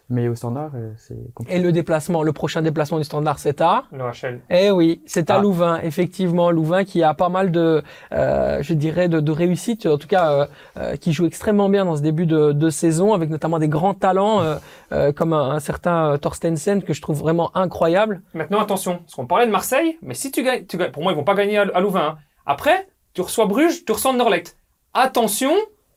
Mais 0.10 0.28
au 0.28 0.36
standard, 0.36 0.72
euh, 0.76 0.92
c'est 0.98 1.18
compliqué. 1.34 1.58
Et 1.60 1.62
le 1.64 1.72
déplacement, 1.72 2.22
le 2.24 2.32
prochain 2.34 2.62
déplacement 2.62 2.98
du 3.00 3.04
standard, 3.04 3.40
c'est 3.40 3.60
à 3.62 3.84
L'OHL. 3.92 4.42
Eh 4.50 4.70
oui, 4.72 5.02
c'est 5.06 5.30
à 5.32 5.36
Ah. 5.36 5.42
Louvain, 5.42 5.80
effectivement. 5.82 6.52
Louvain 6.52 6.84
qui 6.84 7.02
a 7.04 7.14
pas 7.14 7.30
mal 7.30 7.52
de, 7.52 7.82
euh, 8.12 8.62
je 8.62 8.74
dirais, 8.74 9.08
de, 9.10 9.20
de 9.20 9.32
réussite, 9.32 9.86
en 9.86 9.98
tout 9.98 10.08
cas, 10.08 10.32
euh, 10.32 10.46
euh, 10.78 10.96
qui 10.96 11.12
joue 11.14 11.26
extrêmement 11.26 11.70
bien 11.70 11.86
dans 11.86 11.96
ce 11.96 12.02
début 12.02 12.26
de, 12.26 12.52
de 12.52 12.70
saison, 12.70 13.14
avec 13.14 13.30
notamment 13.30 13.58
des 13.60 13.68
grands 13.68 13.94
talents 13.96 14.42
euh, 14.42 14.56
euh, 14.92 15.12
comme 15.12 15.34
un, 15.34 15.52
un 15.52 15.60
certain 15.60 16.12
euh, 16.12 16.18
Torstensen 16.18 16.84
que 16.84 16.94
je 16.94 17.02
trouve 17.02 17.20
vraiment 17.20 17.50
incroyable. 17.56 18.22
Maintenant, 18.34 18.60
attention, 18.62 18.98
parce 19.00 19.16
qu'on 19.16 19.26
parlait 19.28 19.48
de 19.48 19.52
Marseille, 19.52 19.98
mais 20.02 20.14
si 20.14 20.32
tu 20.32 20.44
gagnes, 20.44 20.66
tu 20.66 20.78
gagnes- 20.78 20.92
pour 20.92 21.02
moi, 21.04 21.12
ils 21.12 21.16
vont 21.16 21.24
pas 21.24 21.36
gagner 21.36 21.58
à, 21.58 21.66
à 21.74 21.80
Louvain. 21.82 22.08
hein. 22.10 22.18
Après, 22.46 22.88
tu 23.14 23.22
reçois 23.22 23.46
Bruges, 23.48 23.86
tu 23.86 23.92
reçois 23.92 24.12
Anderlecht. 24.12 24.58
Attention, 24.94 25.52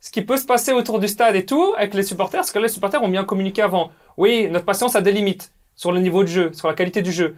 ce 0.08 0.10
qui 0.10 0.22
peut 0.22 0.38
se 0.38 0.46
passer 0.46 0.72
autour 0.72 0.98
du 1.00 1.06
stade 1.06 1.36
et 1.36 1.44
tout, 1.44 1.74
avec 1.76 1.92
les 1.92 2.02
supporters, 2.02 2.40
parce 2.40 2.50
que 2.50 2.58
les 2.58 2.68
supporters 2.68 3.02
ont 3.02 3.08
bien 3.10 3.24
communiqué 3.24 3.60
avant. 3.60 3.90
Oui, 4.16 4.48
notre 4.50 4.64
patience 4.64 4.96
a 4.96 5.02
des 5.02 5.12
limites 5.12 5.52
sur 5.76 5.92
le 5.92 6.00
niveau 6.00 6.22
de 6.22 6.28
jeu, 6.28 6.50
sur 6.54 6.66
la 6.66 6.72
qualité 6.72 7.02
du 7.02 7.12
jeu. 7.12 7.36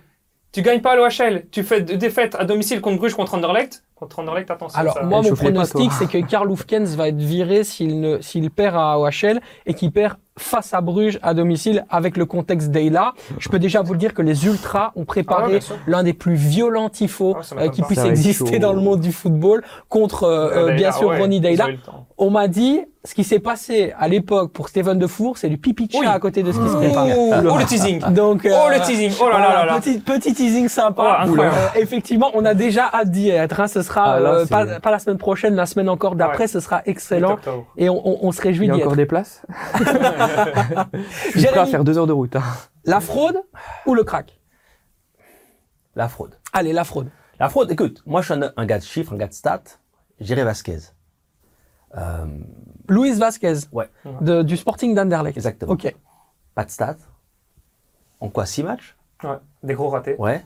Tu 0.52 0.62
gagnes 0.62 0.80
pas 0.80 0.92
à 0.92 0.96
l'OHL, 0.96 1.46
tu 1.50 1.64
fais 1.64 1.80
deux 1.80 1.96
défaites 1.96 2.36
à 2.36 2.44
domicile 2.44 2.80
contre 2.80 2.98
Bruges, 2.98 3.14
contre 3.14 3.34
Anderlecht. 3.34 3.82
Contre 3.96 4.20
Anderlecht, 4.20 4.52
attention. 4.52 4.78
Alors 4.78 4.94
ça- 4.94 5.02
moi, 5.02 5.20
mon 5.20 5.34
pronostic, 5.34 5.90
c'est 5.92 6.06
que 6.08 6.24
Karl 6.24 6.48
Hufkens 6.52 6.94
va 6.96 7.08
être 7.08 7.16
viré 7.18 7.64
s'il 7.64 8.00
ne, 8.00 8.20
s'il 8.20 8.48
perd 8.52 8.76
à 8.76 8.98
OHL 9.00 9.40
et 9.66 9.74
qu'il 9.74 9.90
perd 9.90 10.14
face 10.38 10.72
à 10.72 10.80
Bruges 10.80 11.18
à 11.22 11.34
domicile 11.34 11.84
avec 11.90 12.16
le 12.16 12.24
contexte 12.24 12.70
d'Eyla. 12.70 13.12
Je 13.38 13.48
peux 13.48 13.58
déjà 13.58 13.82
vous 13.82 13.92
le 13.92 13.98
dire 13.98 14.14
que 14.14 14.22
les 14.22 14.46
Ultras 14.46 14.88
ont 14.88 14.90
Ah 14.96 14.98
ouais, 15.00 15.04
préparé 15.04 15.60
sûr. 15.60 15.76
l'un 15.86 16.02
des 16.02 16.12
plus 16.14 16.34
violents 16.34 16.88
tifos 16.88 17.36
Ah, 17.38 17.60
euh, 17.62 17.68
qui 17.68 17.82
puisse 17.82 17.98
être 17.98 18.06
exister 18.06 18.54
chaud. 18.54 18.58
dans 18.58 18.72
le 18.72 18.80
monde 18.80 19.00
du 19.00 19.12
football 19.12 19.62
contre 19.88 20.24
euh, 20.24 20.50
euh, 20.50 20.64
Deyla, 20.66 20.74
bien 20.76 20.92
sûr 20.92 21.08
ouais, 21.08 21.18
Ronnie 21.18 21.40
temps. 21.84 22.06
On 22.16 22.30
m'a 22.30 22.48
dit 22.48 22.80
ce 23.04 23.14
qui 23.14 23.24
s'est 23.24 23.38
passé 23.38 23.94
à 23.98 24.08
l'époque 24.08 24.52
pour 24.52 24.68
Steven 24.68 24.98
Defour, 24.98 25.38
c'est 25.38 25.48
du 25.48 25.56
pipi 25.56 25.86
de 25.86 25.92
chat 25.92 25.98
Oui. 26.00 26.06
à 26.06 26.18
côté 26.18 26.42
de 26.42 26.52
ce 26.52 26.58
qui 26.58 26.68
se 26.68 26.76
prépare. 26.76 27.06
Oh, 27.16 27.58
le 27.58 27.64
teasing. 27.64 28.00
Donc, 28.12 28.42
Oh, 28.50 28.68
le 28.70 28.78
teasing. 28.84 29.10
Oh 29.22 29.28
là 29.30 29.38
là 29.38 29.54
là 29.54 29.64
là. 29.66 29.80
Petit, 29.80 29.98
petit 30.00 30.34
teasing 30.34 30.68
sympa. 30.68 31.18
Oh, 31.20 31.22
incroyable. 31.28 31.56
Euh, 31.76 31.80
effectivement, 31.80 32.30
on 32.34 32.44
a 32.44 32.52
déjà 32.52 32.90
hâte 32.92 33.10
d'y 33.10 33.30
être. 33.30 33.58
hein. 33.58 33.68
Ce 33.68 33.80
sera 33.80 34.16
Ah, 34.16 34.20
là, 34.20 34.30
euh, 34.34 34.46
pas, 34.46 34.66
pas 34.80 34.90
la 34.90 34.98
semaine 34.98 35.16
prochaine, 35.16 35.54
la 35.54 35.64
semaine 35.64 35.88
encore 35.88 36.14
d'après. 36.14 36.44
Ouais. 36.44 36.48
Ce 36.48 36.60
sera 36.60 36.82
excellent. 36.84 37.36
Et 37.78 37.88
on, 37.88 38.06
on- 38.06 38.18
on 38.28 38.32
se 38.32 38.40
Il 38.42 38.48
réjouit 38.48 38.66
y 38.66 38.70
a 38.70 38.74
d'y 38.74 38.80
encore 38.82 38.92
être. 38.92 38.96
des 38.98 39.06
places? 39.06 39.42
Je 41.34 41.38
suis 41.38 41.48
prêt 41.48 41.58
à 41.58 41.66
faire 41.66 41.84
deux 41.84 41.98
heures 41.98 42.06
de 42.06 42.12
route. 42.12 42.36
hein. 42.36 42.42
la 42.84 43.00
fraude 43.00 43.40
ou 43.86 43.94
le 43.94 44.04
crack? 44.04 44.38
La 45.96 46.08
fraude. 46.08 46.34
Allez, 46.52 46.72
la 46.72 46.84
fraude. 46.84 47.10
La 47.38 47.48
fraude, 47.48 47.70
écoute, 47.70 48.02
moi 48.06 48.20
je 48.22 48.32
suis 48.32 48.42
un, 48.44 48.52
un 48.56 48.66
gars 48.66 48.78
de 48.78 48.84
chiffres, 48.84 49.12
un 49.12 49.16
gars 49.16 49.26
de 49.28 49.32
stats. 49.32 49.62
J'irai 50.20 50.44
Vasquez. 50.44 50.78
Euh, 51.96 52.26
Luis 52.88 53.12
Vasquez, 53.14 53.54
ouais, 53.72 53.88
de- 54.20 54.42
du 54.42 54.56
Sporting 54.56 54.94
d'Anderlecht. 54.94 55.36
exactement. 55.36 55.72
Ok. 55.72 55.94
Pas 56.54 56.64
de 56.64 56.70
stats. 56.70 56.96
En 58.20 58.28
quoi 58.28 58.46
Six 58.46 58.62
matchs? 58.62 58.96
Ouais, 59.24 59.36
des 59.62 59.74
gros 59.74 59.88
ratés. 59.88 60.16
Ouais. 60.18 60.44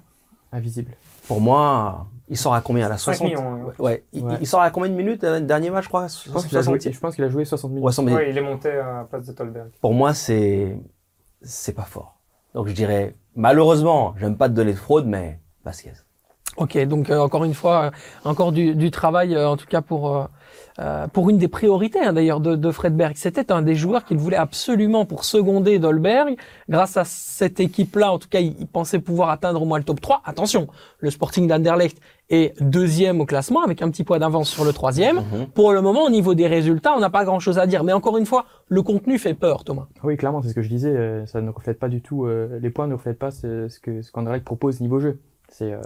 Invisible. 0.53 0.93
Pour 1.29 1.41
moi, 1.41 2.07
il 2.29 2.37
sort 2.37 2.55
à 2.55 2.61
combien 2.61 2.89
là 2.89 2.97
5 2.99 3.15
60 3.15 3.27
millions, 3.29 3.65
ouais. 3.65 3.73
Ouais. 3.79 4.05
Il, 4.13 4.25
Ouais. 4.25 4.35
il 4.41 4.47
sort 4.47 4.61
à 4.61 4.71
combien 4.71 4.89
de 4.91 4.95
minutes 4.95 5.25
euh, 5.25 5.41
le 5.41 5.47
dernier 5.47 5.71
match, 5.71 5.85
je 5.85 5.89
crois? 5.89 6.07
Je 6.09 6.31
pense 6.31 6.47
qu'il 6.47 6.57
a 6.59 6.63
joué, 6.63 6.79
60. 6.81 6.93
je 6.95 7.01
pense 7.01 7.15
qu'il 7.15 7.25
a 7.25 7.29
joué 7.29 7.45
60 7.45 7.71
minutes. 7.71 7.85
Ouais, 7.85 7.93
100 7.93 8.03
minutes. 8.03 8.19
Ouais, 8.19 8.31
il 8.31 8.39
est 8.39 8.43
monté 8.43 8.71
à 8.71 8.99
la 8.99 9.05
place 9.05 9.27
de 9.27 9.33
Tolberg. 9.33 9.71
Pour 9.81 9.95
moi, 9.95 10.15
c'est 10.15 10.77
c'est 11.43 11.75
pas 11.75 11.83
fort. 11.83 12.19
Donc 12.55 12.69
je 12.69 12.73
dirais, 12.73 13.17
malheureusement, 13.37 14.15
j'aime 14.19 14.37
pas 14.37 14.49
te 14.49 14.55
donner 14.55 14.73
de 14.73 14.79
fraude, 14.79 15.07
mais 15.07 15.41
Vasquez. 15.65 15.93
Ok, 16.57 16.79
donc 16.87 17.11
euh, 17.11 17.19
encore 17.19 17.45
une 17.45 17.55
fois, 17.55 17.85
euh, 17.87 17.91
encore 18.25 18.53
du, 18.53 18.75
du 18.77 18.91
travail, 18.91 19.35
euh, 19.35 19.49
en 19.49 19.57
tout 19.57 19.67
cas 19.67 19.81
pour 19.83 20.29
euh, 20.81 21.07
pour 21.07 21.31
une 21.31 21.39
des 21.39 21.47
priorités 21.49 22.01
hein, 22.01 22.13
d'ailleurs 22.13 22.41
de, 22.41 22.57
de 22.57 22.71
Fred 22.73 22.97
Berg. 22.97 23.13
C'était 23.17 23.53
un 23.53 23.63
des 23.63 23.75
joueurs 23.77 24.05
qu'il 24.05 24.17
voulait 24.19 24.37
absolument 24.37 25.05
pour 25.05 25.25
seconder 25.25 25.79
Dolberg. 25.79 26.37
Grâce 26.69 26.97
à 26.97 27.05
cette 27.05 27.61
équipe-là, 27.61 28.13
en 28.13 28.19
tout 28.19 28.29
cas, 28.29 28.41
il, 28.41 28.57
il 28.59 28.67
pensait 28.67 28.99
pouvoir 28.99 29.31
atteindre 29.31 29.63
au 29.63 29.65
moins 29.67 29.79
le 29.79 29.85
top 29.85 30.01
3. 30.01 30.23
Attention, 30.25 30.67
le 30.99 31.11
Sporting 31.11 31.47
d'Anderlecht 31.47 31.99
est 32.31 32.61
deuxième 32.61 33.21
au 33.21 33.27
classement 33.27 33.63
avec 33.63 33.83
un 33.83 33.91
petit 33.91 34.03
point 34.03 34.19
d'avance 34.19 34.49
sur 34.51 34.65
le 34.65 34.73
troisième. 34.73 35.17
Mhm. 35.19 35.47
Pour 35.55 35.73
le 35.73 35.81
moment, 35.83 36.05
au 36.05 36.11
niveau 36.11 36.35
des 36.35 36.47
résultats, 36.47 36.95
on 36.97 37.01
n'a 37.01 37.11
pas 37.11 37.25
grand-chose 37.25 37.59
à 37.59 37.67
dire. 37.67 37.85
Mais 37.85 37.93
encore 37.93 38.17
une 38.17 38.27
fois, 38.27 38.47
le 38.69 38.83
contenu 38.83 39.19
fait 39.19 39.35
peur, 39.35 39.63
Thomas. 39.63 39.87
Oui, 40.03 40.17
clairement, 40.17 40.43
c'est 40.43 40.49
ce 40.49 40.55
que 40.55 40.63
je 40.63 40.69
disais. 40.69 40.91
euh, 40.97 41.27
Ça 41.27 41.41
ne 41.41 41.51
reflète 41.51 41.79
pas 41.79 41.89
du 41.89 42.01
tout. 42.01 42.25
euh, 42.25 42.59
les 42.61 42.71
points 42.71 42.87
ne 42.87 42.95
reflètent 42.95 43.19
pas 43.19 43.31
ce, 43.31 43.69
ce 43.69 43.79
que 43.79 44.03
ce 44.03 44.11
qu'Anderlecht 44.11 44.45
propose 44.45 44.81
niveau 44.81 44.99
jeu. 44.99 45.21
C'est 45.49 45.73
euh, 45.73 45.81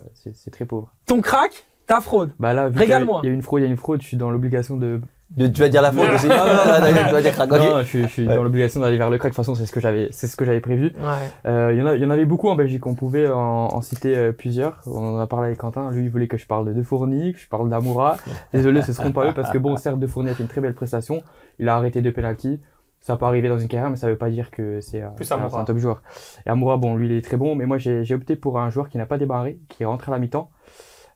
très 0.53 0.65
pauvre. 0.65 0.93
Ton 1.07 1.21
crack, 1.21 1.67
ta 1.89 2.01
fraude. 2.01 2.31
Bah 2.39 2.55
là, 2.55 2.69
vu 2.69 2.79
qu'il 2.79 2.89
y 2.89 2.93
a- 2.93 2.97
Régale-moi. 2.99 3.21
il 3.25 3.29
y 3.29 3.33
a 3.33 3.35
une 3.35 3.43
fraude, 3.43 3.61
il 3.63 3.65
y 3.65 3.69
a 3.69 3.71
une 3.71 3.77
fraude. 3.77 4.01
Je 4.03 4.07
suis 4.07 4.17
dans 4.17 4.31
l'obligation 4.31 4.77
de. 4.77 5.01
De- 5.37 5.47
tu 5.47 5.61
vas 5.61 5.69
dire 5.69 5.83
la 5.83 5.93
fraude 5.93 6.09
aussi 6.15 6.27
Non, 6.27 6.37
non, 6.37 6.45
non, 6.45 6.91
non, 6.93 7.07
tu 7.09 7.13
vas 7.13 7.21
dire 7.21 7.33
crack. 7.35 7.51
Non, 7.51 7.81
je, 7.81 7.87
suis- 7.87 8.03
je 8.05 8.09
suis 8.09 8.27
Ouais. 8.27 8.35
dans 8.35 8.43
l'obligation 8.43 8.81
d'aller 8.81 8.97
vers 8.97 9.11
le 9.11 9.19
crack. 9.19 9.33
De 9.33 9.35
toute 9.37 9.45
façon, 9.45 9.55
c'est 9.55 9.67
ce 9.67 9.73
que 9.73 9.81
j'avais, 9.81 10.09
c'est 10.11 10.27
ce 10.27 10.37
que 10.37 10.45
j'avais 10.47 10.61
prévu. 10.61 10.87
Ouais. 10.99 11.51
Euh, 11.51 11.71
Il 11.75 11.79
y 11.79 11.83
en 11.83 11.87
a, 11.87 11.95
il 11.97 12.03
y 12.03 12.07
en 12.07 12.11
avait 12.11 12.25
beaucoup 12.25 12.49
en 12.49 12.55
Belgique. 12.57 12.87
On 12.87 12.95
pouvait 12.95 13.29
en, 13.29 13.39
en 13.39 13.81
citer 13.83 14.17
euh, 14.17 14.33
plusieurs. 14.33 14.81
On 14.87 15.17
en 15.17 15.19
a 15.19 15.27
parlé 15.27 15.49
avec 15.49 15.59
Quentin. 15.59 15.91
Lui, 15.91 16.05
il 16.05 16.11
voulait 16.11 16.29
que 16.29 16.39
je 16.39 16.47
parle 16.47 16.67
de 16.67 16.73
De 16.73 16.83
Fourny, 16.83 17.35
que 17.35 17.39
je 17.41 17.47
parle 17.49 17.69
d'Amoura. 17.69 18.17
Désolé, 18.55 18.81
ce 18.81 18.93
seront 18.95 19.13
pas 19.13 19.27
eux 19.29 19.35
parce 19.35 19.51
que 19.51 19.59
bon, 19.59 19.77
certes, 19.77 19.99
De 19.99 20.07
Fourny 20.07 20.31
a 20.31 20.35
fait 20.35 20.43
une 20.45 20.49
très 20.49 20.63
belle 20.63 20.75
prestation. 20.75 21.23
Il 21.59 21.69
a 21.69 21.77
arrêté 21.77 22.01
deux 22.01 22.13
penalties. 22.13 22.59
Ça 23.01 23.17
peut 23.17 23.27
arriver 23.27 23.49
dans 23.51 23.59
une 23.59 23.69
carrière, 23.69 23.91
mais 23.91 23.97
ça 23.97 24.09
veut 24.09 24.17
pas 24.17 24.29
dire 24.31 24.51
que 24.51 24.81
c'est 24.81 25.03
euh, 25.03 25.09
un, 25.55 25.65
top 25.65 25.77
joueur. 25.79 26.03
Et 26.47 26.51
Amoura, 26.51 26.79
bon, 26.79 26.97
lui, 26.97 27.07
il 27.07 27.13
est 27.13 27.23
très 27.23 27.37
bon, 27.37 27.55
mais 27.55 27.65
moi, 27.67 27.77
j'ai 27.79 28.03
j'ai 28.03 28.15
opté 28.15 28.35
pour 28.35 28.59
un 28.59 28.71
joueur 28.71 28.89
qui 28.89 28.97
n'a 28.99 29.07
pas 29.07 29.19
démarré, 29.19 29.59
qui 29.69 29.83
est 29.83 29.87
rentré 29.87 30.11
à 30.11 30.15
la 30.15 30.19
mi-temps. 30.19 30.51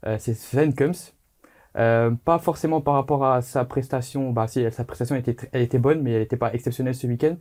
Euh, 0.07 0.16
c'est 0.18 0.34
Sven 0.34 0.74
Kums. 0.74 1.14
Euh, 1.78 2.11
pas 2.11 2.38
forcément 2.38 2.82
par 2.82 2.94
rapport 2.94 3.24
à 3.24 3.40
sa 3.40 3.64
prestation, 3.64 4.30
bah 4.30 4.46
si 4.46 4.70
sa 4.70 4.84
prestation 4.84 5.16
était, 5.16 5.36
elle 5.53 5.62
était 5.62 5.78
bonne, 5.78 6.03
mais 6.03 6.12
elle 6.12 6.20
n'était 6.20 6.36
pas 6.36 6.53
exceptionnelle 6.53 6.94
ce 6.94 7.07
week-end. 7.07 7.36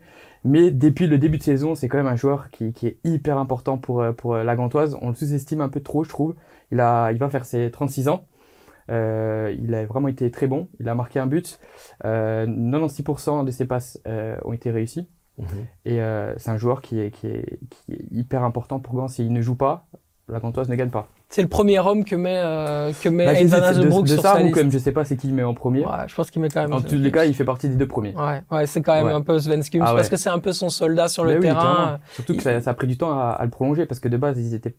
Mais 0.45 0.71
depuis 0.71 1.07
le 1.07 1.17
début 1.17 1.37
de 1.37 1.43
saison, 1.43 1.75
c'est 1.75 1.89
quand 1.89 1.97
même 1.97 2.07
un 2.07 2.15
joueur 2.15 2.49
qui, 2.49 2.71
qui 2.71 2.87
est 2.87 2.97
hyper 3.03 3.37
important 3.37 3.77
pour, 3.77 4.01
euh, 4.01 4.13
pour 4.13 4.35
la 4.37 4.55
Gantoise. 4.55 4.97
On 5.01 5.09
le 5.09 5.15
sous-estime 5.15 5.61
un 5.61 5.69
peu 5.69 5.81
trop, 5.81 6.03
je 6.03 6.09
trouve. 6.09 6.35
Il, 6.71 6.79
a, 6.79 7.11
il 7.11 7.17
va 7.17 7.29
faire 7.29 7.45
ses 7.45 7.69
36 7.71 8.07
ans. 8.07 8.25
Euh, 8.89 9.55
il 9.59 9.73
a 9.73 9.85
vraiment 9.85 10.07
été 10.07 10.29
très 10.31 10.47
bon. 10.47 10.69
Il 10.79 10.89
a 10.89 10.95
marqué 10.95 11.19
un 11.19 11.27
but. 11.27 11.59
Euh, 12.05 12.45
96% 12.45 13.45
de 13.45 13.51
ses 13.51 13.65
passes 13.65 13.99
euh, 14.07 14.37
ont 14.43 14.53
été 14.53 14.71
réussies. 14.71 15.07
Mhm. 15.37 15.45
Et 15.85 15.99
c'est 16.37 16.51
un 16.51 16.57
joueur 16.57 16.81
qui 16.81 16.99
est, 16.99 17.11
qui, 17.11 17.27
est, 17.27 17.59
qui 17.69 17.93
est 17.93 18.05
hyper 18.11 18.43
important 18.43 18.79
pour 18.79 18.95
Gand. 18.95 19.07
S'il 19.07 19.31
ne 19.31 19.41
joue 19.41 19.55
pas, 19.55 19.87
la 20.27 20.39
Gantoise 20.39 20.69
ne 20.69 20.75
gagne 20.75 20.89
pas. 20.89 21.07
C'est 21.31 21.41
le 21.41 21.47
premier 21.47 21.79
homme 21.79 22.03
que 22.03 22.15
met 22.15 22.37
euh, 22.37 22.91
que 23.01 23.07
met 23.07 23.25
Bah, 23.25 23.33
de, 23.73 24.01
de 24.01 24.07
sur 24.07 24.21
ça 24.21 24.35
sa 24.35 24.43
ou 24.43 24.51
comme 24.51 24.69
je 24.69 24.77
sais 24.77 24.91
pas 24.91 25.05
c'est 25.05 25.15
qui 25.15 25.29
il 25.29 25.33
met 25.33 25.43
en 25.43 25.53
premier. 25.53 25.85
Ouais, 25.85 25.91
je 26.07 26.13
pense 26.13 26.29
qu'il 26.29 26.41
met 26.41 26.49
quand 26.49 26.61
même. 26.61 26.73
En 26.73 26.81
tous 26.81 26.95
les 26.95 27.09
cas, 27.11 27.23
il 27.23 27.33
fait 27.33 27.45
partie 27.45 27.69
des 27.69 27.75
deux 27.75 27.87
premiers. 27.87 28.13
Ouais, 28.15 28.41
ouais, 28.51 28.67
c'est 28.67 28.81
quand 28.81 28.93
même 28.93 29.05
Ouais. 29.05 29.13
un 29.13 29.21
peu 29.21 29.39
Sven 29.39 29.63
Skums 29.63 29.81
Ah 29.81 29.93
parce 29.95 30.09
que 30.09 30.17
c'est 30.17 30.29
un 30.29 30.39
peu 30.39 30.51
son 30.51 30.69
soldat 30.69 31.07
sur 31.07 31.23
le 31.23 31.35
oui, 31.35 31.39
terrain. 31.39 31.99
Surtout 32.13 32.35
que 32.35 32.43
ça, 32.43 32.59
ça 32.59 32.71
a 32.71 32.73
pris 32.73 32.87
du 32.87 32.97
temps 32.97 33.17
à, 33.17 33.29
à 33.29 33.45
le 33.45 33.49
prolonger 33.49 33.85
parce 33.85 33.99
que 34.01 34.09
de 34.09 34.17
base, 34.17 34.37
ils 34.39 34.53
étaient 34.53 34.75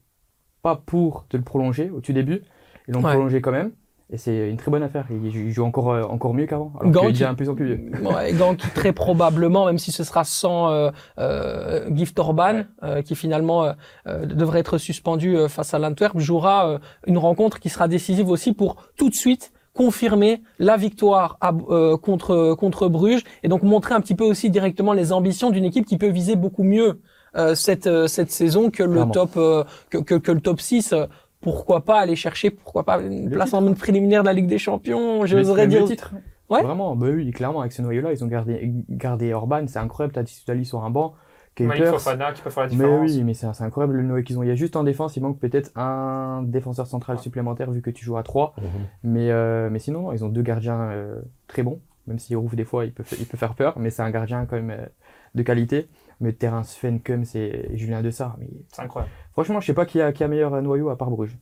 pas 0.62 0.76
pour 0.76 1.26
te 1.28 1.36
le 1.38 1.42
prolonger 1.42 1.90
au 1.90 2.00
tout 2.00 2.12
début. 2.12 2.42
Ils 2.86 2.94
l'ont 2.94 3.02
prolongé 3.02 3.40
quand 3.40 3.52
même. 3.52 3.72
Et 4.14 4.18
c'est 4.18 4.50
une 4.50 4.58
très 4.58 4.70
bonne 4.70 4.82
affaire. 4.82 5.06
Il, 5.10 5.32
joue- 5.32 5.40
il 5.48 5.60
encore, 5.62 5.90
euh, 5.90 6.02
encore 6.02 6.34
mieux 6.34 6.44
qu'avant. 6.46 6.70
Alors 6.78 6.92
qu'il 7.08 7.22
est 7.22 7.24
un 7.26 7.34
plus 7.34 7.48
en 7.48 7.54
plus 7.54 7.64
vieux. 7.64 7.90
Ouais, 8.02 8.32
très 8.74 8.92
probablement, 8.92 9.64
même 9.64 9.78
si 9.78 9.90
ce 9.90 10.04
sera 10.04 10.22
sans 10.24 10.70
euh, 10.70 10.90
euh, 11.18 11.88
Gift 11.94 12.18
Orban, 12.18 12.64
euh, 12.82 13.00
qui 13.00 13.14
finalement 13.16 13.64
euh, 13.64 13.72
euh, 14.06 14.26
devrait 14.26 14.60
être 14.60 14.76
suspendu 14.76 15.36
euh, 15.36 15.48
face 15.48 15.72
à 15.72 15.78
l'Antwerp, 15.78 16.18
jouera 16.18 16.78
une 17.06 17.16
rencontre 17.18 17.58
qui 17.58 17.70
sera 17.70 17.88
décisive 17.88 18.28
aussi 18.28 18.52
pour 18.52 18.76
tout 18.96 19.08
de 19.08 19.14
suite 19.14 19.52
confirmer 19.72 20.42
la 20.58 20.76
victoire 20.76 21.38
à- 21.40 21.52
euh, 21.70 21.96
contre 21.96 22.54
contre 22.54 22.88
Bruges 22.88 23.22
et 23.42 23.48
donc 23.48 23.62
montrer 23.62 23.94
un 23.94 24.02
petit 24.02 24.14
peu 24.14 24.24
aussi 24.24 24.50
directement 24.50 24.92
les 24.92 25.12
ambitions 25.14 25.48
d'une 25.48 25.64
équipe 25.64 25.86
qui 25.86 25.96
peut 25.96 26.10
viser 26.10 26.36
beaucoup 26.36 26.62
mieux 26.64 27.00
euh, 27.36 27.54
cette 27.54 27.86
euh, 27.86 28.06
cette 28.06 28.30
saison 28.30 28.68
que 28.70 28.82
le 28.82 29.00
top 29.12 29.30
euh, 29.38 29.64
que, 29.88 29.96
que 29.96 30.16
que 30.16 30.30
le 30.32 30.42
top 30.42 30.60
6 30.60 30.92
euh, 30.92 31.06
pourquoi 31.42 31.84
pas 31.84 31.98
aller 32.00 32.16
chercher 32.16 32.50
pourquoi 32.50 32.84
pas 32.84 33.00
une 33.00 33.24
Le 33.28 33.30
place 33.36 33.52
en 33.52 33.74
préliminaire 33.74 34.22
de 34.22 34.28
la 34.28 34.32
Ligue 34.32 34.46
des 34.46 34.58
Champions 34.58 35.26
j'oserais 35.26 35.66
dire 35.66 35.82
le 35.82 35.86
titre. 35.88 36.14
Ouais. 36.48 36.62
Vraiment, 36.62 36.94
bah 36.96 37.06
oui, 37.12 37.30
clairement, 37.30 37.60
avec 37.60 37.72
ce 37.72 37.80
noyau-là, 37.82 38.12
ils 38.12 38.22
ont 38.24 38.26
gardé, 38.26 38.72
gardé 38.90 39.32
Orban. 39.32 39.64
C'est 39.68 39.78
incroyable. 39.78 40.12
T'as 40.14 40.22
Tissutali 40.24 40.64
sur 40.64 40.84
un 40.84 40.90
banc. 40.90 41.14
Malik. 41.60 41.84
Fofana 41.84 42.32
qui 42.32 42.40
peut 42.42 42.48
faire 42.50 42.62
la 42.64 42.68
Mais 42.70 42.74
différence. 42.76 43.10
oui, 43.10 43.24
mais 43.24 43.34
c'est 43.34 43.46
incroyable 43.62 43.94
le 43.96 44.02
noyau 44.02 44.22
qu'ils 44.24 44.38
ont. 44.38 44.42
Il 44.42 44.48
y 44.48 44.50
a 44.50 44.54
juste 44.54 44.74
en 44.76 44.84
défense, 44.84 45.16
il 45.16 45.22
manque 45.22 45.38
peut-être 45.38 45.70
un 45.76 46.42
défenseur 46.44 46.86
central 46.86 47.18
supplémentaire 47.18 47.70
vu 47.70 47.82
que 47.82 47.90
tu 47.90 48.04
joues 48.04 48.16
à 48.16 48.22
3. 48.22 48.54
Mhm. 48.58 48.64
Mais, 49.04 49.30
euh, 49.30 49.68
mais 49.70 49.78
sinon, 49.78 50.02
non, 50.02 50.12
ils 50.12 50.24
ont 50.24 50.28
deux 50.28 50.42
gardiens 50.42 50.80
euh, 50.80 51.20
très 51.48 51.62
bons. 51.62 51.80
Même 52.06 52.18
si 52.18 52.34
Rouf, 52.34 52.54
des 52.54 52.64
fois, 52.64 52.84
il 52.84 52.92
peut, 52.92 53.02
fa- 53.02 53.16
il 53.18 53.26
peut 53.26 53.36
faire 53.38 53.54
peur. 53.54 53.78
Mais 53.78 53.90
c'est 53.90 54.02
un 54.02 54.10
gardien 54.10 54.44
quand 54.46 54.56
même 54.56 54.70
euh, 54.70 54.86
de 55.34 55.42
qualité. 55.42 55.88
Mais 56.22 56.32
terrain 56.32 56.62
Sven 56.62 57.00
Kums 57.00 57.34
et 57.34 57.68
Julien 57.74 58.00
Dessart. 58.00 58.36
Mais 58.38 58.46
C'est 58.72 58.82
incroyable. 58.82 59.12
franchement, 59.32 59.60
je 59.60 59.66
sais 59.66 59.74
pas 59.74 59.84
qui 59.84 60.00
a, 60.00 60.12
qui 60.12 60.24
a 60.24 60.28
meilleur 60.28 60.60
noyau 60.62 60.88
à 60.88 60.96
part 60.96 61.10
Bruges. 61.10 61.36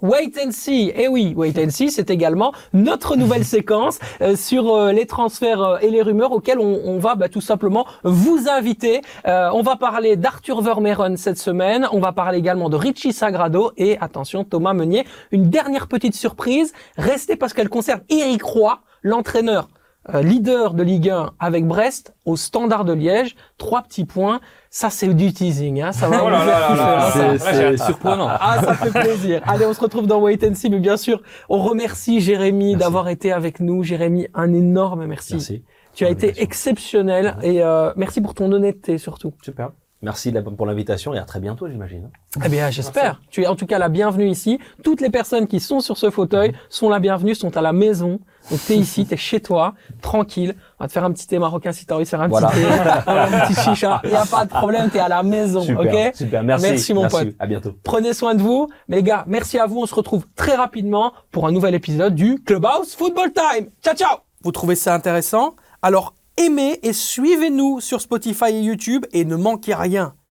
Wait 0.00 0.32
and 0.44 0.50
see. 0.50 0.90
Eh 0.96 1.06
oui, 1.06 1.32
Wait 1.36 1.56
and 1.64 1.70
see, 1.70 1.88
c'est 1.92 2.10
également 2.10 2.52
notre 2.72 3.14
nouvelle 3.14 3.44
séquence 3.56 4.00
euh, 4.20 4.34
sur 4.34 4.74
euh, 4.74 4.90
les 4.90 5.06
transferts 5.06 5.62
euh, 5.62 5.78
et 5.80 5.90
les 5.90 6.02
rumeurs 6.02 6.32
auxquelles 6.32 6.58
on, 6.58 6.80
on 6.84 6.98
va 6.98 7.14
bah, 7.14 7.28
tout 7.28 7.40
simplement 7.40 7.86
vous 8.02 8.48
inviter. 8.48 9.00
Euh, 9.28 9.50
on 9.54 9.62
va 9.62 9.76
parler 9.76 10.16
d'Arthur 10.16 10.60
Vermeeren 10.60 11.16
cette 11.16 11.38
semaine. 11.38 11.86
On 11.92 12.00
va 12.00 12.10
parler 12.10 12.38
également 12.38 12.68
de 12.68 12.74
Richie 12.74 13.12
Sagrado 13.12 13.70
et 13.76 13.96
attention 14.00 14.42
Thomas 14.42 14.72
Meunier. 14.72 15.06
Une 15.30 15.50
dernière 15.50 15.86
petite 15.86 16.16
surprise. 16.16 16.72
Restez 16.96 17.36
parce 17.36 17.52
qu'elle 17.52 17.68
concerne 17.68 18.00
Eric 18.08 18.42
Roy, 18.42 18.80
l'entraîneur. 19.02 19.68
Euh, 20.12 20.22
leader 20.22 20.74
de 20.74 20.82
Ligue 20.82 21.10
1 21.10 21.32
avec 21.38 21.66
Brest 21.66 22.14
au 22.24 22.36
Standard 22.36 22.84
de 22.84 22.92
Liège, 22.92 23.36
trois 23.58 23.82
petits 23.82 24.04
points, 24.04 24.40
ça 24.70 24.90
c'est 24.90 25.12
du 25.12 25.32
teasing, 25.32 25.80
hein, 25.80 25.92
ça 25.92 26.08
va 26.08 26.18
Oh 26.20 26.24
vous 26.24 26.30
là 26.30 26.40
faire 26.40 26.76
là 26.76 27.38
C'est 27.38 27.76
surprenant. 27.78 28.28
Ah, 28.28 28.60
ça 28.64 28.74
fait 28.74 28.90
plaisir. 28.90 29.42
Allez, 29.46 29.66
on 29.66 29.74
se 29.74 29.80
retrouve 29.80 30.06
dans 30.06 30.20
Wait 30.20 30.44
and 30.46 30.54
See, 30.54 30.70
mais 30.70 30.80
bien 30.80 30.96
sûr, 30.96 31.22
on 31.48 31.58
remercie 31.58 32.20
Jérémy 32.20 32.76
d'avoir 32.76 33.08
été 33.08 33.32
avec 33.32 33.60
nous. 33.60 33.82
Jérémy, 33.82 34.28
un 34.34 34.52
énorme 34.52 35.06
merci. 35.06 35.34
Merci. 35.34 35.64
Tu 35.94 36.06
as 36.06 36.10
été 36.10 36.40
exceptionnel 36.42 37.36
et 37.42 37.62
euh, 37.62 37.92
merci 37.96 38.20
pour 38.20 38.34
ton 38.34 38.50
honnêteté 38.50 38.98
surtout. 38.98 39.34
Super. 39.42 39.70
Merci 40.02 40.32
pour 40.56 40.66
l'invitation 40.66 41.14
et 41.14 41.18
à 41.18 41.22
très 41.22 41.38
bientôt, 41.38 41.68
j'imagine. 41.68 42.10
Eh 42.44 42.48
bien, 42.48 42.70
j'espère. 42.70 43.20
Tu 43.30 43.42
es 43.42 43.46
en 43.46 43.54
tout 43.54 43.66
cas 43.66 43.78
la 43.78 43.88
bienvenue 43.88 44.28
ici. 44.28 44.58
Toutes 44.82 45.00
les 45.00 45.10
personnes 45.10 45.46
qui 45.46 45.60
sont 45.60 45.78
sur 45.78 45.96
ce 45.96 46.10
fauteuil 46.10 46.52
sont 46.68 46.88
la 46.88 46.98
bienvenue, 46.98 47.36
sont 47.36 47.56
à 47.56 47.60
la 47.60 47.72
maison. 47.72 48.18
Donc 48.50 48.58
t'es 48.66 48.76
ici, 48.76 49.06
t'es 49.06 49.16
chez 49.16 49.38
toi, 49.38 49.74
tranquille. 50.00 50.56
On 50.80 50.84
va 50.84 50.88
te 50.88 50.92
faire 50.92 51.04
un 51.04 51.12
petit 51.12 51.28
thé 51.28 51.38
marocain 51.38 51.70
si 51.70 51.86
t'as 51.86 51.94
envie 51.94 52.02
de 52.04 52.08
faire 52.08 52.20
un 52.20 52.26
Voilà. 52.26 52.48
petit 52.48 52.60
thé, 52.62 52.66
un 53.06 53.46
petit 53.46 53.60
chicha. 53.60 54.00
Il 54.02 54.10
y 54.12 54.14
a 54.16 54.26
pas 54.26 54.44
de 54.44 54.50
problème, 54.50 54.90
t'es 54.90 54.98
à 54.98 55.08
la 55.08 55.22
maison, 55.22 55.60
Super. 55.62 55.80
ok? 56.08 56.16
Super. 56.16 56.42
Merci. 56.42 56.66
Merci, 56.68 56.94
mon 56.94 57.06
pote. 57.08 57.28
À 57.38 57.46
bientôt. 57.46 57.72
Prenez 57.84 58.12
soin 58.12 58.34
de 58.34 58.42
vous. 58.42 58.68
Mais 58.88 58.96
les 58.96 59.02
gars, 59.04 59.22
merci 59.28 59.58
à 59.60 59.66
vous. 59.66 59.80
On 59.82 59.86
se 59.86 59.94
retrouve 59.94 60.26
très 60.34 60.56
rapidement 60.56 61.12
pour 61.30 61.46
un 61.46 61.52
nouvel 61.52 61.76
épisode 61.76 62.16
du 62.16 62.42
Clubhouse 62.42 62.96
Football 62.96 63.32
Time. 63.32 63.68
Ciao, 63.84 63.94
ciao 63.94 64.18
Vous 64.42 64.50
trouvez 64.50 64.74
ça 64.74 64.94
intéressant? 64.94 65.54
Alors, 65.80 66.14
aimez 66.36 66.78
et 66.82 66.92
suivez-nous 66.92 67.80
sur 67.80 68.00
Spotify 68.00 68.46
et 68.46 68.62
YouTube 68.62 69.06
et 69.12 69.24
ne 69.24 69.36
manquez 69.36 69.74
rien. 69.74 70.14